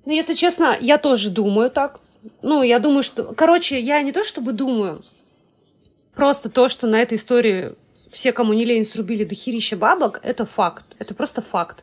Ну, 0.05 0.13
если 0.13 0.35
честно, 0.35 0.77
я 0.81 0.99
тоже 0.99 1.31
думаю 1.31 1.71
так. 1.71 2.01
Ну, 2.43 2.63
я 2.63 2.79
думаю, 2.79 3.03
что... 3.03 3.35
Короче, 3.35 3.81
я 3.81 4.03
не 4.03 4.13
то 4.13 4.25
чтобы 4.25 4.53
думаю, 4.53 5.03
просто 6.15 6.51
то, 6.51 6.69
что 6.69 6.87
на 6.87 7.01
этой 7.01 7.17
истории 7.17 7.75
все, 8.11 8.33
кому 8.33 8.53
не 8.53 8.65
лень, 8.65 8.85
срубили 8.85 9.25
дохерища 9.25 9.77
бабок, 9.77 10.21
это 10.23 10.47
факт. 10.47 10.85
Это 10.99 11.15
просто 11.15 11.43
факт. 11.43 11.83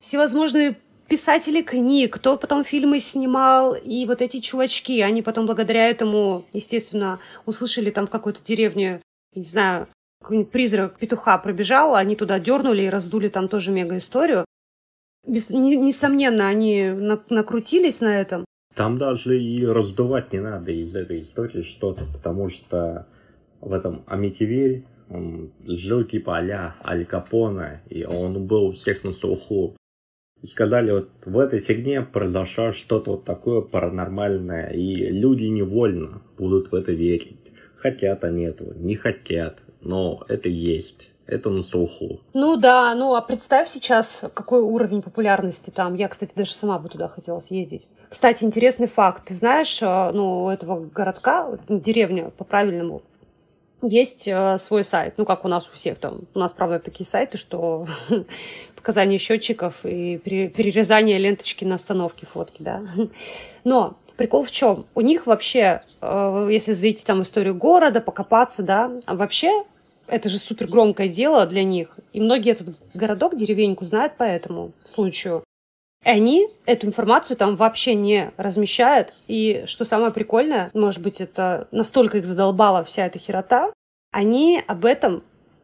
Всевозможные 0.00 0.76
писатели 1.08 1.62
книг, 1.62 2.14
кто 2.14 2.36
потом 2.36 2.64
фильмы 2.64 3.00
снимал, 3.00 3.74
и 3.74 4.04
вот 4.06 4.22
эти 4.22 4.40
чувачки, 4.40 5.00
они 5.00 5.22
потом 5.22 5.46
благодаря 5.46 5.88
этому, 5.88 6.44
естественно, 6.52 7.18
услышали 7.46 7.90
там 7.90 8.06
в 8.06 8.10
какой-то 8.10 8.44
деревне, 8.44 9.00
не 9.34 9.44
знаю, 9.44 9.88
какой-нибудь 10.20 10.50
призрак 10.50 10.98
петуха 10.98 11.38
пробежал, 11.38 11.94
они 11.94 12.14
туда 12.14 12.38
дернули 12.38 12.82
и 12.82 12.88
раздули 12.88 13.28
там 13.28 13.48
тоже 13.48 13.72
мега 13.72 13.98
историю. 13.98 14.44
Без, 15.26 15.50
не, 15.50 15.76
несомненно, 15.76 16.48
они 16.48 16.90
на, 16.90 17.20
накрутились 17.30 18.00
на 18.00 18.20
этом. 18.20 18.44
Там 18.74 18.98
даже 18.98 19.40
и 19.40 19.64
раздувать 19.66 20.32
не 20.32 20.40
надо 20.40 20.70
из 20.72 20.94
этой 20.94 21.20
истории 21.20 21.62
что-то, 21.62 22.04
потому 22.12 22.48
что 22.48 23.06
в 23.60 23.72
этом 23.72 24.04
Амитивиль 24.06 24.86
он 25.10 25.52
жил 25.66 26.04
типа 26.04 26.38
а-ля 26.38 26.76
Аль 26.84 27.04
Капона, 27.04 27.82
и 27.88 28.04
он 28.04 28.46
был 28.46 28.66
у 28.66 28.72
всех 28.72 29.04
на 29.04 29.12
слуху. 29.12 29.76
И 30.42 30.46
сказали, 30.46 30.92
вот 30.92 31.10
в 31.24 31.38
этой 31.38 31.60
фигне 31.60 32.02
произошло 32.02 32.72
что-то 32.72 33.12
вот 33.12 33.24
такое 33.24 33.60
паранормальное, 33.60 34.70
и 34.70 35.10
люди 35.10 35.46
невольно 35.46 36.22
будут 36.36 36.70
в 36.70 36.74
это 36.74 36.92
верить. 36.92 37.38
Хотят 37.76 38.24
они 38.24 38.44
этого, 38.44 38.74
не 38.74 38.94
хотят, 38.94 39.62
но 39.80 40.22
это 40.28 40.48
есть. 40.48 41.10
Это 41.26 41.50
на 41.50 41.62
слуху. 41.62 42.20
Ну 42.32 42.56
да, 42.56 42.94
ну 42.94 43.14
а 43.14 43.20
представь 43.20 43.68
сейчас, 43.68 44.22
какой 44.32 44.62
уровень 44.62 45.02
популярности 45.02 45.68
там. 45.68 45.94
Я, 45.94 46.08
кстати, 46.08 46.32
даже 46.34 46.54
сама 46.54 46.78
бы 46.78 46.88
туда 46.88 47.06
хотела 47.08 47.40
съездить. 47.40 47.86
Кстати, 48.08 48.44
интересный 48.44 48.88
факт. 48.88 49.26
Ты 49.26 49.34
знаешь, 49.34 49.82
э, 49.82 50.10
ну, 50.14 50.48
этого 50.48 50.86
городка, 50.86 51.58
деревня 51.68 52.30
по-правильному, 52.30 53.02
есть 53.82 54.26
э, 54.26 54.58
свой 54.58 54.84
сайт. 54.84 55.14
Ну, 55.16 55.24
как 55.24 55.44
у 55.44 55.48
нас 55.48 55.68
у 55.72 55.76
всех 55.76 55.98
там. 55.98 56.20
У 56.34 56.38
нас, 56.38 56.52
правда, 56.52 56.78
такие 56.78 57.06
сайты, 57.06 57.38
что 57.38 57.86
показания 58.76 59.18
счетчиков 59.18 59.74
и 59.84 60.18
перерезание 60.18 61.18
ленточки 61.18 61.64
на 61.64 61.76
остановке 61.76 62.26
фотки, 62.26 62.62
да. 62.62 62.82
Но 63.64 63.96
прикол 64.16 64.44
в 64.44 64.50
чем? 64.50 64.86
У 64.94 65.00
них 65.00 65.26
вообще, 65.26 65.82
э, 66.00 66.48
если 66.50 66.72
зайти 66.72 67.04
там 67.04 67.22
историю 67.22 67.54
города, 67.54 68.00
покопаться, 68.00 68.62
да, 68.62 68.90
вообще 69.06 69.64
это 70.08 70.28
же 70.28 70.38
супер 70.38 70.66
громкое 70.66 71.08
дело 71.08 71.46
для 71.46 71.62
них. 71.62 71.96
И 72.12 72.20
многие 72.20 72.52
этот 72.52 72.76
городок, 72.94 73.36
деревеньку 73.36 73.84
знают 73.84 74.16
по 74.16 74.24
этому 74.24 74.72
случаю. 74.84 75.44
Они 76.04 76.46
эту 76.64 76.86
информацию 76.86 77.36
там 77.36 77.56
вообще 77.56 77.94
не 77.94 78.30
размещают. 78.36 79.14
И 79.26 79.64
что 79.66 79.84
самое 79.84 80.12
прикольное, 80.12 80.70
может 80.74 81.02
быть, 81.02 81.20
это 81.20 81.68
настолько 81.70 82.18
их 82.18 82.26
задолбала 82.26 82.84
вся 82.84 83.06
эта 83.06 83.18
херота, 83.18 83.72
они 84.12 84.62
об 84.66 84.84
этом 84.84 85.22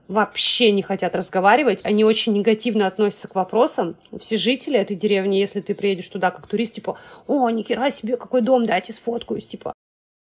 вообще 0.08 0.70
не 0.70 0.82
хотят 0.82 1.16
разговаривать, 1.16 1.80
они 1.84 2.04
очень 2.04 2.34
негативно 2.34 2.86
относятся 2.86 3.28
к 3.28 3.34
вопросам. 3.34 3.96
Все 4.20 4.36
жители 4.36 4.78
этой 4.78 4.96
деревни, 4.96 5.36
если 5.36 5.60
ты 5.60 5.74
приедешь 5.74 6.08
туда 6.08 6.30
как 6.30 6.46
турист, 6.46 6.74
типа, 6.74 6.98
о, 7.26 7.48
нихера 7.50 7.90
себе, 7.90 8.16
какой 8.16 8.42
дом, 8.42 8.66
дайте 8.66 8.92
сфоткаюсь, 8.92 9.46
типа. 9.46 9.72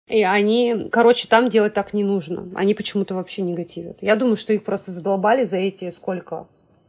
И 0.08 0.22
они, 0.22 0.88
короче, 0.92 1.26
там 1.28 1.50
делать 1.50 1.74
так 1.74 1.92
не 1.92 2.04
нужно. 2.04 2.48
Они 2.54 2.74
почему-то 2.74 3.14
вообще 3.14 3.42
негативят. 3.42 3.98
Я 4.00 4.16
думаю, 4.16 4.36
что 4.36 4.52
их 4.52 4.64
просто 4.64 4.92
задолбали 4.92 5.44
за 5.44 5.56
эти 5.56 5.90
сколько? 5.90 6.46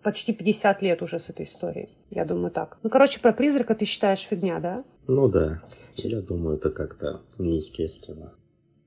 Почти 0.08 0.32
50 0.32 0.82
лет 0.84 1.02
уже 1.02 1.20
с 1.20 1.28
этой 1.28 1.46
историей. 1.46 1.90
Я 2.10 2.24
думаю 2.24 2.50
так. 2.50 2.78
Ну, 2.82 2.90
короче, 2.90 3.20
про 3.20 3.34
призрака 3.34 3.76
ты 3.76 3.84
считаешь 3.84 4.22
фигня, 4.22 4.62
да? 4.62 4.86
Ну 5.06 5.28
да. 5.28 5.62
Я 5.98 6.22
думаю, 6.22 6.56
это 6.56 6.70
как-то 6.70 7.20
неестественно. 7.38 8.34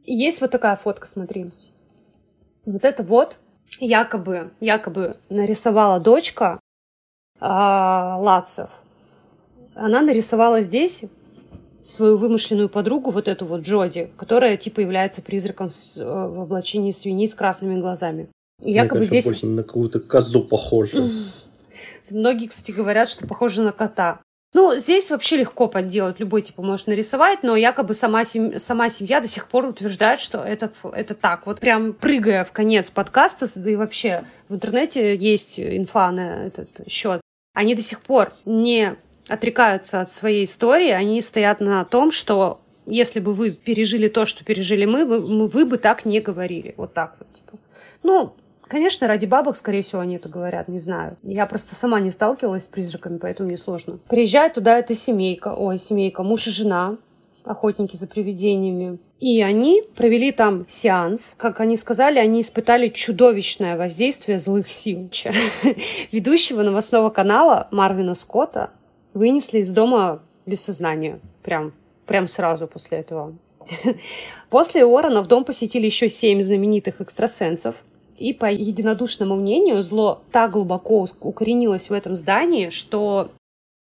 Есть 0.06 0.40
вот 0.40 0.50
такая 0.50 0.76
фотка, 0.76 1.06
смотри. 1.06 1.52
Вот 2.64 2.86
это 2.86 3.02
вот 3.02 3.38
якобы, 3.80 4.52
якобы 4.60 5.18
нарисовала 5.28 6.00
дочка 6.00 6.58
а, 7.38 8.16
Лацев. 8.18 8.70
Она 9.74 10.00
нарисовала 10.00 10.62
здесь 10.62 11.02
свою 11.84 12.16
вымышленную 12.16 12.70
подругу, 12.70 13.10
вот 13.10 13.28
эту 13.28 13.44
вот 13.44 13.60
Джоди, 13.60 14.10
которая 14.16 14.56
типа 14.56 14.80
является 14.80 15.20
призраком 15.20 15.68
э, 15.68 16.02
в 16.02 16.40
облачении 16.40 16.92
свиньи 16.92 17.26
с 17.26 17.34
красными 17.34 17.78
глазами. 17.78 18.30
Якобы 18.62 19.00
Мне 19.00 19.06
здесь... 19.06 19.24
больше 19.24 19.46
на 19.46 19.62
какую-то 19.62 20.00
козу 20.00 20.42
похоже. 20.42 21.08
Многие, 22.10 22.48
кстати, 22.48 22.72
говорят, 22.72 23.08
что 23.08 23.26
похоже 23.26 23.62
на 23.62 23.72
кота. 23.72 24.20
Ну, 24.52 24.76
здесь 24.76 25.10
вообще 25.10 25.36
легко 25.36 25.68
подделать, 25.68 26.18
любой 26.18 26.42
типа 26.42 26.62
может 26.62 26.88
нарисовать, 26.88 27.44
но 27.44 27.54
якобы 27.54 27.94
сама, 27.94 28.24
сем... 28.24 28.58
сама 28.58 28.88
семья 28.88 29.20
до 29.20 29.28
сих 29.28 29.46
пор 29.46 29.66
утверждает, 29.66 30.20
что 30.20 30.38
это, 30.38 30.72
это 30.92 31.14
так. 31.14 31.46
Вот 31.46 31.60
прям 31.60 31.92
прыгая 31.92 32.44
в 32.44 32.50
конец 32.50 32.90
подкаста, 32.90 33.46
да 33.54 33.70
и 33.70 33.76
вообще 33.76 34.24
в 34.48 34.54
интернете 34.54 35.16
есть 35.16 35.60
инфа 35.60 36.10
на 36.10 36.46
этот 36.46 36.68
счет. 36.90 37.20
Они 37.54 37.76
до 37.76 37.82
сих 37.82 38.00
пор 38.00 38.32
не 38.44 38.96
отрекаются 39.28 40.00
от 40.00 40.12
своей 40.12 40.44
истории, 40.44 40.90
они 40.90 41.22
стоят 41.22 41.60
на 41.60 41.84
том, 41.84 42.10
что 42.10 42.58
если 42.86 43.20
бы 43.20 43.34
вы 43.34 43.52
пережили 43.52 44.08
то, 44.08 44.26
что 44.26 44.44
пережили 44.44 44.84
мы, 44.84 45.04
вы, 45.04 45.46
вы 45.46 45.64
бы 45.64 45.78
так 45.78 46.04
не 46.04 46.20
говорили. 46.20 46.74
Вот 46.76 46.92
так 46.92 47.14
вот. 47.20 47.32
Типа. 47.32 47.58
Ну, 48.02 48.34
конечно, 48.70 49.06
ради 49.06 49.26
бабок, 49.26 49.56
скорее 49.56 49.82
всего, 49.82 50.00
они 50.00 50.16
это 50.16 50.28
говорят, 50.28 50.68
не 50.68 50.78
знаю. 50.78 51.18
Я 51.22 51.46
просто 51.46 51.74
сама 51.74 52.00
не 52.00 52.10
сталкивалась 52.10 52.64
с 52.64 52.66
призраками, 52.66 53.18
поэтому 53.20 53.48
мне 53.48 53.58
сложно. 53.58 53.98
Приезжает 54.08 54.54
туда 54.54 54.78
эта 54.78 54.94
семейка, 54.94 55.54
ой, 55.54 55.78
семейка, 55.78 56.22
муж 56.22 56.46
и 56.46 56.50
жена, 56.50 56.96
охотники 57.44 57.96
за 57.96 58.06
привидениями. 58.06 58.98
И 59.18 59.42
они 59.42 59.82
провели 59.96 60.32
там 60.32 60.64
сеанс. 60.68 61.34
Как 61.36 61.60
они 61.60 61.76
сказали, 61.76 62.18
они 62.18 62.40
испытали 62.40 62.88
чудовищное 62.88 63.76
воздействие 63.76 64.40
злых 64.40 64.72
сил. 64.72 65.10
Ведущего 66.12 66.62
новостного 66.62 67.10
канала 67.10 67.68
Марвина 67.70 68.14
Скотта 68.14 68.70
вынесли 69.12 69.58
из 69.58 69.72
дома 69.72 70.22
без 70.46 70.62
сознания. 70.62 71.20
Прям, 71.42 71.74
прям 72.06 72.28
сразу 72.28 72.66
после 72.66 72.98
этого. 72.98 73.34
После 74.50 74.84
Уоррена 74.84 75.22
в 75.22 75.28
дом 75.28 75.44
посетили 75.44 75.86
еще 75.86 76.08
семь 76.08 76.42
знаменитых 76.42 77.00
экстрасенсов. 77.00 77.76
И 78.20 78.34
по 78.34 78.44
единодушному 78.44 79.34
мнению, 79.34 79.82
зло 79.82 80.22
так 80.30 80.52
глубоко 80.52 81.06
укоренилось 81.20 81.88
в 81.88 81.94
этом 81.94 82.16
здании, 82.16 82.68
что 82.68 83.30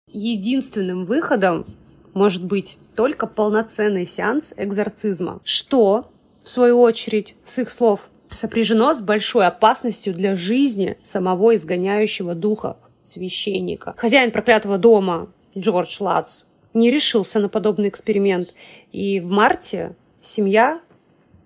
единственным 0.08 1.06
выходом 1.06 1.66
может 2.14 2.46
быть 2.46 2.78
только 2.96 3.26
полноценный 3.26 4.06
сеанс 4.06 4.54
экзорцизма, 4.56 5.42
что, 5.44 6.12
в 6.44 6.52
свою 6.52 6.80
очередь, 6.80 7.36
с 7.44 7.58
их 7.58 7.72
слов, 7.72 8.12
сопряжено 8.30 8.94
с 8.94 9.02
большой 9.02 9.48
опасностью 9.48 10.14
для 10.14 10.36
жизни 10.36 10.98
самого 11.02 11.56
изгоняющего 11.56 12.36
духа 12.36 12.78
священника. 13.02 13.96
Хозяин 13.98 14.30
проклятого 14.32 14.78
дома 14.78 15.32
Джордж 15.58 15.98
Лац 16.00 16.44
не 16.76 16.92
решился 16.92 17.40
на 17.40 17.50
подобный 17.50 17.90
эксперимент. 17.90 18.54
И 18.92 19.20
в 19.20 19.30
марте 19.32 19.96
семья 20.22 20.80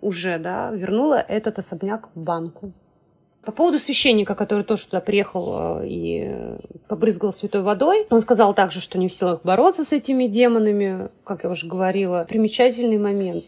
уже 0.06 0.38
да, 0.38 0.72
вернула 0.72 1.16
этот 1.16 1.60
особняк 1.60 2.10
банку. 2.16 2.72
По 3.44 3.52
поводу 3.52 3.78
священника, 3.78 4.34
который 4.34 4.64
тоже 4.64 4.86
туда 4.86 5.02
приехал 5.02 5.82
э, 5.82 5.88
и 5.88 6.36
побрызгал 6.88 7.32
святой 7.32 7.62
водой, 7.62 8.08
он 8.10 8.22
сказал 8.22 8.54
также, 8.54 8.82
что 8.82 8.98
не 8.98 9.08
в 9.08 9.14
силах 9.14 9.42
бороться 9.44 9.84
с 9.84 9.92
этими 9.92 10.26
демонами, 10.26 11.10
как 11.24 11.44
я 11.44 11.50
уже 11.52 11.68
говорила. 11.68 12.26
Примечательный 12.28 12.98
момент. 12.98 13.46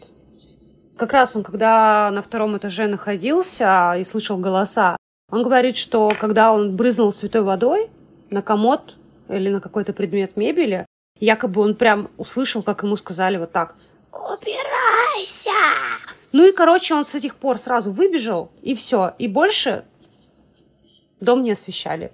Как 0.96 1.12
раз 1.12 1.34
он, 1.34 1.42
когда 1.42 2.10
на 2.12 2.22
втором 2.22 2.56
этаже 2.56 2.86
находился 2.86 3.94
и 3.98 4.04
слышал 4.04 4.38
голоса, 4.38 4.96
он 5.30 5.42
говорит, 5.42 5.76
что 5.76 6.12
когда 6.18 6.52
он 6.52 6.76
брызнул 6.76 7.12
святой 7.12 7.42
водой, 7.42 7.90
на 8.30 8.42
комод 8.42 8.96
или 9.28 9.50
на 9.50 9.60
какой-то 9.60 9.92
предмет 9.92 10.36
мебели, 10.36 10.86
якобы 11.18 11.60
он 11.60 11.74
прям 11.74 12.10
услышал, 12.16 12.62
как 12.62 12.82
ему 12.82 12.96
сказали 12.96 13.36
вот 13.36 13.52
так 13.52 13.74
«Убирайся!». 14.12 15.50
Ну 16.32 16.46
и, 16.46 16.52
короче, 16.52 16.94
он 16.94 17.06
с 17.06 17.14
этих 17.14 17.36
пор 17.36 17.58
сразу 17.58 17.90
выбежал, 17.90 18.50
и 18.62 18.74
все. 18.74 19.14
И 19.18 19.28
больше 19.28 19.84
дом 21.20 21.42
не 21.42 21.52
освещали. 21.52 22.12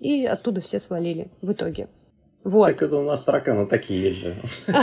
И 0.00 0.24
оттуда 0.24 0.60
все 0.60 0.78
свалили 0.78 1.28
в 1.42 1.52
итоге. 1.52 1.88
Вот. 2.44 2.66
Так 2.66 2.82
это 2.82 2.96
у 2.96 3.02
нас 3.02 3.22
тараканы 3.22 3.66
такие 3.66 4.12
же. 4.12 4.36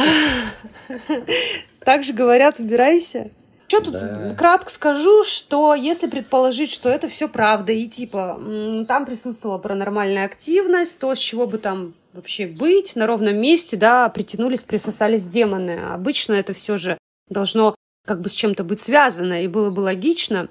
Так 1.86 2.03
же 2.03 2.13
говорят, 2.13 2.59
убирайся. 2.59 3.32
Что 3.67 3.82
тут 3.82 3.93
да. 3.93 4.36
кратко 4.38 4.70
скажу, 4.70 5.24
что 5.24 5.74
если 5.74 6.07
предположить, 6.07 6.72
что 6.72 6.89
это 6.89 7.07
все 7.07 7.30
правда, 7.30 7.72
и 7.72 7.88
типа 7.88 8.39
там 8.88 9.05
присутствовала 9.05 9.57
паранормальная 9.59 10.26
активность, 10.26 10.99
то 10.99 11.15
с 11.15 11.20
чего 11.20 11.47
бы 11.47 11.57
там 11.57 11.93
вообще 12.13 12.47
быть, 12.47 12.95
на 12.95 13.07
ровном 13.07 13.38
месте, 13.38 13.78
да, 13.78 14.09
притянулись, 14.09 14.63
присосались 14.63 15.26
демоны. 15.26 15.80
Обычно 15.93 16.34
это 16.34 16.53
все 16.53 16.78
же 16.78 16.97
должно 17.30 17.76
как 18.10 18.22
бы 18.22 18.30
с 18.30 18.34
чем-то 18.34 18.64
быть 18.64 18.82
связано, 18.82 19.43
и 19.43 19.47
было 19.47 19.70
бы 19.70 19.82
логично, 19.82 20.49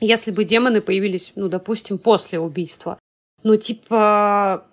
если 0.00 0.32
бы 0.32 0.42
демоны 0.42 0.80
появились, 0.80 1.30
ну, 1.36 1.48
допустим, 1.48 1.98
после 1.98 2.40
убийства. 2.40 2.98
Ну, 3.44 3.56
типа, 3.56 4.66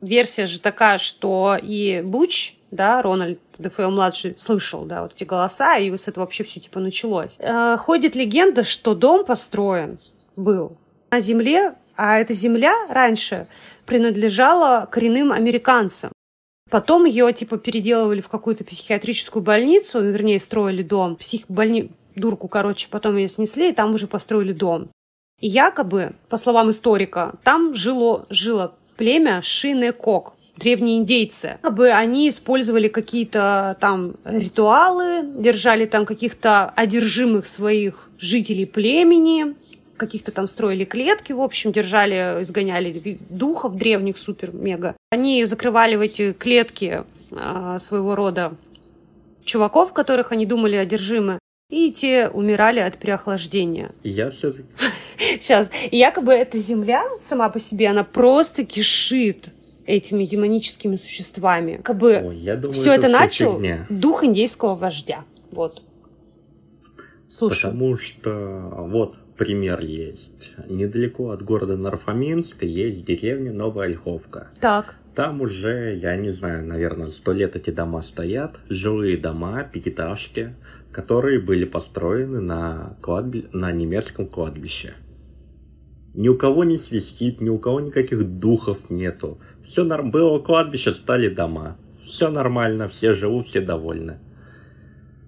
версия 0.00 0.46
же 0.46 0.58
такая, 0.58 0.98
что 0.98 1.56
и 1.62 2.02
Буч, 2.04 2.56
да, 2.72 3.00
Рональд 3.02 3.38
ДФО-младший 3.58 4.34
слышал, 4.36 4.84
да, 4.84 5.02
вот 5.02 5.12
эти 5.14 5.22
голоса, 5.22 5.76
и 5.76 5.92
вот 5.92 6.02
с 6.02 6.08
этого 6.08 6.24
вообще 6.24 6.42
все 6.42 6.58
типа 6.58 6.80
началось. 6.80 7.36
Э, 7.38 7.76
ходит 7.76 8.16
легенда, 8.16 8.64
что 8.64 8.96
дом 8.96 9.24
построен 9.24 10.00
был 10.34 10.76
на 11.12 11.20
земле, 11.20 11.74
а 11.94 12.18
эта 12.18 12.34
земля 12.34 12.74
раньше 12.88 13.46
принадлежала 13.86 14.88
коренным 14.90 15.30
американцам. 15.30 16.10
Потом 16.70 17.04
ее 17.04 17.32
типа 17.32 17.58
переделывали 17.58 18.20
в 18.20 18.28
какую-то 18.28 18.64
психиатрическую 18.64 19.42
больницу, 19.42 20.00
вернее, 20.00 20.40
строили 20.40 20.82
дом. 20.82 21.16
Психбольни... 21.16 21.90
Дурку, 22.16 22.48
короче, 22.48 22.88
потом 22.90 23.16
ее 23.16 23.28
снесли, 23.28 23.70
и 23.70 23.72
там 23.72 23.94
уже 23.94 24.06
построили 24.06 24.52
дом. 24.52 24.88
И 25.38 25.46
якобы, 25.46 26.12
по 26.28 26.38
словам 26.38 26.70
историка, 26.70 27.34
там 27.44 27.72
жило, 27.72 28.26
жило 28.28 28.74
племя 28.96 29.40
Шинекок. 29.42 30.34
древние 30.60 30.98
индейцы. 30.98 31.58
Как 31.62 31.74
бы 31.74 31.90
они 31.90 32.28
использовали 32.28 32.88
какие-то 32.88 33.76
там 33.80 34.16
ритуалы, 34.24 35.22
держали 35.24 35.86
там 35.86 36.04
каких-то 36.04 36.70
одержимых 36.76 37.46
своих 37.46 38.10
жителей 38.18 38.66
племени, 38.66 39.54
каких-то 39.96 40.32
там 40.32 40.48
строили 40.48 40.84
клетки, 40.84 41.32
в 41.32 41.40
общем, 41.40 41.72
держали, 41.72 42.42
изгоняли 42.42 43.18
духов 43.28 43.76
древних 43.76 44.18
супер-мега. 44.18 44.94
Они 45.12 45.44
закрывали 45.44 45.96
в 45.96 46.02
эти 46.02 46.32
клетки 46.32 47.02
э, 47.32 47.76
своего 47.80 48.14
рода 48.14 48.52
чуваков, 49.44 49.92
которых 49.92 50.30
они 50.30 50.46
думали 50.46 50.76
одержимы, 50.76 51.40
и 51.68 51.90
те 51.90 52.28
умирали 52.28 52.78
от 52.78 52.96
переохлаждения. 52.96 53.90
Я 54.04 54.30
все-таки... 54.30 54.68
Сейчас. 55.18 55.68
И 55.90 55.96
якобы 55.96 56.32
эта 56.32 56.58
земля 56.58 57.02
сама 57.18 57.48
по 57.48 57.58
себе, 57.58 57.88
она 57.88 58.04
просто 58.04 58.64
кишит 58.64 59.50
этими 59.84 60.26
демоническими 60.26 60.96
существами. 60.96 61.80
Как 61.82 61.98
бы 61.98 62.22
Ой, 62.26 62.36
я 62.36 62.54
думаю, 62.54 62.74
все 62.74 62.92
это, 62.92 63.08
это 63.08 63.18
начал 63.18 63.54
фигня. 63.56 63.86
дух 63.88 64.22
индейского 64.22 64.76
вождя. 64.76 65.24
Вот. 65.50 65.82
Слушай. 67.28 67.72
Потому 67.72 67.96
что 67.96 68.30
вот 68.78 69.16
пример 69.36 69.80
есть. 69.80 70.52
Недалеко 70.68 71.30
от 71.30 71.42
города 71.42 71.76
Нарфаминска 71.76 72.64
есть 72.64 73.04
деревня 73.04 73.52
Новая 73.52 73.86
Ольховка. 73.88 74.50
Так. 74.60 74.94
Там 75.20 75.42
уже, 75.42 75.98
я 76.00 76.16
не 76.16 76.30
знаю, 76.30 76.66
наверное, 76.66 77.08
сто 77.08 77.32
лет 77.32 77.54
эти 77.54 77.68
дома 77.68 78.00
стоят. 78.00 78.58
Жилые 78.70 79.18
дома, 79.18 79.64
пятиэтажки, 79.64 80.54
которые 80.92 81.38
были 81.38 81.66
построены 81.66 82.40
на, 82.40 82.96
кладби... 83.02 83.46
на 83.52 83.70
немецком 83.70 84.26
кладбище. 84.26 84.94
Ни 86.14 86.28
у 86.28 86.38
кого 86.38 86.64
не 86.64 86.78
свистит, 86.78 87.42
ни 87.42 87.50
у 87.50 87.58
кого 87.58 87.80
никаких 87.80 88.24
духов 88.38 88.88
нету. 88.88 89.38
Все 89.62 89.84
норм... 89.84 90.10
было 90.10 90.38
кладбище, 90.38 90.90
стали 90.92 91.28
дома. 91.28 91.76
Все 92.06 92.30
нормально, 92.30 92.88
все 92.88 93.12
живут, 93.12 93.48
все 93.48 93.60
довольны. 93.60 94.20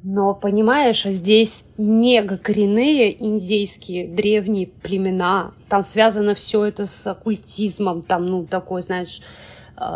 Но, 0.02 0.34
понимаешь, 0.34 1.04
здесь 1.04 1.66
мега 1.76 2.38
коренные 2.38 3.22
индейские 3.22 4.08
древние 4.08 4.68
племена. 4.68 5.52
Там 5.68 5.84
связано 5.84 6.34
все 6.34 6.64
это 6.64 6.86
с 6.86 7.06
оккультизмом. 7.06 8.00
Там, 8.00 8.24
ну, 8.24 8.46
такой, 8.46 8.82
знаешь, 8.82 9.20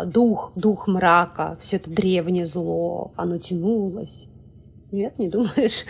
дух, 0.05 0.51
дух 0.55 0.87
мрака. 0.87 1.57
Все 1.61 1.77
это 1.77 1.89
древнее 1.89 2.45
зло. 2.45 3.11
Оно 3.15 3.37
тянулось. 3.37 4.27
Нет, 4.91 5.19
не 5.19 5.29
думаешь? 5.29 5.85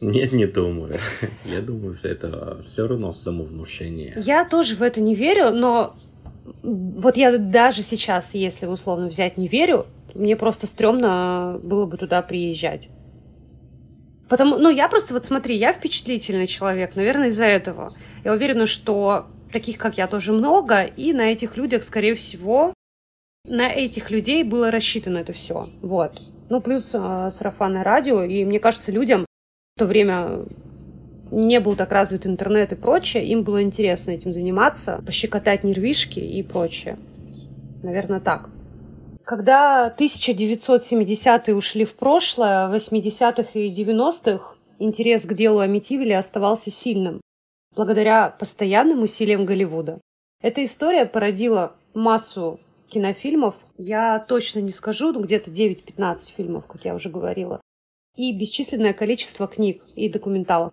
Нет, 0.00 0.32
не 0.32 0.46
думаю. 0.46 0.96
Я 1.44 1.60
думаю, 1.60 1.94
что 1.94 2.08
это 2.08 2.62
все 2.66 2.86
равно 2.86 3.12
самовнушение. 3.12 4.14
Я 4.16 4.44
тоже 4.44 4.76
в 4.76 4.82
это 4.82 5.00
не 5.00 5.14
верю, 5.14 5.50
но 5.50 5.94
вот 6.62 7.16
я 7.16 7.38
даже 7.38 7.82
сейчас, 7.82 8.34
если 8.34 8.66
условно 8.66 9.08
взять, 9.08 9.36
не 9.36 9.46
верю, 9.48 9.86
мне 10.14 10.36
просто 10.36 10.66
стрёмно 10.66 11.60
было 11.62 11.86
бы 11.86 11.96
туда 11.96 12.20
приезжать. 12.22 12.88
Потому, 14.28 14.56
ну, 14.56 14.70
я 14.70 14.88
просто, 14.88 15.14
вот 15.14 15.24
смотри, 15.24 15.56
я 15.56 15.72
впечатлительный 15.72 16.46
человек, 16.46 16.96
наверное, 16.96 17.28
из-за 17.28 17.44
этого. 17.44 17.92
Я 18.24 18.32
уверена, 18.32 18.66
что 18.66 19.26
таких, 19.52 19.78
как 19.78 19.98
я, 19.98 20.06
тоже 20.06 20.32
много, 20.32 20.82
и 20.82 21.12
на 21.12 21.30
этих 21.32 21.56
людях, 21.56 21.84
скорее 21.84 22.14
всего, 22.14 22.74
на 23.44 23.68
этих 23.68 24.10
людей 24.10 24.44
было 24.44 24.70
рассчитано 24.70 25.18
это 25.18 25.32
все. 25.32 25.68
Вот. 25.82 26.20
Ну, 26.48 26.60
плюс 26.60 26.90
э, 26.92 27.30
сарафанное 27.32 27.82
радио, 27.82 28.22
и 28.22 28.44
мне 28.44 28.60
кажется, 28.60 28.92
людям 28.92 29.24
в 29.76 29.78
то 29.78 29.86
время 29.86 30.44
не 31.30 31.60
был 31.60 31.76
так 31.76 31.90
развит 31.90 32.26
интернет 32.26 32.72
и 32.72 32.76
прочее, 32.76 33.26
им 33.26 33.42
было 33.42 33.62
интересно 33.62 34.10
этим 34.10 34.34
заниматься, 34.34 35.02
пощекотать 35.04 35.64
нервишки 35.64 36.20
и 36.20 36.42
прочее. 36.42 36.98
Наверное, 37.82 38.20
так. 38.20 38.50
Когда 39.24 39.92
1970-е 39.98 41.56
ушли 41.56 41.84
в 41.84 41.94
прошлое, 41.94 42.68
в 42.68 42.74
80-х 42.74 43.58
и 43.58 43.68
90-х 43.68 44.54
интерес 44.78 45.24
к 45.24 45.32
делу 45.32 45.60
Амитивилля 45.60 46.18
оставался 46.18 46.70
сильным, 46.70 47.21
благодаря 47.74 48.30
постоянным 48.30 49.02
усилиям 49.02 49.46
Голливуда. 49.46 50.00
Эта 50.42 50.64
история 50.64 51.06
породила 51.06 51.74
массу 51.94 52.60
кинофильмов, 52.88 53.54
я 53.78 54.18
точно 54.18 54.60
не 54.60 54.70
скажу, 54.70 55.12
ну 55.12 55.22
где-то 55.22 55.50
9-15 55.50 56.32
фильмов, 56.36 56.66
как 56.66 56.84
я 56.84 56.94
уже 56.94 57.08
говорила, 57.08 57.60
и 58.16 58.36
бесчисленное 58.38 58.92
количество 58.92 59.46
книг 59.46 59.82
и 59.96 60.08
документалов. 60.08 60.72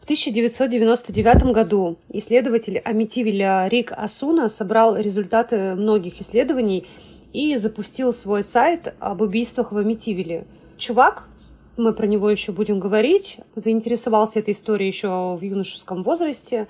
В 0.00 0.04
1999 0.04 1.52
году 1.52 1.96
исследователь 2.08 2.78
Амитивиля 2.78 3.68
Рик 3.68 3.92
Асуна 3.92 4.48
собрал 4.48 4.96
результаты 4.96 5.76
многих 5.76 6.20
исследований 6.20 6.88
и 7.32 7.56
запустил 7.56 8.12
свой 8.12 8.42
сайт 8.42 8.94
об 8.98 9.20
убийствах 9.20 9.70
в 9.70 9.76
Амитивиле. 9.76 10.44
Чувак, 10.76 11.28
мы 11.76 11.92
про 11.94 12.06
него 12.06 12.28
еще 12.28 12.52
будем 12.52 12.80
говорить, 12.80 13.38
заинтересовался 13.54 14.40
этой 14.40 14.54
историей 14.54 14.88
еще 14.88 15.36
в 15.36 15.42
юношеском 15.42 16.02
возрасте. 16.02 16.68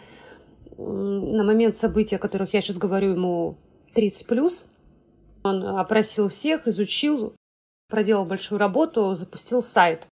На 0.79 1.45
момент 1.45 1.77
событий, 1.77 2.17
о 2.17 2.19
которых 2.19 2.55
я 2.55 2.61
сейчас 2.61 2.79
говорю, 2.79 3.11
ему 3.11 3.57
30 3.95 4.27
плюс. 4.27 4.67
Он 5.43 5.65
опросил 5.65 6.29
всех, 6.29 6.69
изучил, 6.69 7.35
проделал 7.89 8.25
большую 8.25 8.59
работу, 8.59 9.15
запустил 9.15 9.61
сайт. 9.61 10.07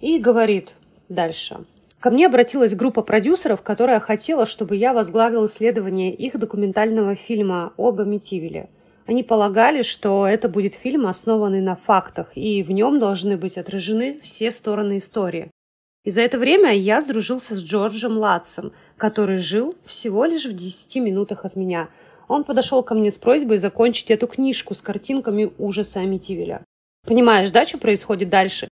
И 0.00 0.18
говорит 0.18 0.74
дальше. 1.08 1.64
Ко 2.00 2.10
мне 2.10 2.26
обратилась 2.26 2.74
группа 2.74 3.02
продюсеров, 3.02 3.62
которая 3.62 4.00
хотела, 4.00 4.44
чтобы 4.44 4.74
я 4.74 4.92
возглавил 4.92 5.46
исследование 5.46 6.12
их 6.12 6.36
документального 6.36 7.14
фильма 7.14 7.72
об 7.76 8.00
Амитивиле– 8.00 8.68
они 9.06 9.22
полагали, 9.22 9.82
что 9.82 10.26
это 10.26 10.48
будет 10.48 10.74
фильм, 10.74 11.06
основанный 11.06 11.60
на 11.60 11.76
фактах, 11.76 12.32
и 12.34 12.62
в 12.62 12.70
нем 12.70 12.98
должны 12.98 13.36
быть 13.36 13.58
отражены 13.58 14.20
все 14.22 14.50
стороны 14.50 14.98
истории. 14.98 15.50
И 16.04 16.10
за 16.10 16.22
это 16.22 16.38
время 16.38 16.72
я 16.74 17.00
сдружился 17.00 17.56
с 17.56 17.62
Джорджем 17.62 18.18
Латсом, 18.18 18.72
который 18.96 19.38
жил 19.38 19.76
всего 19.84 20.24
лишь 20.24 20.46
в 20.46 20.54
10 20.54 20.96
минутах 20.96 21.44
от 21.44 21.54
меня. 21.54 21.88
Он 22.28 22.44
подошел 22.44 22.82
ко 22.82 22.94
мне 22.94 23.10
с 23.10 23.18
просьбой 23.18 23.58
закончить 23.58 24.10
эту 24.10 24.26
книжку 24.26 24.74
с 24.74 24.80
картинками 24.80 25.52
ужаса 25.58 26.00
Амитивиля. 26.00 26.64
Понимаешь, 27.06 27.50
да, 27.50 27.64
что 27.64 27.78
происходит 27.78 28.30
дальше? 28.30 28.68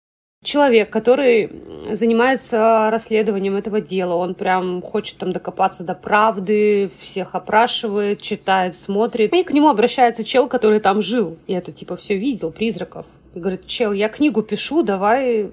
Человек, 0.45 0.91
который 0.91 1.51
занимается 1.91 2.89
расследованием 2.91 3.57
этого 3.57 3.81
дела. 3.81 4.15
Он 4.15 4.35
прям 4.35 4.83
хочет 4.83 5.17
там 5.17 5.33
докопаться 5.33 5.83
до 5.83 5.95
правды, 5.95 6.91
всех 7.01 7.35
опрашивает, 7.35 8.23
читает, 8.23 8.77
смотрит. 8.77 9.33
И 9.33 9.43
к 9.43 9.51
нему 9.51 9.69
обращается 9.69 10.23
чел, 10.23 10.47
который 10.47 10.79
там 10.81 11.03
жил. 11.03 11.37
И 11.47 11.53
это 11.53 11.73
типа 11.73 11.97
все 11.97 12.17
видел, 12.17 12.53
призраков. 12.53 13.07
И 13.35 13.41
говорит, 13.41 13.67
чел, 13.67 13.93
я 13.93 14.09
книгу 14.09 14.43
пишу, 14.43 14.83
давай 14.83 15.51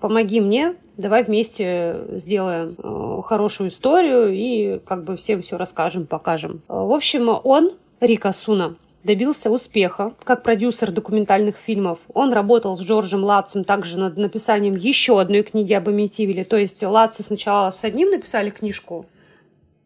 помоги 0.00 0.40
мне, 0.40 0.74
давай 0.96 1.24
вместе 1.24 1.96
сделаем 2.12 2.74
э, 2.78 3.22
хорошую 3.22 3.70
историю 3.70 4.30
и 4.32 4.80
как 4.84 5.04
бы 5.04 5.16
всем 5.16 5.42
все 5.42 5.56
расскажем, 5.56 6.06
покажем. 6.06 6.60
В 6.68 6.92
общем, 6.92 7.28
он, 7.44 7.72
Рика 8.00 8.32
Суна, 8.32 8.76
добился 9.08 9.50
успеха 9.50 10.14
как 10.22 10.42
продюсер 10.42 10.92
документальных 10.92 11.56
фильмов. 11.56 11.98
Он 12.12 12.30
работал 12.30 12.76
с 12.76 12.82
Джорджем 12.82 13.24
Латцем 13.24 13.64
также 13.64 13.98
над 13.98 14.18
написанием 14.18 14.76
еще 14.76 15.18
одной 15.18 15.42
книги 15.42 15.72
об 15.72 15.88
Амитивиле. 15.88 16.44
То 16.44 16.58
есть 16.58 16.82
Латцы 16.82 17.22
сначала 17.22 17.70
с 17.70 17.82
одним 17.84 18.10
написали 18.10 18.50
книжку, 18.50 19.06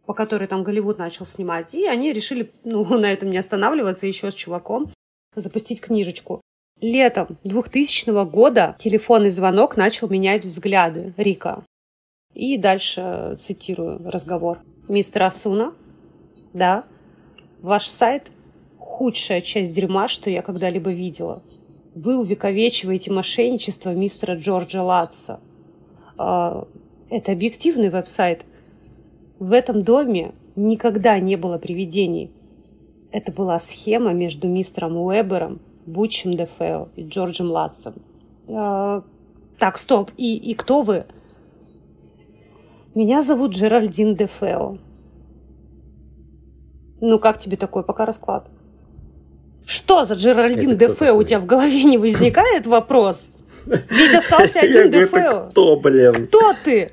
по 0.06 0.12
которой 0.12 0.48
там 0.48 0.64
Голливуд 0.64 0.98
начал 0.98 1.24
снимать, 1.24 1.72
и 1.72 1.86
они 1.86 2.12
решили 2.12 2.50
ну, 2.64 2.84
на 2.98 3.12
этом 3.12 3.30
не 3.30 3.38
останавливаться 3.38 4.08
еще 4.08 4.32
с 4.32 4.34
чуваком, 4.34 4.90
запустить 5.36 5.80
книжечку. 5.80 6.40
Летом 6.80 7.38
2000 7.44 8.24
года 8.28 8.74
телефонный 8.76 9.30
звонок 9.30 9.76
начал 9.76 10.08
менять 10.08 10.44
взгляды 10.44 11.14
Рика. 11.16 11.62
И 12.34 12.58
дальше 12.58 13.36
цитирую 13.38 14.00
разговор. 14.04 14.58
«Мистер 14.88 15.22
Асуна, 15.22 15.74
да, 16.52 16.84
ваш 17.60 17.86
сайт 17.86 18.32
худшая 18.82 19.40
часть 19.40 19.72
дерьма, 19.72 20.08
что 20.08 20.28
я 20.28 20.42
когда-либо 20.42 20.92
видела. 20.92 21.42
Вы 21.94 22.18
увековечиваете 22.18 23.12
мошенничество 23.12 23.94
мистера 23.94 24.36
Джорджа 24.36 24.82
Латса. 24.82 25.40
А, 26.18 26.66
это 27.08 27.32
объективный 27.32 27.90
веб-сайт. 27.90 28.44
В 29.38 29.52
этом 29.52 29.82
доме 29.82 30.34
никогда 30.56 31.18
не 31.20 31.36
было 31.36 31.58
привидений. 31.58 32.30
Это 33.10 33.30
была 33.32 33.58
схема 33.60 34.12
между 34.12 34.48
мистером 34.48 34.96
Уэбером, 34.96 35.60
Бутчем 35.86 36.32
Дефео 36.32 36.88
и 36.96 37.02
Джорджем 37.02 37.50
Латсом. 37.50 37.94
А, 38.48 39.04
так, 39.58 39.78
стоп. 39.78 40.10
И, 40.16 40.36
и 40.36 40.54
кто 40.54 40.82
вы? 40.82 41.06
Меня 42.94 43.22
зовут 43.22 43.52
Джеральдин 43.52 44.16
Дефео. 44.16 44.78
Ну, 47.00 47.18
как 47.18 47.38
тебе 47.38 47.56
такой 47.56 47.84
пока 47.84 48.06
расклад? 48.06 48.48
Что 49.66 50.04
за 50.04 50.14
Джеральдин 50.14 50.76
Дефео 50.76 51.16
у 51.16 51.22
тебя 51.22 51.38
в 51.40 51.46
голове 51.46 51.84
не 51.84 51.98
возникает 51.98 52.66
вопрос? 52.66 53.30
Ведь 53.66 54.14
остался 54.14 54.60
один 54.60 54.90
Дефео. 54.90 55.50
Кто, 55.50 55.76
блин? 55.76 56.26
Кто 56.26 56.54
ты? 56.64 56.92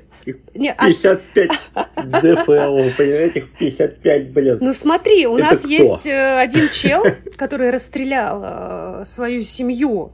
Не, 0.54 0.74
55 0.78 1.50
а... 1.74 1.86
ДФЛ, 2.02 2.96
понимаете, 2.96 3.46
55, 3.58 4.30
блин. 4.30 4.58
Ну 4.60 4.72
смотри, 4.72 5.26
у 5.26 5.36
Это 5.36 5.46
нас 5.46 5.58
кто? 5.60 5.68
есть 5.68 6.06
э, 6.06 6.38
один 6.38 6.68
чел, 6.68 7.04
который 7.36 7.70
расстрелял 7.70 9.00
э, 9.02 9.04
свою 9.06 9.42
семью, 9.42 10.12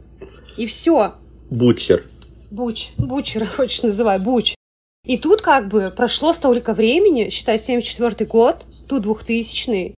и 0.57 0.67
все. 0.67 1.15
Бучер. 1.51 2.05
Буч, 2.51 2.93
Бучер, 2.97 3.47
хочешь 3.57 3.83
называй, 3.83 4.19
Буч. 4.19 4.55
И 5.05 5.19
тут 5.19 5.43
как 5.43 5.69
бы 5.69 5.93
прошло 5.95 6.33
столько 6.33 6.73
времени, 6.73 7.29
считай, 7.31 7.59
74 7.59 8.29
год, 8.29 8.65
тут 8.89 9.03
2000 9.03 9.95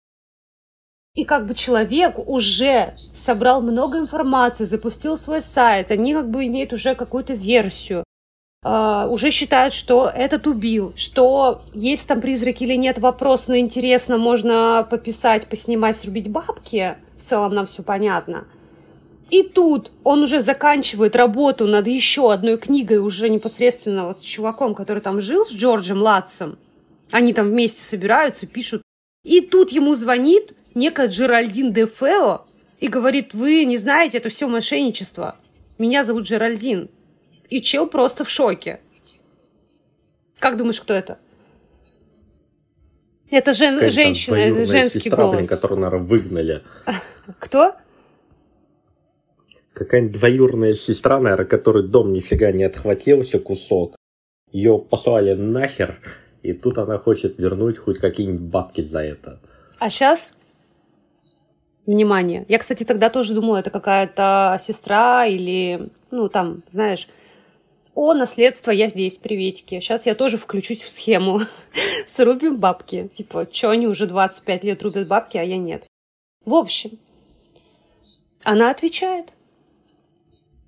и 1.18 1.26
как 1.26 1.48
бы 1.48 1.56
человек 1.56 2.20
уже 2.30 2.94
собрал 3.12 3.62
много 3.64 3.98
информации, 3.98 4.66
запустил 4.66 5.18
свой 5.18 5.42
сайт, 5.42 5.90
они 5.90 6.14
как 6.14 6.30
бы 6.30 6.46
имеют 6.46 6.74
уже 6.74 6.96
какую-то 6.96 7.34
версию, 7.34 8.04
Uh, 8.66 9.08
уже 9.10 9.30
считают, 9.30 9.74
что 9.74 10.12
этот 10.14 10.48
убил, 10.48 10.92
что 10.96 11.62
есть 11.76 12.08
там 12.08 12.20
призраки 12.20 12.64
или 12.64 12.74
нет, 12.74 12.98
вопрос, 12.98 13.48
но 13.48 13.56
интересно, 13.56 14.18
можно 14.18 14.86
пописать, 14.90 15.48
поснимать, 15.48 15.96
срубить 15.96 16.30
бабки, 16.30 16.96
в 17.18 17.24
целом 17.24 17.54
нам 17.54 17.68
все 17.68 17.84
понятно. 17.84 18.46
И 19.30 19.44
тут 19.44 19.92
он 20.04 20.24
уже 20.24 20.42
заканчивает 20.42 21.16
работу 21.16 21.68
над 21.68 21.88
еще 21.88 22.34
одной 22.34 22.58
книгой, 22.58 22.98
уже 22.98 23.30
непосредственно 23.30 24.08
вот 24.08 24.18
с 24.18 24.22
чуваком, 24.22 24.74
который 24.74 25.04
там 25.04 25.22
жил, 25.22 25.46
с 25.46 25.54
Джорджем 25.54 26.02
Латсом. 26.02 26.58
Они 27.12 27.34
там 27.34 27.50
вместе 27.50 27.82
собираются, 27.82 28.48
пишут. 28.48 28.82
И 29.24 29.40
тут 29.42 29.72
ему 29.72 29.94
звонит 29.94 30.57
некая 30.78 31.08
Джеральдин 31.08 31.74
де 31.74 31.86
Фео 31.86 32.46
и 32.80 32.88
говорит, 32.88 33.34
вы 33.34 33.66
не 33.66 33.78
знаете, 33.78 34.20
это 34.20 34.30
все 34.30 34.48
мошенничество. 34.48 35.36
Меня 35.80 36.04
зовут 36.04 36.24
Джеральдин. 36.24 36.90
И 37.50 37.62
чел 37.62 37.88
просто 37.88 38.24
в 38.24 38.30
шоке. 38.30 38.80
Как 40.40 40.58
думаешь, 40.58 40.80
кто 40.80 40.94
это? 40.94 41.18
Это 43.30 43.54
жен... 43.54 43.92
женщина, 43.92 44.36
это 44.36 44.66
женский 44.66 45.00
сестра, 45.00 45.18
голос. 45.18 45.36
Блин, 45.36 45.48
которую, 45.48 45.82
наверное, 45.82 46.06
выгнали. 46.06 46.64
Кто? 47.40 47.76
Какая-нибудь 49.74 50.18
двоюрная 50.18 50.74
сестра, 50.74 51.20
наверное, 51.20 51.46
которой 51.46 51.84
дом 51.88 52.14
нифига 52.14 52.52
не 52.54 52.64
отхватился 52.64 53.40
кусок. 53.40 53.96
Ее 54.52 54.80
послали 54.80 55.34
нахер, 55.34 56.00
и 56.42 56.54
тут 56.54 56.78
она 56.78 56.98
хочет 56.98 57.38
вернуть 57.38 57.78
хоть 57.78 58.00
какие-нибудь 58.00 58.50
бабки 58.50 58.80
за 58.80 59.00
это. 59.00 59.42
А 59.78 59.90
сейчас 59.90 60.37
внимание. 61.88 62.46
Я, 62.48 62.60
кстати, 62.60 62.84
тогда 62.84 63.10
тоже 63.10 63.34
думала, 63.34 63.58
это 63.58 63.72
какая-то 63.72 64.58
сестра 64.62 65.26
или, 65.26 65.90
ну, 66.12 66.30
там, 66.30 66.62
знаешь, 66.70 67.08
о, 67.96 68.14
наследство, 68.14 68.70
я 68.70 68.90
здесь, 68.90 69.18
приветики. 69.18 69.80
Сейчас 69.80 70.06
я 70.06 70.14
тоже 70.14 70.38
включусь 70.38 70.84
в 70.84 70.92
схему. 70.92 71.42
Срубим 72.06 72.58
бабки. 72.58 73.08
Типа, 73.08 73.48
что 73.52 73.72
они 73.72 73.88
уже 73.88 74.06
25 74.06 74.64
лет 74.66 74.84
рубят 74.84 75.08
бабки, 75.08 75.38
а 75.38 75.42
я 75.42 75.58
нет. 75.58 75.84
В 76.46 76.54
общем, 76.54 76.92
она 78.44 78.70
отвечает. 78.70 79.34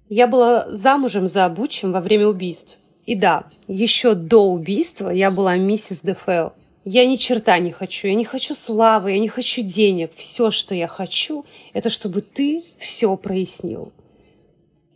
Я 0.08 0.26
была 0.26 0.72
замужем 0.72 1.28
за 1.28 1.48
Бучем 1.50 1.92
во 1.92 2.02
время 2.02 2.26
убийств. 2.26 2.80
И 3.06 3.16
да, 3.16 3.44
еще 3.68 4.16
до 4.16 4.50
убийства 4.52 5.10
я 5.10 5.30
была 5.30 5.56
миссис 5.56 6.02
Дефео. 6.02 6.54
Я 6.86 7.06
ни 7.06 7.18
черта 7.18 7.60
не 7.60 7.72
хочу. 7.72 8.08
Я 8.08 8.16
не 8.16 8.26
хочу 8.26 8.56
славы, 8.56 9.12
я 9.12 9.20
не 9.20 9.28
хочу 9.28 9.62
денег. 9.62 10.12
Все, 10.16 10.50
что 10.52 10.74
я 10.74 10.88
хочу, 10.88 11.46
это 11.74 11.90
чтобы 11.90 12.22
ты 12.22 12.64
все 12.80 13.16
прояснил. 13.18 13.92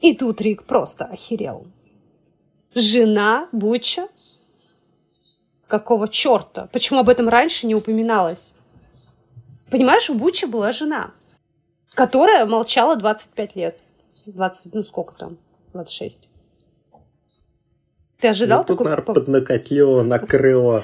И 0.02 0.14
тут 0.14 0.42
Рик 0.42 0.64
просто 0.64 1.06
охерел. 1.06 1.66
Жена 2.76 3.48
Буча? 3.52 4.08
Какого 5.68 6.08
черта? 6.08 6.68
Почему 6.72 7.00
об 7.00 7.10
этом 7.10 7.30
раньше 7.30 7.68
не 7.68 7.76
упоминалось? 7.76 8.54
Понимаешь, 9.70 10.10
у 10.10 10.14
Буча 10.14 10.48
была 10.48 10.72
жена, 10.72 11.12
которая 11.94 12.46
молчала 12.46 12.96
25 12.96 13.56
лет. 13.56 13.78
20, 14.26 14.74
ну 14.74 14.84
сколько 14.84 15.16
там? 15.16 15.38
26. 15.74 16.28
Ты 18.20 18.28
ожидал 18.28 18.60
ну, 18.60 18.66
тут, 18.66 18.78
такой... 18.78 18.92
наверное, 18.92 19.14
поднакатило, 19.14 20.04
накрыло. 20.04 20.84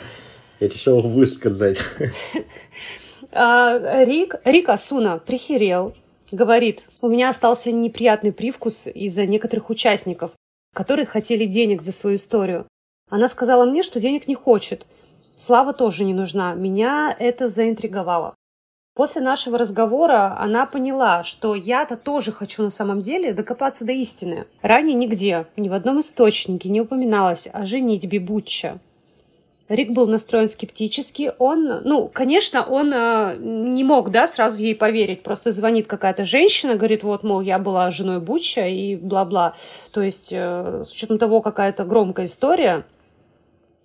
Я 0.60 0.68
решил 0.68 1.02
высказать. 1.02 1.80
А, 3.32 4.04
Рик, 4.04 4.36
Рик 4.44 4.70
Асуна 4.70 5.20
прихерел, 5.20 5.94
говорит, 6.32 6.86
у 7.00 7.10
меня 7.10 7.30
остался 7.30 7.72
неприятный 7.72 8.34
привкус 8.34 8.88
из-за 8.88 9.28
некоторых 9.28 9.70
участников, 9.70 10.32
которые 10.74 11.06
хотели 11.06 11.46
денег 11.46 11.84
за 11.84 11.92
свою 11.92 12.16
историю. 12.16 12.66
Она 13.10 13.30
сказала 13.30 13.66
мне, 13.66 13.84
что 13.84 14.00
денег 14.00 14.28
не 14.28 14.34
хочет. 14.34 14.88
Слава 15.38 15.74
тоже 15.74 16.06
не 16.06 16.14
нужна. 16.14 16.56
Меня 16.56 17.16
это 17.20 17.50
заинтриговало. 17.50 18.34
После 18.96 19.22
нашего 19.22 19.58
разговора 19.58 20.36
она 20.40 20.66
поняла, 20.66 21.24
что 21.24 21.56
я-то 21.56 21.96
тоже 21.96 22.32
хочу 22.32 22.64
на 22.64 22.72
самом 22.72 23.02
деле 23.02 23.34
докопаться 23.34 23.86
до 23.86 23.94
истины. 23.94 24.46
Ранее 24.62 24.96
нигде, 24.96 25.46
ни 25.56 25.70
в 25.70 25.74
одном 25.74 26.02
источнике 26.02 26.68
не 26.68 26.82
упоминалось 26.82 27.48
о 27.52 27.66
женитьбе 27.66 28.20
Бутча. 28.20 28.80
Рик 29.70 29.92
был 29.92 30.08
настроен 30.08 30.50
скептически. 30.50 31.32
Он, 31.38 31.82
ну, 31.84 32.10
конечно, 32.12 32.66
он 32.66 32.92
э, 32.92 33.38
не 33.40 33.84
мог, 33.84 34.10
да, 34.10 34.26
сразу 34.26 34.62
ей 34.64 34.76
поверить. 34.76 35.22
Просто 35.22 35.52
звонит 35.52 35.86
какая-то 35.86 36.26
женщина, 36.26 36.76
говорит, 36.76 37.04
вот, 37.04 37.24
мол, 37.24 37.42
я 37.42 37.60
была 37.60 37.92
женой 37.92 38.20
Буча 38.20 38.66
и 38.66 38.96
бла-бла. 38.96 39.54
То 39.94 40.02
есть, 40.02 40.30
э, 40.32 40.84
с 40.88 40.92
учетом 40.92 41.20
того, 41.20 41.42
какая-то 41.42 41.86
громкая 41.86 42.26
история, 42.26 42.84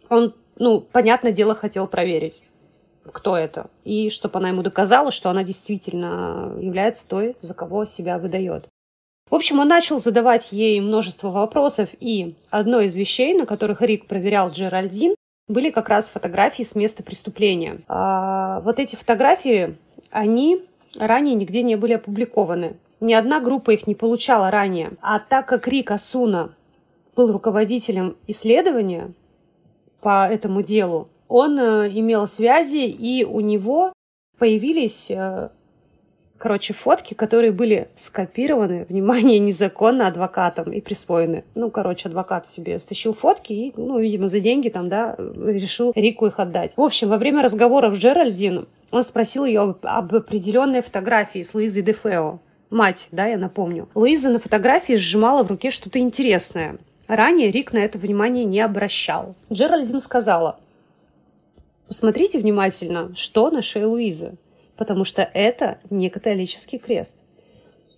он, 0.09 0.33
ну, 0.59 0.81
понятное 0.81 1.33
дело, 1.33 1.55
хотел 1.55 1.87
проверить, 1.87 2.41
кто 3.05 3.37
это. 3.37 3.69
И 3.85 4.09
чтобы 4.09 4.39
она 4.39 4.49
ему 4.49 4.63
доказала, 4.63 5.11
что 5.11 5.29
она 5.29 5.45
действительно 5.45 6.55
является 6.59 7.07
той, 7.07 7.37
за 7.43 7.53
кого 7.53 7.85
себя 7.85 8.17
выдает. 8.17 8.69
В 9.31 9.35
общем, 9.35 9.59
он 9.59 9.69
начал 9.69 9.99
задавать 9.99 10.51
ей 10.53 10.81
множество 10.81 11.29
вопросов, 11.29 11.91
и 12.01 12.37
одно 12.49 12.81
из 12.81 12.97
вещей, 12.97 13.35
на 13.35 13.45
которых 13.45 13.83
Рик 13.83 14.07
проверял 14.07 14.49
Джеральдин, 14.49 15.15
были 15.49 15.71
как 15.71 15.89
раз 15.89 16.07
фотографии 16.09 16.63
с 16.63 16.75
места 16.75 17.03
преступления. 17.03 17.81
А, 17.89 18.61
вот 18.61 18.79
эти 18.79 18.97
фотографии, 18.97 19.77
они 20.11 20.63
ранее 20.97 21.35
нигде 21.35 21.63
не 21.63 21.77
были 21.77 21.95
опубликованы. 21.95 22.77
Ни 23.01 23.13
одна 23.13 23.41
группа 23.41 23.71
их 23.71 23.87
не 23.87 23.95
получала 23.95 24.51
ранее. 24.51 24.93
А 25.03 25.19
так 25.19 25.47
как 25.47 25.69
Рик 25.69 25.91
Асуна 25.91 26.55
был 27.15 27.33
руководителем 27.33 28.17
исследования 28.27 29.13
по 30.01 30.27
этому 30.27 30.63
делу, 30.63 31.09
он 31.29 31.59
э, 31.59 31.89
имел 31.89 32.27
связи, 32.27 32.87
и 32.87 33.25
у 33.25 33.41
него 33.41 33.93
появились 34.39 35.11
э, 35.11 35.51
короче, 36.45 36.75
фотки, 36.75 37.15
которые 37.15 37.53
были 37.53 37.89
скопированы, 37.97 38.85
внимание, 38.91 39.39
незаконно 39.39 40.07
адвокатом 40.07 40.71
и 40.75 40.83
присвоены. 40.83 41.43
Ну, 41.55 41.71
короче, 41.71 42.09
адвокат 42.09 42.47
себе 42.51 42.79
стащил 42.81 43.15
фотки 43.15 43.53
и, 43.55 43.73
ну, 43.79 43.99
видимо, 43.99 44.29
за 44.29 44.41
деньги 44.41 44.69
там, 44.69 44.91
да, 44.91 45.17
решил 45.17 45.93
Рику 45.97 46.27
их 46.27 46.39
отдать. 46.39 46.73
В 46.77 46.83
общем, 46.83 47.09
во 47.09 47.17
время 47.17 47.43
разговоров 47.43 47.95
с 47.95 47.99
Джеральдин 47.99 48.67
он 48.91 49.05
спросил 49.05 49.47
ее 49.47 49.75
об, 49.83 50.15
определенной 50.15 50.83
фотографии 50.83 51.43
с 51.43 51.55
Луизой 51.55 51.83
Дефео. 51.83 52.41
Мать, 52.69 53.09
да, 53.11 53.25
я 53.27 53.39
напомню. 53.39 53.89
Луиза 53.95 54.29
на 54.29 54.39
фотографии 54.39 54.97
сжимала 54.97 55.45
в 55.45 55.51
руке 55.51 55.71
что-то 55.71 55.99
интересное. 55.99 56.77
Ранее 57.07 57.53
Рик 57.53 57.73
на 57.73 57.79
это 57.79 57.97
внимание 57.97 58.45
не 58.45 58.61
обращал. 58.61 59.35
Джеральдин 59.51 59.99
сказала, 59.99 60.59
посмотрите 61.89 62.39
внимательно, 62.39 63.13
что 63.17 63.51
на 63.51 63.63
шее 63.63 63.87
Луизы 63.87 64.35
потому 64.77 65.05
что 65.05 65.23
это 65.23 65.79
не 65.91 66.11
католический 66.11 66.79
крест. 66.79 67.17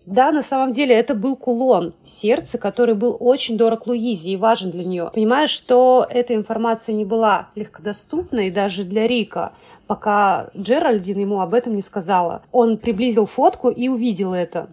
Да, 0.06 0.30
на 0.30 0.42
самом 0.42 0.72
деле 0.72 0.94
это 0.94 1.16
был 1.16 1.34
кулон, 1.34 1.94
сердце, 2.04 2.58
который 2.58 2.94
был 2.94 3.16
очень 3.18 3.58
дорог 3.58 3.88
Луизе 3.88 4.30
и 4.30 4.36
важен 4.36 4.70
для 4.70 4.84
нее. 4.84 5.10
Понимаешь, 5.12 5.50
что 5.50 6.06
эта 6.08 6.34
информация 6.34 6.94
не 6.94 7.04
была 7.04 7.48
легкодоступной 7.56 8.52
даже 8.52 8.84
для 8.84 9.08
Рика, 9.08 9.52
пока 9.88 10.50
Джеральдин 10.56 11.18
ему 11.18 11.40
об 11.40 11.54
этом 11.54 11.74
не 11.74 11.82
сказала. 11.82 12.42
Он 12.52 12.78
приблизил 12.78 13.26
фотку 13.26 13.68
и 13.68 13.88
увидел 13.88 14.32
это. 14.32 14.68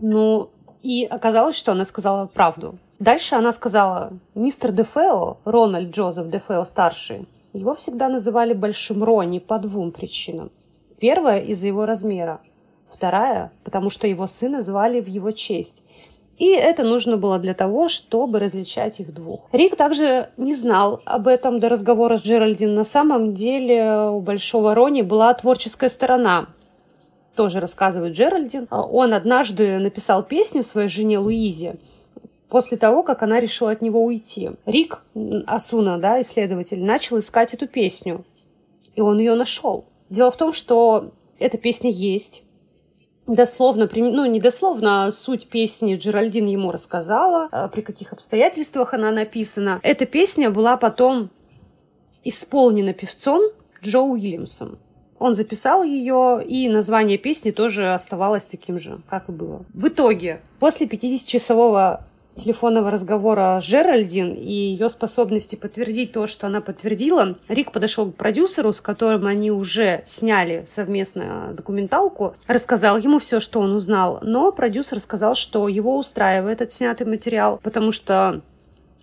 Ну, 0.00 0.50
и 0.82 1.04
оказалось, 1.04 1.56
что 1.56 1.72
она 1.72 1.84
сказала 1.84 2.26
правду. 2.26 2.78
Дальше 2.98 3.34
она 3.34 3.52
сказала, 3.52 4.14
мистер 4.34 4.72
Дефео, 4.72 5.36
Рональд 5.44 5.94
Джозеф 5.94 6.30
Дефео 6.30 6.64
старший, 6.64 7.28
его 7.52 7.74
всегда 7.74 8.08
называли 8.08 8.54
Большим 8.54 9.04
Рони 9.04 9.38
по 9.38 9.58
двум 9.58 9.92
причинам. 9.92 10.50
Первая 11.00 11.40
из-за 11.42 11.66
его 11.66 11.86
размера, 11.86 12.40
вторая, 12.90 13.52
потому 13.64 13.90
что 13.90 14.06
его 14.06 14.26
сына 14.26 14.62
звали 14.62 15.00
в 15.00 15.06
его 15.06 15.30
честь. 15.30 15.84
И 16.38 16.50
это 16.50 16.84
нужно 16.84 17.16
было 17.16 17.38
для 17.38 17.52
того, 17.52 17.88
чтобы 17.88 18.38
различать 18.38 19.00
их 19.00 19.12
двух. 19.12 19.48
Рик 19.52 19.76
также 19.76 20.30
не 20.36 20.54
знал 20.54 21.02
об 21.04 21.26
этом 21.26 21.58
до 21.58 21.68
разговора 21.68 22.18
с 22.18 22.22
Джеральдин. 22.22 22.74
На 22.74 22.84
самом 22.84 23.34
деле 23.34 24.08
у 24.10 24.20
Большого 24.20 24.74
Рони 24.74 25.02
была 25.02 25.34
творческая 25.34 25.90
сторона. 25.90 26.46
Тоже 27.34 27.58
рассказывает 27.58 28.14
Джеральдин. 28.14 28.68
Он 28.70 29.14
однажды 29.14 29.78
написал 29.78 30.22
песню 30.22 30.62
своей 30.62 30.88
жене 30.88 31.18
Луизе, 31.18 31.76
после 32.48 32.76
того, 32.76 33.02
как 33.02 33.22
она 33.22 33.40
решила 33.40 33.72
от 33.72 33.82
него 33.82 34.02
уйти. 34.04 34.50
Рик 34.64 35.02
Асуна, 35.46 35.98
да, 35.98 36.20
исследователь, 36.20 36.82
начал 36.82 37.18
искать 37.18 37.52
эту 37.52 37.66
песню, 37.66 38.24
и 38.94 39.00
он 39.00 39.18
ее 39.18 39.34
нашел. 39.34 39.86
Дело 40.10 40.30
в 40.30 40.36
том, 40.36 40.52
что 40.52 41.12
эта 41.38 41.58
песня 41.58 41.90
есть, 41.90 42.42
дословно, 43.26 43.88
ну 43.94 44.24
не 44.26 44.40
дословно, 44.40 45.04
а 45.04 45.12
суть 45.12 45.48
песни 45.48 45.96
Джеральдин 45.96 46.46
ему 46.46 46.72
рассказала, 46.72 47.48
а 47.52 47.68
при 47.68 47.82
каких 47.82 48.12
обстоятельствах 48.12 48.94
она 48.94 49.10
написана. 49.10 49.80
Эта 49.82 50.06
песня 50.06 50.50
была 50.50 50.76
потом 50.76 51.30
исполнена 52.24 52.92
певцом 52.92 53.42
Джо 53.82 54.00
Уильямсом. 54.00 54.78
Он 55.18 55.34
записал 55.34 55.82
ее, 55.82 56.44
и 56.46 56.68
название 56.68 57.18
песни 57.18 57.50
тоже 57.50 57.92
оставалось 57.92 58.44
таким 58.44 58.78
же, 58.78 59.00
как 59.08 59.28
и 59.28 59.32
было. 59.32 59.64
В 59.74 59.88
итоге, 59.88 60.40
после 60.60 60.86
50-часового 60.86 62.04
телефонного 62.38 62.90
разговора 62.90 63.58
Джеральдин 63.60 64.34
и 64.34 64.52
ее 64.52 64.88
способности 64.90 65.56
подтвердить 65.56 66.12
то, 66.12 66.26
что 66.26 66.46
она 66.46 66.60
подтвердила, 66.60 67.36
Рик 67.48 67.72
подошел 67.72 68.10
к 68.10 68.16
продюсеру, 68.16 68.72
с 68.72 68.80
которым 68.80 69.26
они 69.26 69.50
уже 69.50 70.02
сняли 70.04 70.64
совместно 70.68 71.52
документалку, 71.54 72.34
рассказал 72.46 72.98
ему 72.98 73.18
все, 73.18 73.40
что 73.40 73.60
он 73.60 73.72
узнал, 73.72 74.18
но 74.22 74.52
продюсер 74.52 75.00
сказал, 75.00 75.34
что 75.34 75.68
его 75.68 75.96
устраивает 75.96 76.58
этот 76.58 76.72
снятый 76.72 77.06
материал, 77.06 77.60
потому 77.62 77.92
что 77.92 78.40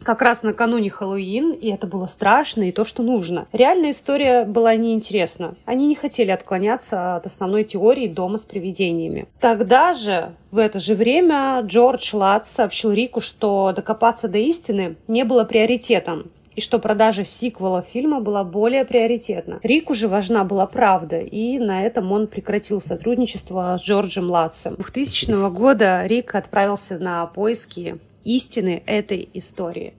как 0.06 0.22
раз 0.22 0.44
накануне 0.44 0.90
Хэллоуин, 0.90 1.52
и 1.52 1.70
это 1.70 1.88
было 1.88 2.06
страшно, 2.06 2.64
и 2.70 2.72
то, 2.72 2.86
что 2.86 3.04
нужно. 3.04 3.48
Реальная 3.52 3.92
история 3.92 4.46
была 4.46 4.76
неинтересна. 4.76 5.56
Они 5.66 5.88
не 5.88 5.96
хотели 5.96 6.32
отклоняться 6.32 7.16
от 7.16 7.26
основной 7.26 7.64
теории 7.64 8.08
дома 8.08 8.38
с 8.38 8.44
привидениями. 8.44 9.28
Тогда 9.40 9.94
же, 9.94 10.32
в 10.52 10.60
это 10.60 10.80
же 10.80 10.94
время, 10.94 11.60
Джордж 11.64 12.16
Латт 12.16 12.48
сообщил 12.48 12.92
Рику, 12.92 13.20
что 13.20 13.74
докопаться 13.76 14.28
до 14.28 14.38
истины 14.38 14.96
не 15.08 15.24
было 15.24 15.44
приоритетом, 15.44 16.30
и 16.56 16.62
что 16.62 16.80
продажа 16.80 17.26
сиквела 17.26 17.82
фильма 17.82 18.22
была 18.22 18.44
более 18.44 18.86
приоритетна. 18.86 19.60
Рику 19.64 19.94
же 19.94 20.08
важна 20.08 20.44
была 20.44 20.68
правда, 20.68 21.20
и 21.20 21.58
на 21.58 21.84
этом 21.84 22.12
он 22.12 22.28
прекратил 22.28 22.80
сотрудничество 22.80 23.76
с 23.78 23.84
Джорджем 23.84 24.30
Латсом. 24.30 24.76
2000 24.76 25.50
года 25.50 26.06
Рик 26.06 26.36
отправился 26.36 27.00
на 27.00 27.26
поиски 27.26 27.98
истины 28.26 28.84
этой 28.86 29.30
истории. 29.34 29.94